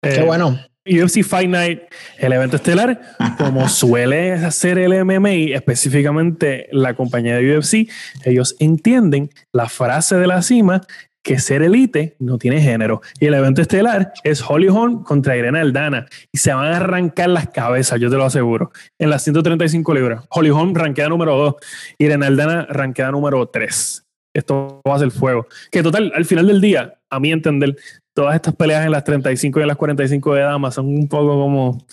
Qué 0.00 0.20
eh, 0.20 0.24
bueno. 0.24 0.58
UFC 0.86 1.22
Fight 1.22 1.48
Night, 1.48 1.82
el 2.18 2.32
evento 2.32 2.56
estelar, 2.56 3.00
como 3.36 3.68
suele 3.68 4.32
hacer 4.32 4.78
el 4.78 5.04
MMA, 5.04 5.54
específicamente 5.54 6.68
la 6.72 6.94
compañía 6.94 7.36
de 7.36 7.56
UFC, 7.56 7.90
ellos 8.24 8.56
entienden 8.58 9.30
la 9.52 9.68
frase 9.68 10.16
de 10.16 10.26
la 10.26 10.42
cima 10.42 10.82
que 11.22 11.38
ser 11.38 11.62
elite 11.62 12.16
no 12.18 12.38
tiene 12.38 12.60
género. 12.60 13.02
Y 13.18 13.26
el 13.26 13.34
evento 13.34 13.60
estelar 13.60 14.12
es 14.24 14.42
Holly 14.46 14.68
Holm 14.68 15.02
contra 15.02 15.36
Irene 15.36 15.60
Aldana. 15.60 16.06
Y 16.32 16.38
se 16.38 16.52
van 16.52 16.72
a 16.72 16.76
arrancar 16.78 17.28
las 17.28 17.48
cabezas, 17.48 18.00
yo 18.00 18.10
te 18.10 18.16
lo 18.16 18.24
aseguro. 18.24 18.72
En 18.98 19.10
las 19.10 19.22
135 19.24 19.94
libras. 19.94 20.24
Holly 20.30 20.50
Holm 20.50 20.74
ranqueada 20.74 21.10
número 21.10 21.36
2. 21.36 21.54
Irene 21.98 22.26
Aldana 22.26 22.66
ranqueada 22.70 23.12
número 23.12 23.46
3. 23.46 24.06
Esto 24.34 24.80
va 24.88 24.96
a 24.96 24.98
ser 24.98 25.10
fuego. 25.10 25.46
Que 25.70 25.82
total, 25.82 26.12
al 26.14 26.24
final 26.24 26.46
del 26.46 26.60
día, 26.60 26.99
a 27.10 27.20
mi 27.20 27.32
entender, 27.32 27.76
todas 28.14 28.36
estas 28.36 28.54
peleas 28.54 28.84
en 28.84 28.92
las 28.92 29.04
35 29.04 29.58
y 29.58 29.62
en 29.62 29.68
las 29.68 29.76
45 29.76 30.34
de 30.34 30.40
damas 30.42 30.74
son 30.74 30.86
un 30.86 31.08
poco 31.08 31.28
como, 31.28 31.86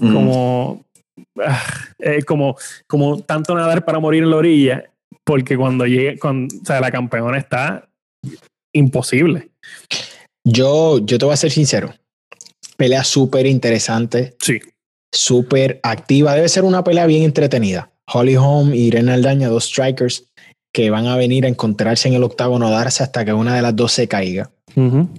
mm. 0.00 0.14
como, 0.14 0.84
ah, 1.44 1.62
eh, 1.98 2.22
como, 2.24 2.56
como 2.86 3.20
tanto 3.20 3.54
nadar 3.54 3.84
para 3.84 3.98
morir 3.98 4.22
en 4.22 4.30
la 4.30 4.36
orilla, 4.36 4.84
porque 5.24 5.56
cuando 5.56 5.86
llegue, 5.86 6.18
con, 6.18 6.46
o 6.46 6.64
sea, 6.64 6.80
la 6.80 6.90
campeona 6.90 7.38
está 7.38 7.88
imposible. 8.74 9.50
Yo, 10.46 10.98
yo 11.00 11.18
te 11.18 11.24
voy 11.24 11.34
a 11.34 11.36
ser 11.36 11.50
sincero. 11.50 11.94
Pelea 12.76 13.04
súper 13.04 13.46
interesante. 13.46 14.36
Sí. 14.40 14.60
Súper 15.12 15.80
activa. 15.82 16.34
Debe 16.34 16.48
ser 16.48 16.64
una 16.64 16.84
pelea 16.84 17.06
bien 17.06 17.24
entretenida. 17.24 17.90
Holly 18.12 18.36
Holm 18.36 18.72
y 18.72 18.86
Irene 18.86 19.12
Aldaña, 19.12 19.48
dos 19.48 19.64
strikers 19.64 20.24
que 20.72 20.90
van 20.90 21.06
a 21.06 21.16
venir 21.16 21.44
a 21.44 21.48
encontrarse 21.48 22.08
en 22.08 22.14
el 22.14 22.24
octágono 22.24 22.68
a 22.68 22.70
darse 22.70 23.02
hasta 23.02 23.24
que 23.24 23.32
una 23.32 23.54
de 23.56 23.62
las 23.62 23.74
dos 23.74 23.92
se 23.92 24.08
caiga. 24.08 24.50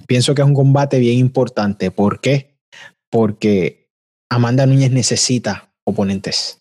Pienso 0.07 0.35
que 0.35 0.41
es 0.41 0.47
un 0.47 0.53
combate 0.53 0.99
bien 0.99 1.17
importante. 1.17 1.91
¿Por 1.91 2.19
qué? 2.21 2.55
Porque 3.11 3.87
Amanda 4.29 4.65
Núñez 4.65 4.91
necesita 4.91 5.69
oponentes. 5.85 6.59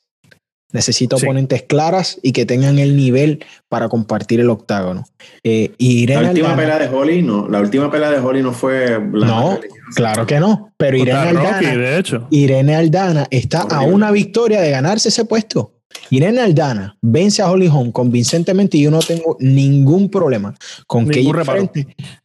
Necesita 0.71 1.17
oponentes 1.17 1.63
claras 1.63 2.19
y 2.23 2.33
que 2.33 2.45
tengan 2.45 2.79
el 2.79 2.95
nivel 2.95 3.43
para 3.71 3.89
compartir 3.89 4.41
el 4.41 4.51
octágono. 4.51 5.07
Eh, 5.43 5.73
la 6.07 6.29
última 6.29 6.55
pelea 6.55 6.79
de 6.79 6.89
Holly 6.89 7.23
no, 7.23 7.49
la 7.49 7.61
última 7.61 7.91
pelea 7.91 8.11
de 8.11 8.19
Holly 8.19 8.43
no 8.43 8.53
fue 8.53 9.01
No, 9.01 9.59
claro 9.95 10.27
que 10.27 10.39
no. 10.39 10.75
Pero 10.77 10.99
Irene 10.99 11.31
Aldana, 11.31 11.61
de 11.61 11.99
hecho. 11.99 12.27
Irene 12.31 12.75
Aldana 12.75 13.27
está 13.31 13.63
a 13.63 13.81
una 13.81 14.11
victoria 14.11 14.61
de 14.61 14.71
ganarse 14.71 15.09
ese 15.09 15.25
puesto. 15.25 15.78
Irene 16.11 16.41
Aldana 16.41 16.97
vence 17.03 17.43
a 17.43 17.51
Holly 17.51 17.69
Holm 17.69 17.93
convincentemente 17.93 18.77
y 18.79 18.83
yo 18.83 18.91
no 18.91 19.01
tengo 19.01 19.37
ningún 19.41 20.11
problema 20.11 20.55
con 20.87 21.09
que 21.09 21.21
ella 21.21 21.43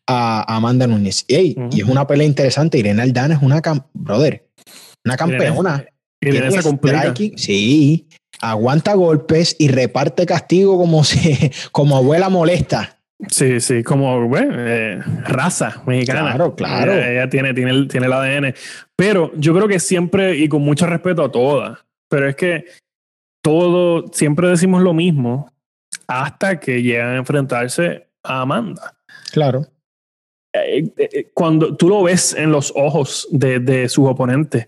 a 0.07 0.55
Amanda 0.55 0.87
Núñez. 0.87 1.25
Y 1.27 1.55
es 1.79 1.83
una 1.83 2.07
pelea 2.07 2.27
interesante. 2.27 2.77
Irene 2.77 3.01
Aldana 3.01 3.35
es 3.35 3.41
una, 3.41 3.61
brother, 3.93 4.45
una 5.05 5.17
campeona. 5.17 5.85
Irene, 6.21 6.51
se 6.51 6.63
complica. 6.63 7.13
Sí, 7.35 8.07
aguanta 8.39 8.93
golpes 8.93 9.55
y 9.59 9.67
reparte 9.67 10.25
castigo 10.25 10.77
como 10.77 11.03
si, 11.03 11.51
como 11.71 11.97
abuela 11.97 12.29
molesta. 12.29 12.99
Sí, 13.29 13.61
sí, 13.61 13.83
como 13.83 14.29
eh, 14.37 14.99
raza 15.23 15.81
mexicana. 15.85 16.35
Claro, 16.35 16.55
claro. 16.55 16.93
Ella, 16.93 17.29
tiene, 17.29 17.53
tiene, 17.53 17.71
el, 17.71 17.87
tiene 17.87 18.07
el 18.07 18.13
ADN. 18.13 18.53
Pero 18.97 19.31
yo 19.35 19.53
creo 19.53 19.67
que 19.67 19.79
siempre, 19.79 20.37
y 20.37 20.49
con 20.49 20.61
mucho 20.61 20.85
respeto 20.87 21.23
a 21.23 21.31
todas, 21.31 21.79
pero 22.09 22.27
es 22.27 22.35
que 22.35 22.65
todo, 23.43 24.07
siempre 24.11 24.47
decimos 24.47 24.81
lo 24.81 24.95
mismo 24.95 25.51
hasta 26.07 26.59
que 26.59 26.81
llegan 26.81 27.09
a 27.09 27.17
enfrentarse 27.17 28.07
a 28.23 28.41
Amanda. 28.41 28.95
Claro. 29.31 29.67
Eh, 30.55 30.91
eh, 30.97 31.31
cuando 31.33 31.75
tú 31.75 31.89
lo 31.89 32.03
ves 32.03 32.33
en 32.33 32.51
los 32.51 32.73
ojos 32.75 33.27
de, 33.31 33.59
de 33.59 33.89
sus 33.89 34.07
oponentes, 34.07 34.67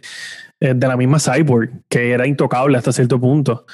eh, 0.61 0.73
de 0.73 0.87
la 0.87 0.95
misma 0.95 1.19
Cyborg, 1.19 1.83
que 1.89 2.11
era 2.11 2.25
intocable 2.25 2.77
hasta 2.77 2.93
cierto 2.93 3.19
punto. 3.19 3.65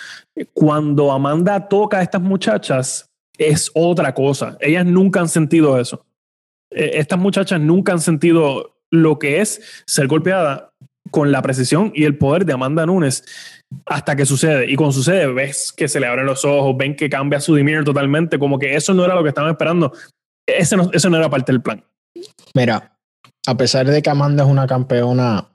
Cuando 0.54 1.12
Amanda 1.12 1.68
toca 1.68 2.00
a 2.00 2.02
estas 2.02 2.22
muchachas, 2.22 3.10
es 3.38 3.70
otra 3.76 4.14
cosa. 4.16 4.58
Ellas 4.60 4.86
nunca 4.86 5.20
han 5.20 5.30
sentido 5.30 5.80
eso. 5.80 6.06
Eh, 6.72 6.92
estas 6.96 7.20
muchachas 7.20 7.62
nunca 7.62 7.92
han 7.92 8.00
sentido 8.00 8.78
lo 8.90 9.20
que 9.20 9.42
es 9.42 9.84
ser 9.86 10.08
golpeada 10.08 10.74
con 11.12 11.32
la 11.32 11.42
precisión 11.42 11.92
y 11.94 12.06
el 12.06 12.18
poder 12.18 12.46
de 12.46 12.54
Amanda 12.54 12.86
Nunes 12.86 13.24
hasta 13.86 14.16
que 14.16 14.26
sucede. 14.26 14.72
Y 14.72 14.76
cuando 14.76 14.94
sucede, 14.94 15.28
ves 15.28 15.72
que 15.72 15.88
se 15.88 16.00
le 16.00 16.08
abren 16.08 16.26
los 16.26 16.44
ojos, 16.46 16.76
ven 16.78 16.96
que 16.96 17.10
cambia 17.10 17.40
su 17.40 17.54
demeanor 17.54 17.86
totalmente, 17.86 18.40
como 18.40 18.58
que 18.58 18.76
eso 18.76 18.94
no 18.94 19.06
era 19.06 19.16
lo 19.16 19.24
que 19.24 19.30
estaban 19.30 19.52
esperando. 19.52 19.94
Ese 20.48 20.76
no, 20.76 20.90
eso 20.94 21.10
no 21.10 21.18
era 21.18 21.30
parte 21.30 21.52
del 21.52 21.62
plan. 21.62 21.84
Mira, 22.56 22.98
a 23.48 23.58
pesar 23.58 23.88
de 23.88 24.02
que 24.02 24.10
Amanda 24.10 24.44
es 24.44 24.50
una 24.50 24.68
campeona 24.68 25.48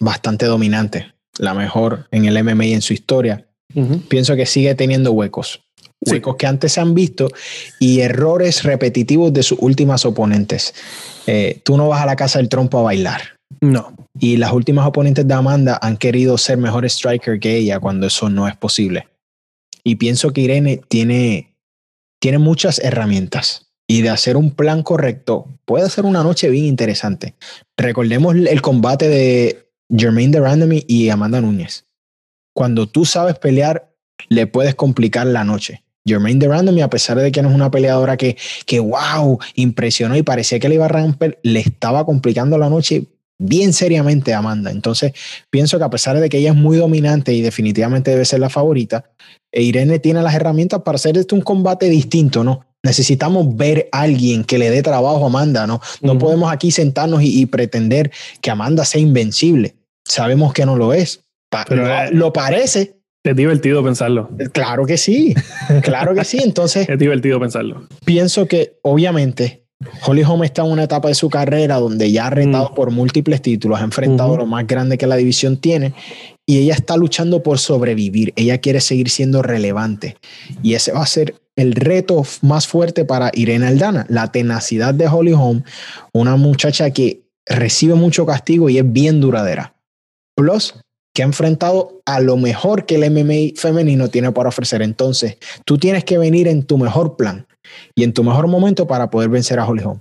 bastante 0.00 0.46
dominante, 0.46 1.14
la 1.38 1.54
mejor 1.54 2.06
en 2.10 2.24
el 2.24 2.42
MMA 2.42 2.66
en 2.66 2.82
su 2.82 2.92
historia. 2.92 3.44
Pienso 4.08 4.34
que 4.34 4.46
sigue 4.46 4.74
teniendo 4.74 5.12
huecos, 5.12 5.60
huecos 6.04 6.36
que 6.36 6.46
antes 6.46 6.72
se 6.72 6.80
han 6.80 6.94
visto 6.94 7.28
y 7.78 8.00
errores 8.00 8.62
repetitivos 8.62 9.32
de 9.32 9.42
sus 9.42 9.58
últimas 9.60 10.06
oponentes. 10.06 10.74
Eh, 11.26 11.60
tú 11.64 11.76
no 11.76 11.88
vas 11.88 12.00
a 12.00 12.06
la 12.06 12.16
casa 12.16 12.38
del 12.38 12.48
trompo 12.48 12.78
a 12.78 12.82
bailar. 12.82 13.20
No. 13.60 13.94
Y 14.20 14.36
las 14.36 14.52
últimas 14.52 14.86
oponentes 14.86 15.26
de 15.26 15.34
Amanda 15.34 15.78
han 15.80 15.96
querido 15.96 16.38
ser 16.38 16.58
mejor 16.58 16.84
striker 16.84 17.38
que 17.38 17.56
ella 17.56 17.78
cuando 17.78 18.06
eso 18.06 18.28
no 18.28 18.48
es 18.48 18.56
posible. 18.56 19.08
Y 19.84 19.96
pienso 19.96 20.32
que 20.32 20.40
Irene 20.40 20.80
tiene, 20.88 21.54
tiene 22.20 22.38
muchas 22.38 22.78
herramientas. 22.80 23.64
y 23.90 24.02
de 24.02 24.10
hacer 24.10 24.36
un 24.36 24.50
plan 24.50 24.82
correcto, 24.82 25.46
puede 25.64 25.88
ser 25.88 26.04
una 26.04 26.22
noche 26.22 26.50
bien 26.50 26.66
interesante. 26.66 27.34
Recordemos 27.74 28.36
el 28.36 28.60
combate 28.60 29.08
de 29.08 29.70
Jermaine 29.88 30.32
de 30.32 30.40
Randomy 30.40 30.84
y 30.86 31.08
Amanda 31.08 31.40
Núñez. 31.40 31.86
Cuando 32.54 32.86
tú 32.86 33.06
sabes 33.06 33.38
pelear, 33.38 33.90
le 34.28 34.46
puedes 34.46 34.74
complicar 34.74 35.26
la 35.26 35.42
noche. 35.42 35.84
Jermaine 36.04 36.38
de 36.38 36.48
Randomy, 36.48 36.82
a 36.82 36.90
pesar 36.90 37.18
de 37.18 37.32
que 37.32 37.40
no 37.40 37.48
es 37.48 37.54
una 37.54 37.70
peleadora 37.70 38.18
que, 38.18 38.36
que 38.66 38.78
wow, 38.78 39.38
impresionó 39.54 40.16
y 40.16 40.22
parecía 40.22 40.58
que 40.58 40.68
le 40.68 40.74
iba 40.74 40.84
a 40.84 40.88
romper, 40.88 41.38
le 41.42 41.60
estaba 41.60 42.04
complicando 42.04 42.58
la 42.58 42.68
noche 42.68 43.06
bien 43.38 43.72
seriamente 43.72 44.34
a 44.34 44.38
Amanda. 44.38 44.70
Entonces, 44.70 45.12
pienso 45.50 45.78
que 45.78 45.84
a 45.84 45.90
pesar 45.90 46.18
de 46.18 46.28
que 46.28 46.38
ella 46.38 46.50
es 46.50 46.56
muy 46.56 46.76
dominante 46.76 47.32
y 47.32 47.40
definitivamente 47.40 48.10
debe 48.10 48.24
ser 48.24 48.40
la 48.40 48.50
favorita, 48.50 49.10
e 49.52 49.62
Irene 49.62 49.98
tiene 49.98 50.22
las 50.22 50.34
herramientas 50.34 50.82
para 50.82 50.96
hacer 50.96 51.16
esto 51.16 51.34
un 51.34 51.42
combate 51.42 51.88
distinto, 51.88 52.44
¿no? 52.44 52.66
Necesitamos 52.84 53.56
ver 53.56 53.88
a 53.92 54.02
alguien 54.02 54.44
que 54.44 54.58
le 54.58 54.70
dé 54.70 54.82
trabajo 54.82 55.24
a 55.24 55.26
Amanda, 55.26 55.66
¿no? 55.66 55.80
No 56.00 56.18
podemos 56.18 56.52
aquí 56.52 56.70
sentarnos 56.70 57.22
y, 57.22 57.44
pretender 57.46 58.12
que 58.40 58.50
Amanda 58.50 58.84
sea 58.84 59.00
invencible. 59.00 59.74
Sabemos 60.06 60.52
que 60.52 60.64
no 60.64 60.76
lo 60.76 60.92
es. 60.92 61.20
Pero 61.68 62.10
lo, 62.12 62.32
parece. 62.32 63.00
Es 63.24 63.36
divertido 63.36 63.82
pensarlo. 63.82 64.30
Claro 64.52 64.86
que 64.86 64.96
sí, 64.96 65.34
claro 65.82 66.14
que 66.14 66.24
sí. 66.24 66.38
Entonces. 66.42 66.88
es 66.88 66.98
divertido 66.98 67.40
pensarlo. 67.40 67.88
Pienso 68.04 68.46
que, 68.46 68.78
obviamente, 68.82 69.64
Holly 70.04 70.24
Holm 70.24 70.42
está 70.42 70.62
en 70.62 70.72
una 70.72 70.84
etapa 70.84 71.08
de 71.08 71.14
su 71.14 71.30
carrera 71.30 71.76
donde 71.76 72.10
ya 72.10 72.26
ha 72.26 72.30
retado 72.30 72.70
mm. 72.70 72.74
por 72.74 72.90
múltiples 72.90 73.40
títulos, 73.40 73.80
ha 73.80 73.84
enfrentado 73.84 74.36
lo 74.36 74.46
más 74.46 74.66
grande 74.66 74.98
que 74.98 75.06
la 75.06 75.16
división 75.16 75.56
tiene 75.56 75.94
y 76.46 76.58
ella 76.58 76.74
está 76.74 76.96
luchando 76.96 77.42
por 77.42 77.58
sobrevivir. 77.58 78.32
Ella 78.34 78.58
quiere 78.58 78.80
seguir 78.80 79.08
siendo 79.08 79.42
relevante 79.42 80.16
y 80.62 80.74
ese 80.74 80.92
va 80.92 81.02
a 81.02 81.06
ser 81.06 81.36
el 81.54 81.74
reto 81.74 82.24
más 82.42 82.66
fuerte 82.66 83.04
para 83.04 83.30
Irene 83.34 83.66
Aldana, 83.66 84.06
la 84.08 84.32
tenacidad 84.32 84.94
de 84.94 85.06
Holly 85.06 85.32
Holm, 85.32 85.62
una 86.12 86.36
muchacha 86.36 86.90
que 86.90 87.22
recibe 87.46 87.94
mucho 87.94 88.26
castigo 88.26 88.68
y 88.68 88.78
es 88.78 88.92
bien 88.92 89.20
duradera. 89.20 89.74
Plus, 90.36 90.74
que 91.14 91.22
ha 91.22 91.26
enfrentado 91.26 92.00
a 92.04 92.20
lo 92.20 92.36
mejor 92.36 92.86
que 92.86 92.94
el 92.94 93.10
MMA 93.10 93.60
femenino 93.60 94.08
tiene 94.08 94.30
para 94.30 94.50
ofrecer. 94.50 94.82
Entonces, 94.82 95.36
tú 95.64 95.78
tienes 95.78 96.04
que 96.04 96.18
venir 96.18 96.46
en 96.46 96.62
tu 96.62 96.78
mejor 96.78 97.16
plan 97.16 97.47
y 97.94 98.04
en 98.04 98.12
tu 98.12 98.22
mejor 98.24 98.46
momento 98.46 98.86
para 98.86 99.10
poder 99.10 99.28
vencer 99.28 99.58
a 99.58 99.66
Holly 99.66 99.82
Holm. 99.84 100.00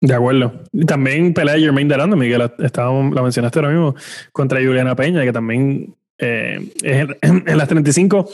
De 0.00 0.14
acuerdo. 0.14 0.64
Y 0.72 0.84
también 0.84 1.32
pelea 1.32 1.58
Jermaine 1.58 1.88
Darando, 1.88 2.16
Miguel, 2.16 2.40
la, 2.40 2.52
la 2.58 3.22
mencionaste 3.22 3.58
ahora 3.60 3.70
mismo, 3.70 3.94
contra 4.32 4.60
Juliana 4.60 4.96
Peña, 4.96 5.22
que 5.22 5.32
también 5.32 5.94
eh, 6.18 6.58
en, 7.22 7.58
las 7.58 7.68
35, 7.68 8.28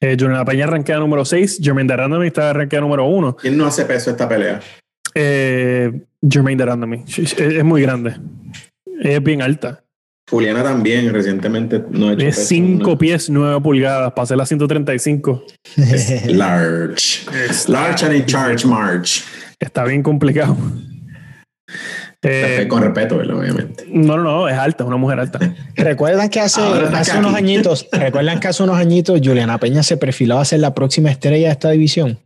eh, 0.00 0.16
Juliana 0.18 0.44
Peña 0.44 0.64
arranquea 0.64 0.98
número 0.98 1.24
6, 1.24 1.60
Jermaine 1.62 1.88
Darandami 1.88 2.26
está 2.26 2.50
arranquea 2.50 2.80
número 2.80 3.06
1. 3.06 3.36
¿Quién 3.36 3.56
no 3.56 3.66
hace 3.66 3.84
peso 3.84 4.10
esta 4.10 4.28
pelea? 4.28 4.60
Eh, 5.14 5.92
Jermaine 6.28 6.58
Darandami. 6.58 7.04
Es, 7.06 7.38
es, 7.38 7.64
muy 7.64 7.82
grande. 7.82 8.16
Es 9.00 9.22
bien 9.22 9.42
alta. 9.42 9.83
Juliana 10.34 10.64
también 10.64 11.12
recientemente 11.14 11.84
no 11.90 12.08
ha 12.08 12.12
hecho 12.14 12.26
Es 12.26 12.48
5 12.48 12.98
pies 12.98 13.30
9 13.30 13.60
pulgadas, 13.60 14.12
pasé 14.14 14.34
las 14.34 14.48
135. 14.48 15.44
Es 15.76 16.26
large. 16.34 17.24
large 17.68 18.04
and 18.04 18.16
in 18.16 18.26
charge 18.26 18.66
March. 18.66 19.22
Está 19.60 19.84
bien 19.84 20.02
complicado. 20.02 20.56
Eh, 22.22 22.66
con 22.68 22.82
respeto, 22.82 23.16
obviamente. 23.16 23.84
No, 23.88 24.16
no, 24.16 24.24
no, 24.24 24.48
es 24.48 24.56
alta, 24.56 24.82
es 24.82 24.88
una 24.88 24.96
mujer 24.96 25.20
alta. 25.20 25.38
recuerdan 25.76 26.28
que 26.30 26.40
hace, 26.40 26.60
hace 26.60 27.16
unos 27.18 27.34
añitos, 27.34 27.86
recuerdan 27.92 28.40
que 28.40 28.48
hace 28.48 28.62
unos 28.64 28.76
añitos 28.76 29.20
Juliana 29.22 29.58
Peña 29.58 29.84
se 29.84 29.98
perfilaba 29.98 30.40
a 30.40 30.44
ser 30.44 30.58
la 30.60 30.74
próxima 30.74 31.10
estrella 31.10 31.46
de 31.46 31.52
esta 31.52 31.70
división. 31.70 32.18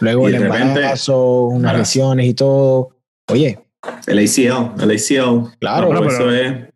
Luego 0.00 0.28
el 0.28 0.34
embarazo, 0.34 1.44
unas 1.44 1.76
lesiones 1.76 2.26
y 2.26 2.34
todo. 2.34 2.90
Oye. 3.30 3.58
El 4.06 4.18
ACL, 4.18 4.82
el 4.82 4.90
ACL. 4.90 5.56
Claro, 5.58 5.92
no, 5.92 6.06
eso 6.06 6.30
es. 6.30 6.69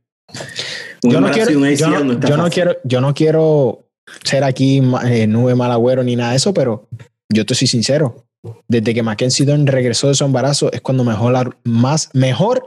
Yo 1.02 1.20
no, 1.20 1.30
quiero, 1.30 1.50
yo, 1.50 2.36
no, 2.36 2.50
quiero, 2.50 2.76
yo 2.84 3.00
no 3.00 3.14
quiero 3.14 3.86
ser 4.22 4.44
aquí 4.44 4.82
eh, 5.06 5.26
nube 5.26 5.54
malagüero 5.54 6.02
ni 6.02 6.16
nada 6.16 6.30
de 6.30 6.36
eso, 6.36 6.54
pero 6.54 6.88
yo 7.32 7.44
te 7.46 7.54
soy 7.54 7.66
sincero 7.66 8.24
desde 8.68 8.94
que 8.94 9.02
Mackenzie 9.02 9.46
Dern 9.46 9.66
regresó 9.66 10.08
de 10.08 10.14
su 10.14 10.24
embarazo, 10.24 10.70
es 10.72 10.80
cuando 10.80 11.04
mejor, 11.04 11.56
más, 11.64 12.10
mejor 12.12 12.66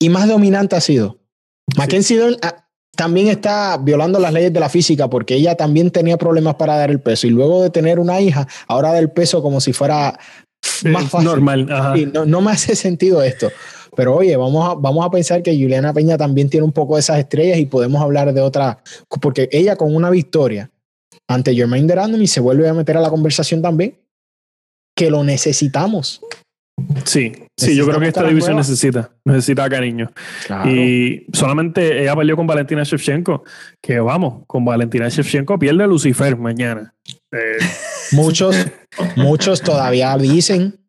y 0.00 0.08
más 0.08 0.28
dominante 0.28 0.76
ha 0.76 0.80
sido. 0.80 1.18
Mackenzie 1.76 2.18
Dern 2.18 2.36
ah, 2.42 2.66
también 2.96 3.28
está 3.28 3.76
violando 3.78 4.18
las 4.20 4.32
leyes 4.32 4.52
de 4.52 4.60
la 4.60 4.68
física 4.68 5.08
porque 5.08 5.34
ella 5.34 5.56
también 5.56 5.90
tenía 5.90 6.16
problemas 6.16 6.54
para 6.56 6.76
dar 6.76 6.90
el 6.90 7.00
peso 7.00 7.26
y 7.26 7.30
luego 7.30 7.62
de 7.62 7.70
tener 7.70 7.98
una 7.98 8.20
hija, 8.20 8.46
ahora 8.68 8.92
da 8.92 8.98
el 8.98 9.10
peso 9.10 9.42
como 9.42 9.60
si 9.60 9.72
fuera 9.72 10.18
más 10.84 11.10
fácil. 11.10 11.28
Normal. 11.28 11.66
no, 12.12 12.24
no, 12.24 12.40
me 12.40 12.52
hace 12.52 12.76
sentido 12.76 13.22
esto. 13.22 13.50
Pero 13.94 14.16
oye, 14.16 14.36
vamos 14.36 14.70
a, 14.70 14.74
vamos 14.74 15.04
a 15.04 15.10
pensar 15.10 15.42
que 15.42 15.52
Juliana 15.52 15.92
Peña 15.92 16.16
también 16.16 16.50
tiene 16.50 16.64
un 16.64 16.72
poco 16.72 16.94
de 16.94 17.00
esas 17.00 17.18
estrellas 17.18 17.58
y 17.58 17.66
podemos 17.66 18.02
hablar 18.02 18.32
de 18.32 18.40
otra, 18.40 18.82
porque 19.20 19.48
ella 19.52 19.76
con 19.76 19.94
una 19.94 20.10
victoria 20.10 20.70
ante 21.28 21.54
Jermaine 21.54 21.86
Durandamy 21.86 22.26
se 22.26 22.40
vuelve 22.40 22.68
a 22.68 22.74
meter 22.74 22.96
a 22.96 23.00
la 23.00 23.10
conversación 23.10 23.62
también 23.62 23.98
que 24.96 25.10
lo 25.10 25.24
necesitamos. 25.24 26.20
Sí, 27.04 27.32
sí, 27.56 27.76
yo 27.76 27.86
creo 27.86 28.00
que 28.00 28.08
esta 28.08 28.26
división 28.26 28.56
necesita, 28.56 29.10
necesita 29.24 29.68
cariño. 29.68 30.10
Y 30.64 31.26
solamente 31.32 32.02
ella 32.02 32.16
perdió 32.16 32.36
con 32.36 32.46
Valentina 32.46 32.82
Shevchenko, 32.82 33.44
que 33.80 34.00
vamos, 34.00 34.44
con 34.46 34.64
Valentina 34.64 35.08
Shevchenko 35.08 35.58
pierde 35.58 35.84
a 35.84 35.86
Lucifer 35.86 36.36
mañana. 36.36 36.94
Eh, 37.32 37.58
muchos, 38.12 38.56
muchos 39.16 39.62
todavía 39.62 40.16
dicen 40.18 40.83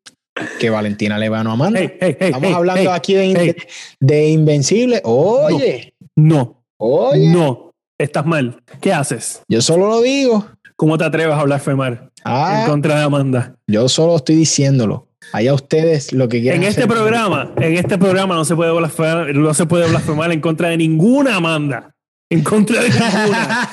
que 0.60 0.70
Valentina 0.70 1.18
le 1.18 1.30
va 1.30 1.40
a 1.40 1.42
Amanda. 1.42 1.80
Estamos 1.80 2.54
hablando 2.54 2.92
aquí 2.92 3.14
de, 3.14 3.56
de, 4.00 4.30
Invencible. 4.30 5.02
Oye. 5.04 5.94
No. 6.16 6.64
Oye. 6.78 7.30
No. 7.30 7.72
Estás 7.98 8.26
mal. 8.26 8.62
¿Qué 8.82 8.92
haces? 8.92 9.44
Yo 9.48 9.62
solo 9.62 9.88
lo 9.88 10.02
digo. 10.02 10.46
¿Cómo 10.76 10.98
te 10.98 11.06
atreves 11.06 11.34
a 11.34 11.40
hablar 11.40 11.62
Femar 11.62 12.12
ah, 12.26 12.60
en 12.62 12.70
contra 12.70 12.98
de 12.98 13.04
Amanda? 13.04 13.56
Yo 13.66 13.88
solo 13.88 14.18
estoy 14.18 14.36
diciéndolo. 14.36 15.08
Allá 15.32 15.54
ustedes 15.54 16.12
lo 16.12 16.28
que 16.28 16.42
quieran. 16.42 16.62
En 16.62 16.68
este 16.68 16.86
programa, 16.86 17.52
en 17.58 17.78
este 17.78 17.98
programa 17.98 18.36
no 18.36 18.46
se 18.46 18.56
puede 18.56 18.72
blasfemar, 18.72 19.34
no 19.34 19.54
se 19.54 19.66
puede 19.66 19.88
blasfemar 19.88 20.32
en 20.32 20.42
contra 20.42 20.70
de 20.70 20.78
ninguna 20.78 21.38
Amanda. 21.38 21.95
En 22.30 22.44
contra 22.44 22.82
de 22.84 22.90
ninguna. 22.90 23.68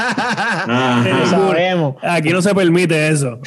sabemos. 1.30 1.96
Aquí 2.03 2.30
no 2.30 2.42
se 2.42 2.55
permite 2.55 3.09
eso. 3.09 3.38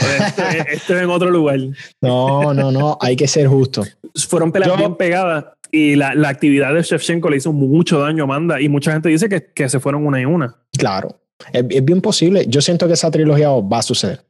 Esto, 0.70 0.96
es 0.96 1.02
en 1.02 1.10
otro 1.10 1.30
lugar. 1.30 1.60
No, 2.02 2.54
no, 2.54 2.72
no. 2.72 2.98
Hay 3.00 3.16
que 3.16 3.28
ser 3.28 3.48
justo. 3.48 3.84
Fueron 4.28 4.52
peleas 4.52 4.78
bien 4.78 4.96
pegadas 4.96 5.46
y 5.72 5.96
la, 5.96 6.16
la, 6.16 6.30
actividad 6.30 6.74
de 6.74 6.82
Shevchenko 6.82 7.30
le 7.30 7.38
hizo 7.38 7.52
mucho 7.52 8.00
daño 8.00 8.24
a 8.24 8.26
Amanda 8.26 8.62
y 8.62 8.70
mucha 8.70 8.94
gente 8.94 9.10
dice 9.10 9.30
que, 9.30 9.46
que 9.54 9.70
se 9.70 9.80
fueron 9.80 10.08
una 10.08 10.22
y 10.22 10.26
una. 10.26 10.56
Claro. 10.78 11.20
Es, 11.52 11.68
bien 11.68 12.02
posible. 12.02 12.46
Yo 12.48 12.62
siento 12.62 12.88
que 12.88 12.94
esa 12.94 13.12
trilogía 13.12 13.50
va 13.50 13.80
a 13.80 13.84
suceder. 13.84 14.22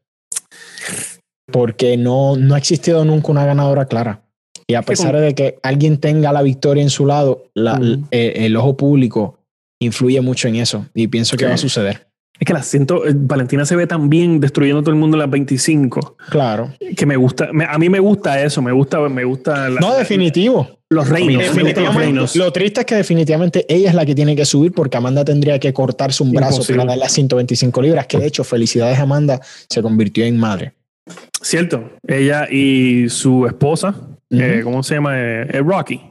Porque 1.51 1.97
no, 1.97 2.35
no 2.35 2.55
ha 2.55 2.57
existido 2.57 3.05
nunca 3.05 3.31
una 3.31 3.45
ganadora 3.45 3.85
clara. 3.85 4.21
Y 4.67 4.73
a 4.73 4.81
pesar 4.81 5.15
de 5.15 5.35
que 5.35 5.59
alguien 5.61 5.99
tenga 5.99 6.31
la 6.31 6.41
victoria 6.41 6.81
en 6.81 6.89
su 6.89 7.05
lado, 7.05 7.51
eh, 8.11 8.33
el, 8.37 8.55
ojo 8.55 8.75
público 8.75 9.37
influye 9.85 10.19
mucho 10.21 10.47
en 10.47 10.57
eso. 10.57 10.85
Y 10.93 11.07
pienso 11.07 11.37
que 11.37 11.45
va 11.45 11.53
a 11.53 11.57
suceder. 11.57 12.07
Es 12.37 12.45
que 12.45 12.53
la 12.53 12.63
siento, 12.63 13.07
eh, 13.07 13.13
Valentina 13.15 13.65
se 13.65 13.77
ve 13.77 13.87
tan 13.87 14.09
bien 14.09 14.41
destruyendo 14.41 14.81
todo 14.81 14.91
el 14.91 14.97
mundo 14.97 15.15
en 15.15 15.19
las 15.19 15.29
25. 15.29 16.17
Claro. 16.29 16.73
Que 16.97 17.05
me 17.05 17.15
gusta, 17.15 17.49
a 17.69 17.77
mí 17.77 17.89
me 17.89 17.99
gusta 17.99 18.43
eso, 18.43 18.61
me 18.61 18.73
gusta, 18.73 18.99
me 19.07 19.23
gusta. 19.23 19.69
no, 19.69 19.95
definitivo. 19.95 20.69
Los 20.89 21.09
reinos, 21.09 22.35
Lo 22.35 22.51
triste 22.51 22.81
es 22.81 22.85
que 22.85 22.95
definitivamente 22.95 23.65
ella 23.67 23.89
es 23.89 23.95
la 23.95 24.05
que 24.05 24.13
tiene 24.13 24.35
que 24.35 24.45
subir 24.45 24.71
porque 24.71 24.97
Amanda 24.97 25.25
tendría 25.25 25.59
que 25.59 25.73
cortarse 25.73 26.21
un 26.21 26.31
brazo 26.31 26.61
para 26.67 26.85
dar 26.85 26.97
las 26.97 27.11
125 27.11 27.81
libras, 27.81 28.05
que 28.05 28.19
de 28.19 28.27
hecho, 28.27 28.43
felicidades 28.43 28.99
Amanda, 28.99 29.39
se 29.67 29.81
convirtió 29.81 30.25
en 30.25 30.37
madre. 30.37 30.73
Cierto. 31.41 31.89
Ella 32.07 32.47
y 32.49 33.09
su 33.09 33.47
esposa, 33.47 33.95
eh, 34.29 34.61
¿cómo 34.63 34.83
se 34.83 34.95
llama? 34.95 35.17
Eh, 35.17 35.61
Rocky. 35.65 36.01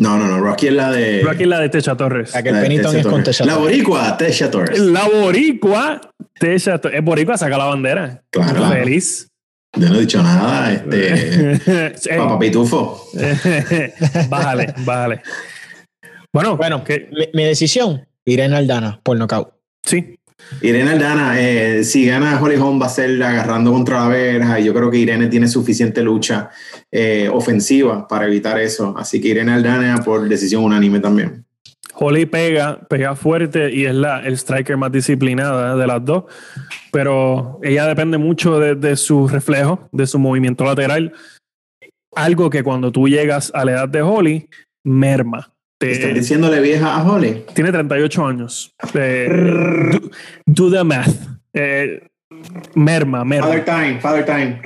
No, 0.00 0.16
no, 0.16 0.26
no. 0.26 0.40
Rocky 0.40 0.68
es 0.68 0.72
la 0.72 0.90
de. 0.90 1.20
Rocky 1.22 1.42
es 1.42 1.48
la 1.48 1.60
de 1.60 1.68
Techa 1.68 1.94
Torres. 1.94 2.32
La 2.32 2.42
que 2.42 2.48
el 2.48 2.60
Penitón 2.62 2.96
es 2.96 3.06
con 3.06 3.22
Techa 3.22 3.44
Torres. 3.44 3.54
La 3.54 3.62
Boricua, 3.62 4.16
Techa 4.16 4.50
Torres. 4.50 4.78
La 4.78 5.06
Boricua, 5.06 6.00
Techa 6.38 6.78
Torres. 6.78 6.98
Es 6.98 7.04
Boricua, 7.04 7.36
saca 7.36 7.58
la 7.58 7.66
bandera. 7.66 8.22
Claro. 8.30 8.66
Feliz. 8.70 9.28
Yo 9.76 9.88
no 9.90 9.96
he 9.96 10.00
dicho 10.00 10.22
nada, 10.22 10.72
este. 10.72 12.00
Papá 12.16 12.38
Pitufo. 12.38 13.08
bájale, 14.30 14.74
bájale. 14.78 15.22
Bueno, 16.32 16.56
bueno 16.56 16.82
mi, 17.34 17.44
decisión, 17.44 18.08
Irene 18.24 18.56
Aldana 18.56 19.00
por 19.02 19.18
nocaut. 19.18 19.52
Sí. 19.82 20.18
Irene 20.62 20.90
Aldana, 20.90 21.40
eh, 21.40 21.84
si 21.84 22.06
gana 22.06 22.40
Holly 22.40 22.56
Holm 22.56 22.80
va 22.80 22.86
a 22.86 22.90
ser 22.90 23.22
agarrando 23.22 23.72
contra 23.72 24.00
la 24.00 24.08
verja 24.08 24.60
y 24.60 24.64
yo 24.64 24.74
creo 24.74 24.90
que 24.90 24.98
Irene 24.98 25.28
tiene 25.28 25.48
suficiente 25.48 26.02
lucha 26.02 26.50
eh, 26.90 27.28
ofensiva 27.32 28.06
para 28.06 28.26
evitar 28.26 28.58
eso. 28.58 28.94
Así 28.98 29.20
que 29.20 29.28
Irene 29.28 29.52
Aldana 29.52 30.02
por 30.04 30.28
decisión 30.28 30.64
unánime 30.64 31.00
también. 31.00 31.44
Holly 31.94 32.26
pega, 32.26 32.80
pega 32.88 33.14
fuerte 33.14 33.72
y 33.72 33.84
es 33.84 33.94
la 33.94 34.20
el 34.20 34.34
striker 34.34 34.76
más 34.76 34.90
disciplinada 34.90 35.76
de 35.76 35.86
las 35.86 36.04
dos, 36.04 36.24
pero 36.92 37.58
ella 37.62 37.86
depende 37.86 38.16
mucho 38.16 38.58
de, 38.58 38.74
de 38.74 38.96
su 38.96 39.28
reflejo, 39.28 39.88
de 39.92 40.06
su 40.06 40.18
movimiento 40.18 40.64
lateral. 40.64 41.12
Algo 42.14 42.50
que 42.50 42.62
cuando 42.62 42.90
tú 42.90 43.06
llegas 43.06 43.52
a 43.54 43.64
la 43.64 43.72
edad 43.72 43.88
de 43.88 44.02
Holly, 44.02 44.48
merma. 44.84 45.52
Te- 45.80 45.92
¿Estás 45.92 46.12
diciéndole 46.14 46.60
vieja 46.60 46.94
a 46.94 47.02
Holly? 47.10 47.44
tiene 47.54 47.72
38 47.72 48.26
años. 48.26 48.74
Eh, 48.94 49.28
do, 49.90 50.66
do 50.68 50.70
the 50.70 50.84
math. 50.84 51.16
Eh, 51.54 52.00
merma, 52.74 53.24
merma. 53.24 53.46
Father 53.48 53.64
time, 53.64 54.00
father 54.00 54.24
time. 54.26 54.60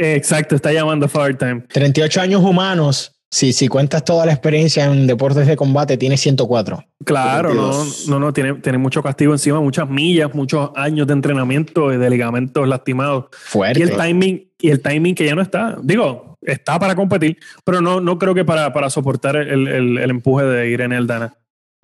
Eh, 0.00 0.14
exacto, 0.16 0.54
está 0.54 0.70
llamando 0.70 1.08
Father 1.08 1.36
Time. 1.36 1.62
38 1.72 2.20
años 2.20 2.42
humanos. 2.42 3.10
Si, 3.30 3.52
si 3.52 3.66
cuentas 3.66 4.04
toda 4.04 4.26
la 4.26 4.32
experiencia 4.32 4.84
en 4.84 5.06
deportes 5.08 5.46
de 5.48 5.56
combate, 5.56 5.96
tiene 5.96 6.16
104. 6.16 6.84
Claro, 7.04 7.48
no, 7.52 7.62
42. 7.70 8.08
no, 8.08 8.20
no, 8.20 8.32
tiene, 8.32 8.54
tiene 8.54 8.78
mucho 8.78 9.02
castigo 9.02 9.32
encima, 9.32 9.60
muchas 9.60 9.88
millas, 9.88 10.32
muchos 10.34 10.70
años 10.76 11.06
de 11.08 11.14
entrenamiento 11.14 11.92
y 11.92 11.96
de 11.96 12.10
ligamentos 12.10 12.68
lastimados. 12.68 13.24
Fuerte. 13.32 13.80
Y 13.80 13.82
el 13.82 13.96
timing, 13.96 14.52
y 14.60 14.70
el 14.70 14.80
timing 14.80 15.14
que 15.16 15.24
ya 15.26 15.34
no 15.34 15.42
está. 15.42 15.76
Digo, 15.82 16.33
está 16.44 16.78
para 16.78 16.94
competir, 16.94 17.38
pero 17.64 17.80
no, 17.80 18.00
no 18.00 18.18
creo 18.18 18.34
que 18.34 18.44
para, 18.44 18.72
para 18.72 18.90
soportar 18.90 19.36
el, 19.36 19.66
el- 19.68 19.98
el 19.98 20.10
empuje 20.10 20.44
de 20.44 20.68
Irene 20.70 20.96
Aldana. 20.96 21.34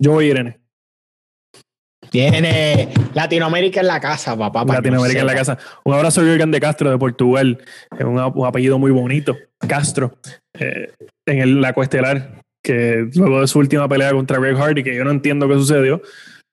Yo 0.01 0.11
voy 0.13 0.27
Irene. 0.27 0.59
Tiene 2.09 2.89
Latinoamérica 3.13 3.79
en 3.79 3.87
la 3.87 3.99
casa, 4.01 4.35
papá. 4.37 4.65
Latinoamérica 4.65 5.21
en 5.21 5.27
la 5.27 5.35
casa. 5.35 5.57
Un 5.85 5.93
abrazo 5.93 6.21
a 6.21 6.23
Jürgen 6.23 6.51
de 6.51 6.59
Castro 6.59 6.89
de 6.89 6.97
Portugal. 6.97 7.59
Es 7.97 8.03
un, 8.05 8.19
un 8.19 8.45
apellido 8.45 8.77
muy 8.79 8.91
bonito. 8.91 9.37
Castro. 9.67 10.17
eh, 10.59 10.91
en 11.27 11.39
el, 11.39 11.61
la 11.61 11.73
cuestelar. 11.73 12.41
Que 12.63 13.07
luego 13.15 13.41
de 13.41 13.47
su 13.47 13.59
última 13.59 13.87
pelea 13.87 14.11
contra 14.11 14.39
Greg 14.39 14.55
Hardy, 14.57 14.83
que 14.83 14.95
yo 14.95 15.03
no 15.03 15.11
entiendo 15.11 15.47
qué 15.47 15.53
sucedió. 15.55 16.01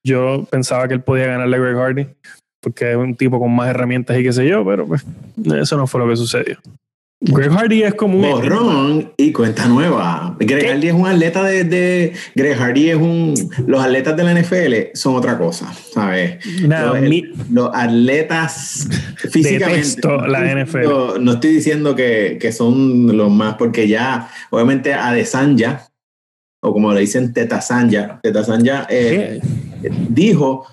Yo 0.06 0.46
pensaba 0.50 0.86
que 0.86 0.94
él 0.94 1.02
podía 1.02 1.26
ganarle 1.26 1.56
a 1.56 1.60
Greg 1.60 1.76
Hardy. 1.76 2.06
Porque 2.62 2.90
es 2.90 2.96
un 2.96 3.16
tipo 3.16 3.40
con 3.40 3.54
más 3.54 3.68
herramientas 3.68 4.18
y 4.18 4.22
qué 4.22 4.32
sé 4.32 4.46
yo. 4.46 4.64
Pero 4.64 4.86
pues, 4.86 5.04
eso 5.60 5.76
no 5.76 5.86
fue 5.86 6.00
lo 6.00 6.08
que 6.08 6.16
sucedió. 6.16 6.58
Greg 7.20 7.50
Hardy 7.50 7.82
es 7.82 7.94
como 7.94 8.18
un. 8.18 8.22
Borrón 8.30 9.12
y 9.16 9.32
cuenta 9.32 9.66
nueva. 9.66 10.36
Greg 10.38 10.60
¿Qué? 10.62 10.68
Hardy 10.68 10.86
es 10.88 10.94
un 10.94 11.06
atleta 11.06 11.42
de, 11.42 11.64
de- 11.64 12.12
Greg 12.36 12.56
Hardy 12.56 12.90
es 12.90 12.96
un. 12.96 13.34
Los 13.66 13.82
atletas 13.82 14.16
de 14.16 14.22
la 14.24 14.40
NFL 14.40 14.74
son 14.94 15.16
otra 15.16 15.36
cosa, 15.36 15.72
¿sabes? 15.92 16.38
Nada, 16.62 17.00
los, 17.00 17.08
mi- 17.08 17.24
los 17.50 17.70
atletas 17.74 18.86
físicamente. 19.32 19.78
Detesto 19.78 20.26
la 20.28 20.40
no 20.40 20.46
estoy 20.46 20.62
NFL. 20.62 20.78
diciendo- 20.78 21.18
No 21.20 21.32
estoy 21.32 21.50
diciendo 21.52 21.96
que, 21.96 22.38
que 22.40 22.52
son 22.52 23.16
los 23.16 23.30
más, 23.32 23.54
porque 23.56 23.88
ya, 23.88 24.30
obviamente, 24.50 24.94
Adesanya, 24.94 25.82
o 26.62 26.72
como 26.72 26.92
le 26.94 27.00
dicen 27.00 27.32
Teta 27.32 27.60
Sanja, 27.60 28.20
Teta 28.22 28.44
Sanja 28.44 28.86
eh, 28.90 29.40
dijo 30.08 30.66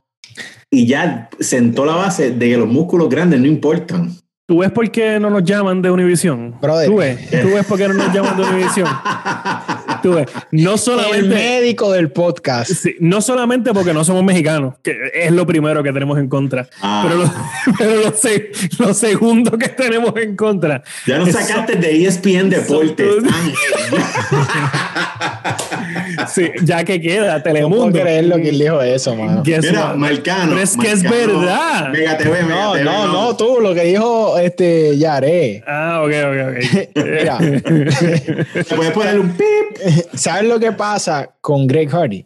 y 0.72 0.86
ya 0.88 1.30
sentó 1.40 1.86
la 1.86 1.96
base 1.96 2.32
de 2.32 2.50
que 2.50 2.58
los 2.58 2.68
músculos 2.68 3.10
grandes 3.10 3.40
no 3.40 3.48
importan. 3.48 4.12
¿Tú 4.48 4.60
ves 4.60 4.72
por 4.72 4.92
qué 4.92 5.20
no 5.20 5.32
nos 5.32 5.44
llaman 5.44 5.82
de 5.82 5.90
Univision? 5.90 6.56
Brother. 6.62 6.88
¿Tú 6.88 6.98
ves? 6.98 7.30
¿Tú 7.32 7.56
ves 7.56 7.66
por 7.66 7.80
qué 7.80 7.88
no 7.88 7.96
nos 7.96 8.14
llaman 8.14 8.38
de 8.38 8.44
Univision? 8.44 8.88
¿Tú 10.06 10.14
ves? 10.14 10.28
No 10.52 10.74
El 10.74 10.78
solamente... 10.78 11.28
médico 11.30 11.92
del 11.92 12.12
podcast. 12.12 12.70
Sí, 12.72 12.96
no 13.00 13.22
solamente 13.22 13.74
porque 13.74 13.92
no 13.92 14.04
somos 14.04 14.24
mexicanos, 14.24 14.76
que 14.84 14.96
es 15.16 15.32
lo 15.32 15.48
primero 15.48 15.82
que 15.82 15.92
tenemos 15.92 16.20
en 16.20 16.28
contra, 16.30 16.68
Ah. 16.80 17.06
pero, 17.08 17.24
lo, 17.24 17.34
pero 17.80 18.02
lo, 18.02 18.12
se- 18.16 18.52
lo 18.78 18.94
segundo 18.94 19.58
que 19.58 19.70
tenemos 19.70 20.14
en 20.18 20.36
contra. 20.36 20.84
Ya 21.08 21.18
nos 21.18 21.32
sacaste 21.32 21.78
de 21.78 22.06
ESPN 22.06 22.52
Deportes. 22.52 23.16
Sí, 26.34 26.50
ya 26.64 26.84
que 26.84 27.00
queda 27.02 27.38
No 27.38 27.44
puedo 27.44 27.54
Telemundo. 27.54 28.00
creer 28.00 28.26
lo 28.26 28.38
que 28.38 28.50
él 28.50 28.60
dijo 28.60 28.82
eso, 28.82 29.16
mano. 29.16 29.44
Guess 29.44 29.66
Mira? 29.66 29.94
Marcano. 29.96 30.50
Pero 30.52 30.62
es 30.62 30.76
que 30.78 30.92
es 30.92 31.04
verdad. 31.04 31.90
Mega 31.92 32.18
TV, 32.18 32.44
Mega 32.44 32.56
No, 32.66 32.72
TV, 32.74 32.84
no, 32.84 33.08
no, 33.08 33.38
tú, 33.38 33.60
lo 33.62 33.74
que 33.74 33.84
dijo 33.84 34.38
este 34.40 34.98
Yare. 34.98 35.64
Ah, 35.68 36.02
ok, 36.04 36.12
ok, 36.12 36.38
ok. 36.50 36.58
Mira. 37.06 37.38
Te 38.54 38.76
puedes 38.76 38.94
poner 38.94 39.20
un 39.20 39.32
pip. 39.32 39.95
¿Sabes 40.14 40.50
lo 40.50 40.60
que 40.60 40.72
pasa 40.72 41.36
con 41.42 41.68
Greg 41.68 41.90
Hardy? 41.90 42.26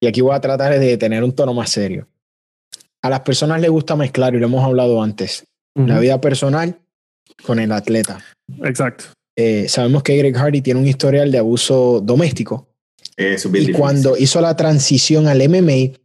Y 0.00 0.06
aquí 0.06 0.20
voy 0.20 0.34
a 0.34 0.40
tratar 0.40 0.78
de 0.78 0.96
tener 0.96 1.22
un 1.22 1.32
tono 1.32 1.54
más 1.54 1.70
serio. 1.70 2.08
A 3.02 3.10
las 3.10 3.20
personas 3.20 3.60
les 3.60 3.70
gusta 3.70 3.96
mezclar, 3.96 4.34
y 4.34 4.38
lo 4.38 4.46
hemos 4.46 4.64
hablado 4.64 5.02
antes, 5.02 5.44
la 5.74 5.98
vida 5.98 6.20
personal 6.20 6.78
con 7.44 7.58
el 7.58 7.72
atleta. 7.72 8.20
Exacto. 8.64 9.04
Eh, 9.36 9.66
sabemos 9.68 10.02
que 10.02 10.16
Greg 10.16 10.36
Hardy 10.36 10.60
tiene 10.60 10.80
un 10.80 10.86
historial 10.86 11.32
de 11.32 11.38
abuso 11.38 12.00
doméstico 12.02 12.68
Eso 13.16 13.48
y 13.48 13.52
difícil. 13.52 13.76
cuando 13.76 14.16
hizo 14.16 14.40
la 14.40 14.54
transición 14.56 15.26
al 15.26 15.38
MMA, 15.48 15.96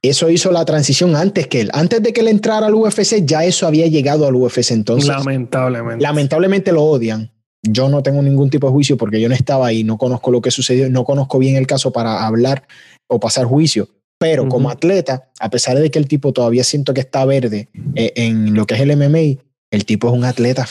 eso 0.00 0.30
hizo 0.30 0.52
la 0.52 0.64
transición 0.64 1.16
antes 1.16 1.48
que 1.48 1.62
él. 1.62 1.70
Antes 1.72 2.02
de 2.02 2.12
que 2.12 2.20
él 2.20 2.28
entrara 2.28 2.66
al 2.66 2.74
UFC, 2.74 3.24
ya 3.24 3.44
eso 3.44 3.66
había 3.66 3.86
llegado 3.88 4.26
al 4.26 4.34
UFC. 4.34 4.70
Entonces, 4.70 5.08
Lamentablemente. 5.08 6.02
lamentablemente 6.02 6.72
lo 6.72 6.84
odian. 6.84 7.32
Yo 7.62 7.88
no 7.88 8.02
tengo 8.02 8.22
ningún 8.22 8.50
tipo 8.50 8.66
de 8.66 8.72
juicio 8.72 8.96
porque 8.96 9.20
yo 9.20 9.28
no 9.28 9.34
estaba 9.34 9.66
ahí, 9.66 9.84
no 9.84 9.98
conozco 9.98 10.30
lo 10.30 10.40
que 10.40 10.50
sucedió, 10.50 10.88
no 10.90 11.04
conozco 11.04 11.38
bien 11.38 11.56
el 11.56 11.66
caso 11.66 11.92
para 11.92 12.26
hablar 12.26 12.66
o 13.08 13.18
pasar 13.18 13.46
juicio. 13.46 13.88
Pero 14.20 14.48
como 14.48 14.70
atleta, 14.70 15.30
a 15.38 15.48
pesar 15.48 15.78
de 15.78 15.90
que 15.90 15.98
el 15.98 16.08
tipo 16.08 16.32
todavía 16.32 16.64
siento 16.64 16.92
que 16.92 17.00
está 17.00 17.24
verde 17.24 17.68
eh, 17.94 18.12
en 18.16 18.54
lo 18.54 18.66
que 18.66 18.74
es 18.74 18.80
el 18.80 18.96
MMA, 18.96 19.40
el 19.70 19.84
tipo 19.84 20.08
es 20.08 20.14
un 20.14 20.24
atleta 20.24 20.68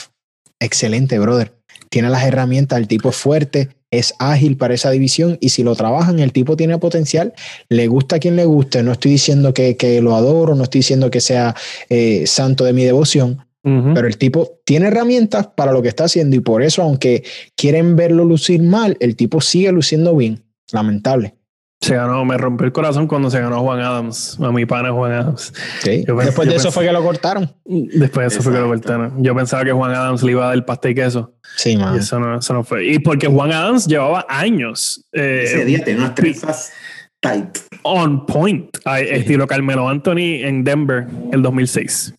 excelente, 0.60 1.18
brother. 1.18 1.54
Tiene 1.88 2.10
las 2.10 2.24
herramientas, 2.24 2.78
el 2.78 2.88
tipo 2.88 3.08
es 3.08 3.16
fuerte, 3.16 3.70
es 3.90 4.14
ágil 4.18 4.56
para 4.56 4.74
esa 4.74 4.90
división 4.90 5.38
y 5.40 5.48
si 5.50 5.62
lo 5.62 5.74
trabajan, 5.74 6.18
el 6.18 6.32
tipo 6.32 6.56
tiene 6.56 6.76
potencial. 6.78 7.32
Le 7.68 7.86
gusta 7.86 8.16
a 8.16 8.18
quien 8.18 8.36
le 8.36 8.44
guste. 8.44 8.82
No 8.82 8.92
estoy 8.92 9.12
diciendo 9.12 9.54
que, 9.54 9.76
que 9.76 10.02
lo 10.02 10.14
adoro, 10.14 10.54
no 10.54 10.64
estoy 10.64 10.80
diciendo 10.80 11.10
que 11.10 11.20
sea 11.20 11.54
eh, 11.88 12.26
santo 12.26 12.64
de 12.64 12.74
mi 12.74 12.84
devoción, 12.84 13.46
Pero 13.62 14.06
el 14.06 14.16
tipo 14.16 14.60
tiene 14.64 14.86
herramientas 14.88 15.48
para 15.48 15.72
lo 15.72 15.82
que 15.82 15.88
está 15.88 16.04
haciendo 16.04 16.34
y 16.36 16.40
por 16.40 16.62
eso, 16.62 16.80
aunque 16.82 17.24
quieren 17.54 17.96
verlo 17.96 18.24
lucir 18.24 18.62
mal, 18.62 18.96
el 19.00 19.14
tipo 19.16 19.40
sigue 19.42 19.70
luciendo 19.72 20.16
bien. 20.16 20.42
Lamentable. 20.72 21.34
Se 21.80 21.94
ganó, 21.94 22.24
me 22.24 22.36
rompió 22.36 22.66
el 22.66 22.72
corazón 22.72 23.06
cuando 23.06 23.30
se 23.30 23.38
ganó 23.40 23.60
Juan 23.60 23.78
Adams, 23.80 24.36
a 24.40 24.50
mi 24.50 24.66
pana 24.66 24.90
Juan 24.90 25.12
Adams. 25.12 25.52
¿sí? 25.82 26.02
Yo 26.06 26.16
pensé- 26.16 26.26
Después 26.26 26.48
de 26.48 26.54
eso 26.56 26.68
pensé- 26.68 26.74
fue 26.74 26.84
que 26.86 26.92
lo 26.92 27.02
cortaron. 27.02 27.52
Después 27.64 28.24
de 28.30 28.34
eso 28.34 28.42
fue 28.42 28.52
que 28.52 28.58
lo 28.58 28.66
cortaron. 28.68 29.22
Yo 29.22 29.34
pensaba 29.36 29.64
que 29.64 29.72
Juan 29.72 29.92
Adams 29.92 30.22
le 30.24 30.32
iba 30.32 30.42
a 30.44 30.46
dar 30.48 30.54
el 30.56 30.64
pastel 30.64 30.92
y 30.92 30.94
queso. 30.96 31.34
Sí, 31.56 31.72
Y 31.72 31.76
man. 31.76 31.96
eso 31.98 32.18
no, 32.18 32.38
eso 32.38 32.52
no 32.54 32.64
fue. 32.64 32.86
Y 32.86 32.98
porque 32.98 33.26
Juan 33.28 33.52
Adams 33.52 33.86
llevaba 33.86 34.26
años 34.28 35.04
eh, 35.12 35.42
Ese 35.44 35.64
día 35.66 35.84
tenía 35.84 36.00
unas 36.04 36.14
trenzas 36.16 36.72
tight. 37.20 37.58
on 37.82 38.26
point, 38.26 38.76
estilo 39.10 39.46
Carmelo 39.46 39.88
Anthony 39.88 40.42
en 40.44 40.64
Denver 40.64 41.06
el 41.32 41.42
2006. 41.42 42.14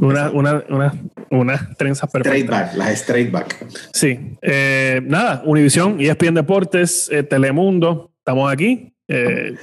Una, 0.00 0.30
una, 0.30 0.64
una, 0.68 0.94
unas 1.30 1.76
trenzas 1.76 2.08
Straight 2.08 2.46
perfectas. 2.46 2.68
back, 2.70 2.76
las 2.76 2.90
straight 2.92 3.30
back. 3.30 3.66
Sí. 3.92 4.18
Eh, 4.42 5.00
nada, 5.04 5.42
Univisión, 5.44 6.00
ESPN 6.00 6.34
Deportes, 6.34 7.08
eh, 7.12 7.22
Telemundo, 7.22 8.10
estamos 8.18 8.50
aquí. 8.52 8.92
eh, 9.08 9.54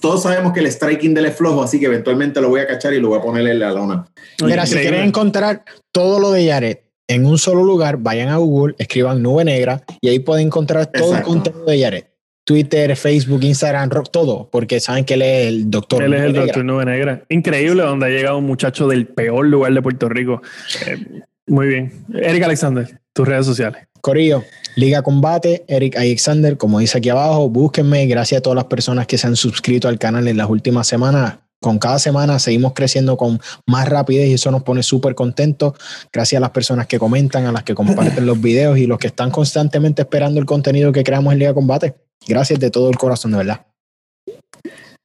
Todos 0.00 0.24
sabemos 0.24 0.52
que 0.52 0.60
el 0.60 0.66
striking 0.66 1.14
del 1.14 1.26
es 1.26 1.36
flojo, 1.36 1.62
así 1.62 1.78
que 1.78 1.86
eventualmente 1.86 2.40
lo 2.40 2.48
voy 2.48 2.60
a 2.60 2.66
cachar 2.66 2.92
y 2.94 3.00
lo 3.00 3.08
voy 3.08 3.18
a 3.18 3.22
poner 3.22 3.46
en 3.46 3.60
la 3.60 3.70
lona. 3.70 4.06
Mira, 4.44 4.66
si 4.66 4.76
quieren 4.76 5.06
encontrar 5.06 5.64
todo 5.92 6.18
lo 6.18 6.32
de 6.32 6.44
Yaret 6.46 6.84
en 7.06 7.24
un 7.24 7.38
solo 7.38 7.62
lugar, 7.62 7.98
vayan 7.98 8.28
a 8.28 8.36
Google, 8.36 8.74
escriban 8.78 9.22
Nube 9.22 9.44
Negra 9.44 9.84
y 10.00 10.08
ahí 10.08 10.18
pueden 10.18 10.48
encontrar 10.48 10.86
todo 10.86 11.16
el 11.16 11.22
contenido 11.22 11.64
de 11.64 11.78
Yaret. 11.78 12.17
Twitter, 12.48 12.96
Facebook, 12.96 13.44
Instagram, 13.44 13.90
rock, 13.90 14.10
todo, 14.10 14.48
porque 14.50 14.80
saben 14.80 15.04
que 15.04 15.12
él 15.12 15.20
es 15.20 15.48
el 15.48 15.70
doctor. 15.70 16.02
Él 16.02 16.14
es 16.14 16.22
el 16.22 16.32
doctor 16.32 16.64
Nube 16.64 16.86
Negra. 16.86 17.22
Increíble 17.28 17.82
donde 17.82 18.06
ha 18.06 18.08
llegado 18.08 18.38
un 18.38 18.46
muchacho 18.46 18.88
del 18.88 19.06
peor 19.06 19.44
lugar 19.44 19.74
de 19.74 19.82
Puerto 19.82 20.08
Rico. 20.08 20.40
Eh, 20.86 21.20
muy 21.46 21.66
bien. 21.66 21.92
Eric 22.14 22.44
Alexander, 22.44 23.00
tus 23.12 23.28
redes 23.28 23.44
sociales. 23.44 23.86
Corillo, 24.00 24.44
Liga 24.76 25.02
Combate, 25.02 25.66
Eric 25.68 25.96
Alexander, 25.98 26.56
como 26.56 26.78
dice 26.78 26.96
aquí 26.96 27.10
abajo, 27.10 27.50
búsquenme. 27.50 28.06
Gracias 28.06 28.38
a 28.38 28.42
todas 28.42 28.56
las 28.56 28.64
personas 28.64 29.06
que 29.06 29.18
se 29.18 29.26
han 29.26 29.36
suscrito 29.36 29.86
al 29.86 29.98
canal 29.98 30.26
en 30.26 30.38
las 30.38 30.48
últimas 30.48 30.86
semanas. 30.86 31.40
Con 31.60 31.78
cada 31.78 31.98
semana 31.98 32.38
seguimos 32.38 32.72
creciendo 32.72 33.16
con 33.16 33.40
más 33.66 33.88
rapidez 33.88 34.28
y 34.28 34.34
eso 34.34 34.50
nos 34.50 34.62
pone 34.62 34.82
súper 34.82 35.14
contentos. 35.14 35.74
Gracias 36.12 36.38
a 36.38 36.40
las 36.40 36.50
personas 36.50 36.86
que 36.86 36.98
comentan, 36.98 37.46
a 37.46 37.52
las 37.52 37.64
que 37.64 37.74
comparten 37.74 38.26
los 38.26 38.40
videos 38.40 38.78
y 38.78 38.86
los 38.86 38.98
que 38.98 39.08
están 39.08 39.30
constantemente 39.30 40.02
esperando 40.02 40.38
el 40.38 40.46
contenido 40.46 40.92
que 40.92 41.02
creamos 41.02 41.32
en 41.32 41.40
Liga 41.40 41.54
Combate. 41.54 41.94
Gracias 42.26 42.60
de 42.60 42.70
todo 42.70 42.90
el 42.90 42.96
corazón, 42.96 43.32
de 43.32 43.38
verdad. 43.38 43.66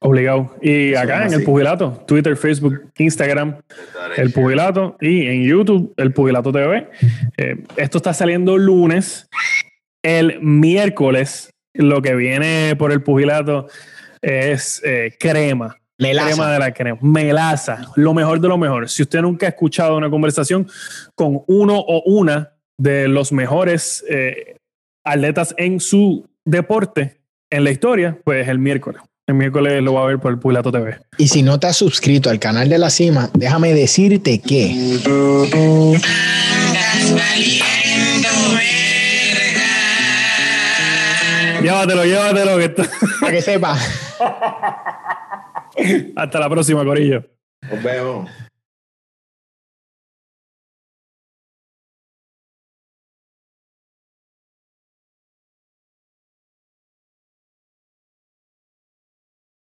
Obligado. 0.00 0.54
Y 0.60 0.94
acá 0.94 1.26
en 1.26 1.32
el 1.32 1.44
Pugilato, 1.44 2.04
Twitter, 2.06 2.36
Facebook, 2.36 2.92
Instagram, 2.98 3.56
el 4.16 4.32
Pugilato 4.32 4.96
y 5.00 5.26
en 5.26 5.44
YouTube, 5.44 5.94
el 5.96 6.12
Pugilato 6.12 6.52
TV. 6.52 6.90
Eh, 7.38 7.64
esto 7.76 7.98
está 7.98 8.12
saliendo 8.12 8.58
lunes. 8.58 9.28
El 10.02 10.40
miércoles, 10.42 11.50
lo 11.72 12.02
que 12.02 12.14
viene 12.14 12.76
por 12.76 12.92
el 12.92 13.02
Pugilato 13.02 13.68
es 14.20 14.82
eh, 14.84 15.16
crema. 15.18 15.78
Melaza. 15.98 16.28
Crema 16.28 16.52
de 16.52 16.58
la 16.58 16.72
crema. 16.72 16.98
Melaza. 17.00 17.86
Lo 17.96 18.14
mejor 18.14 18.40
de 18.40 18.48
lo 18.48 18.58
mejor. 18.58 18.88
Si 18.88 19.02
usted 19.02 19.20
nunca 19.22 19.46
ha 19.46 19.50
escuchado 19.50 19.96
una 19.96 20.10
conversación 20.10 20.68
con 21.14 21.42
uno 21.46 21.78
o 21.78 22.02
una 22.06 22.52
de 22.76 23.08
los 23.08 23.32
mejores 23.32 24.04
eh, 24.08 24.56
atletas 25.04 25.54
en 25.56 25.80
su 25.80 26.28
deporte 26.44 27.20
en 27.50 27.64
la 27.64 27.70
historia, 27.70 28.18
pues 28.24 28.48
el 28.48 28.58
miércoles. 28.58 29.00
El 29.26 29.36
miércoles 29.36 29.82
lo 29.82 29.94
va 29.94 30.02
a 30.02 30.06
ver 30.06 30.18
por 30.18 30.32
el 30.32 30.38
Pugilato 30.38 30.70
TV. 30.70 30.98
Y 31.16 31.28
si 31.28 31.42
no 31.42 31.58
te 31.58 31.68
has 31.68 31.76
suscrito 31.76 32.28
al 32.28 32.38
canal 32.38 32.68
de 32.68 32.78
la 32.78 32.90
cima, 32.90 33.30
déjame 33.32 33.72
decirte 33.72 34.40
que. 34.40 35.00
Llévatelo, 41.62 42.04
llévatelo. 42.04 42.58
Que 42.58 42.68
Para 43.20 43.32
que 43.32 43.40
sepa. 43.40 43.78
Hasta 46.16 46.40
la 46.40 46.48
próxima, 46.48 46.84
Corillo. 46.84 47.24
Nos 47.62 47.82
vemos. 47.82 48.30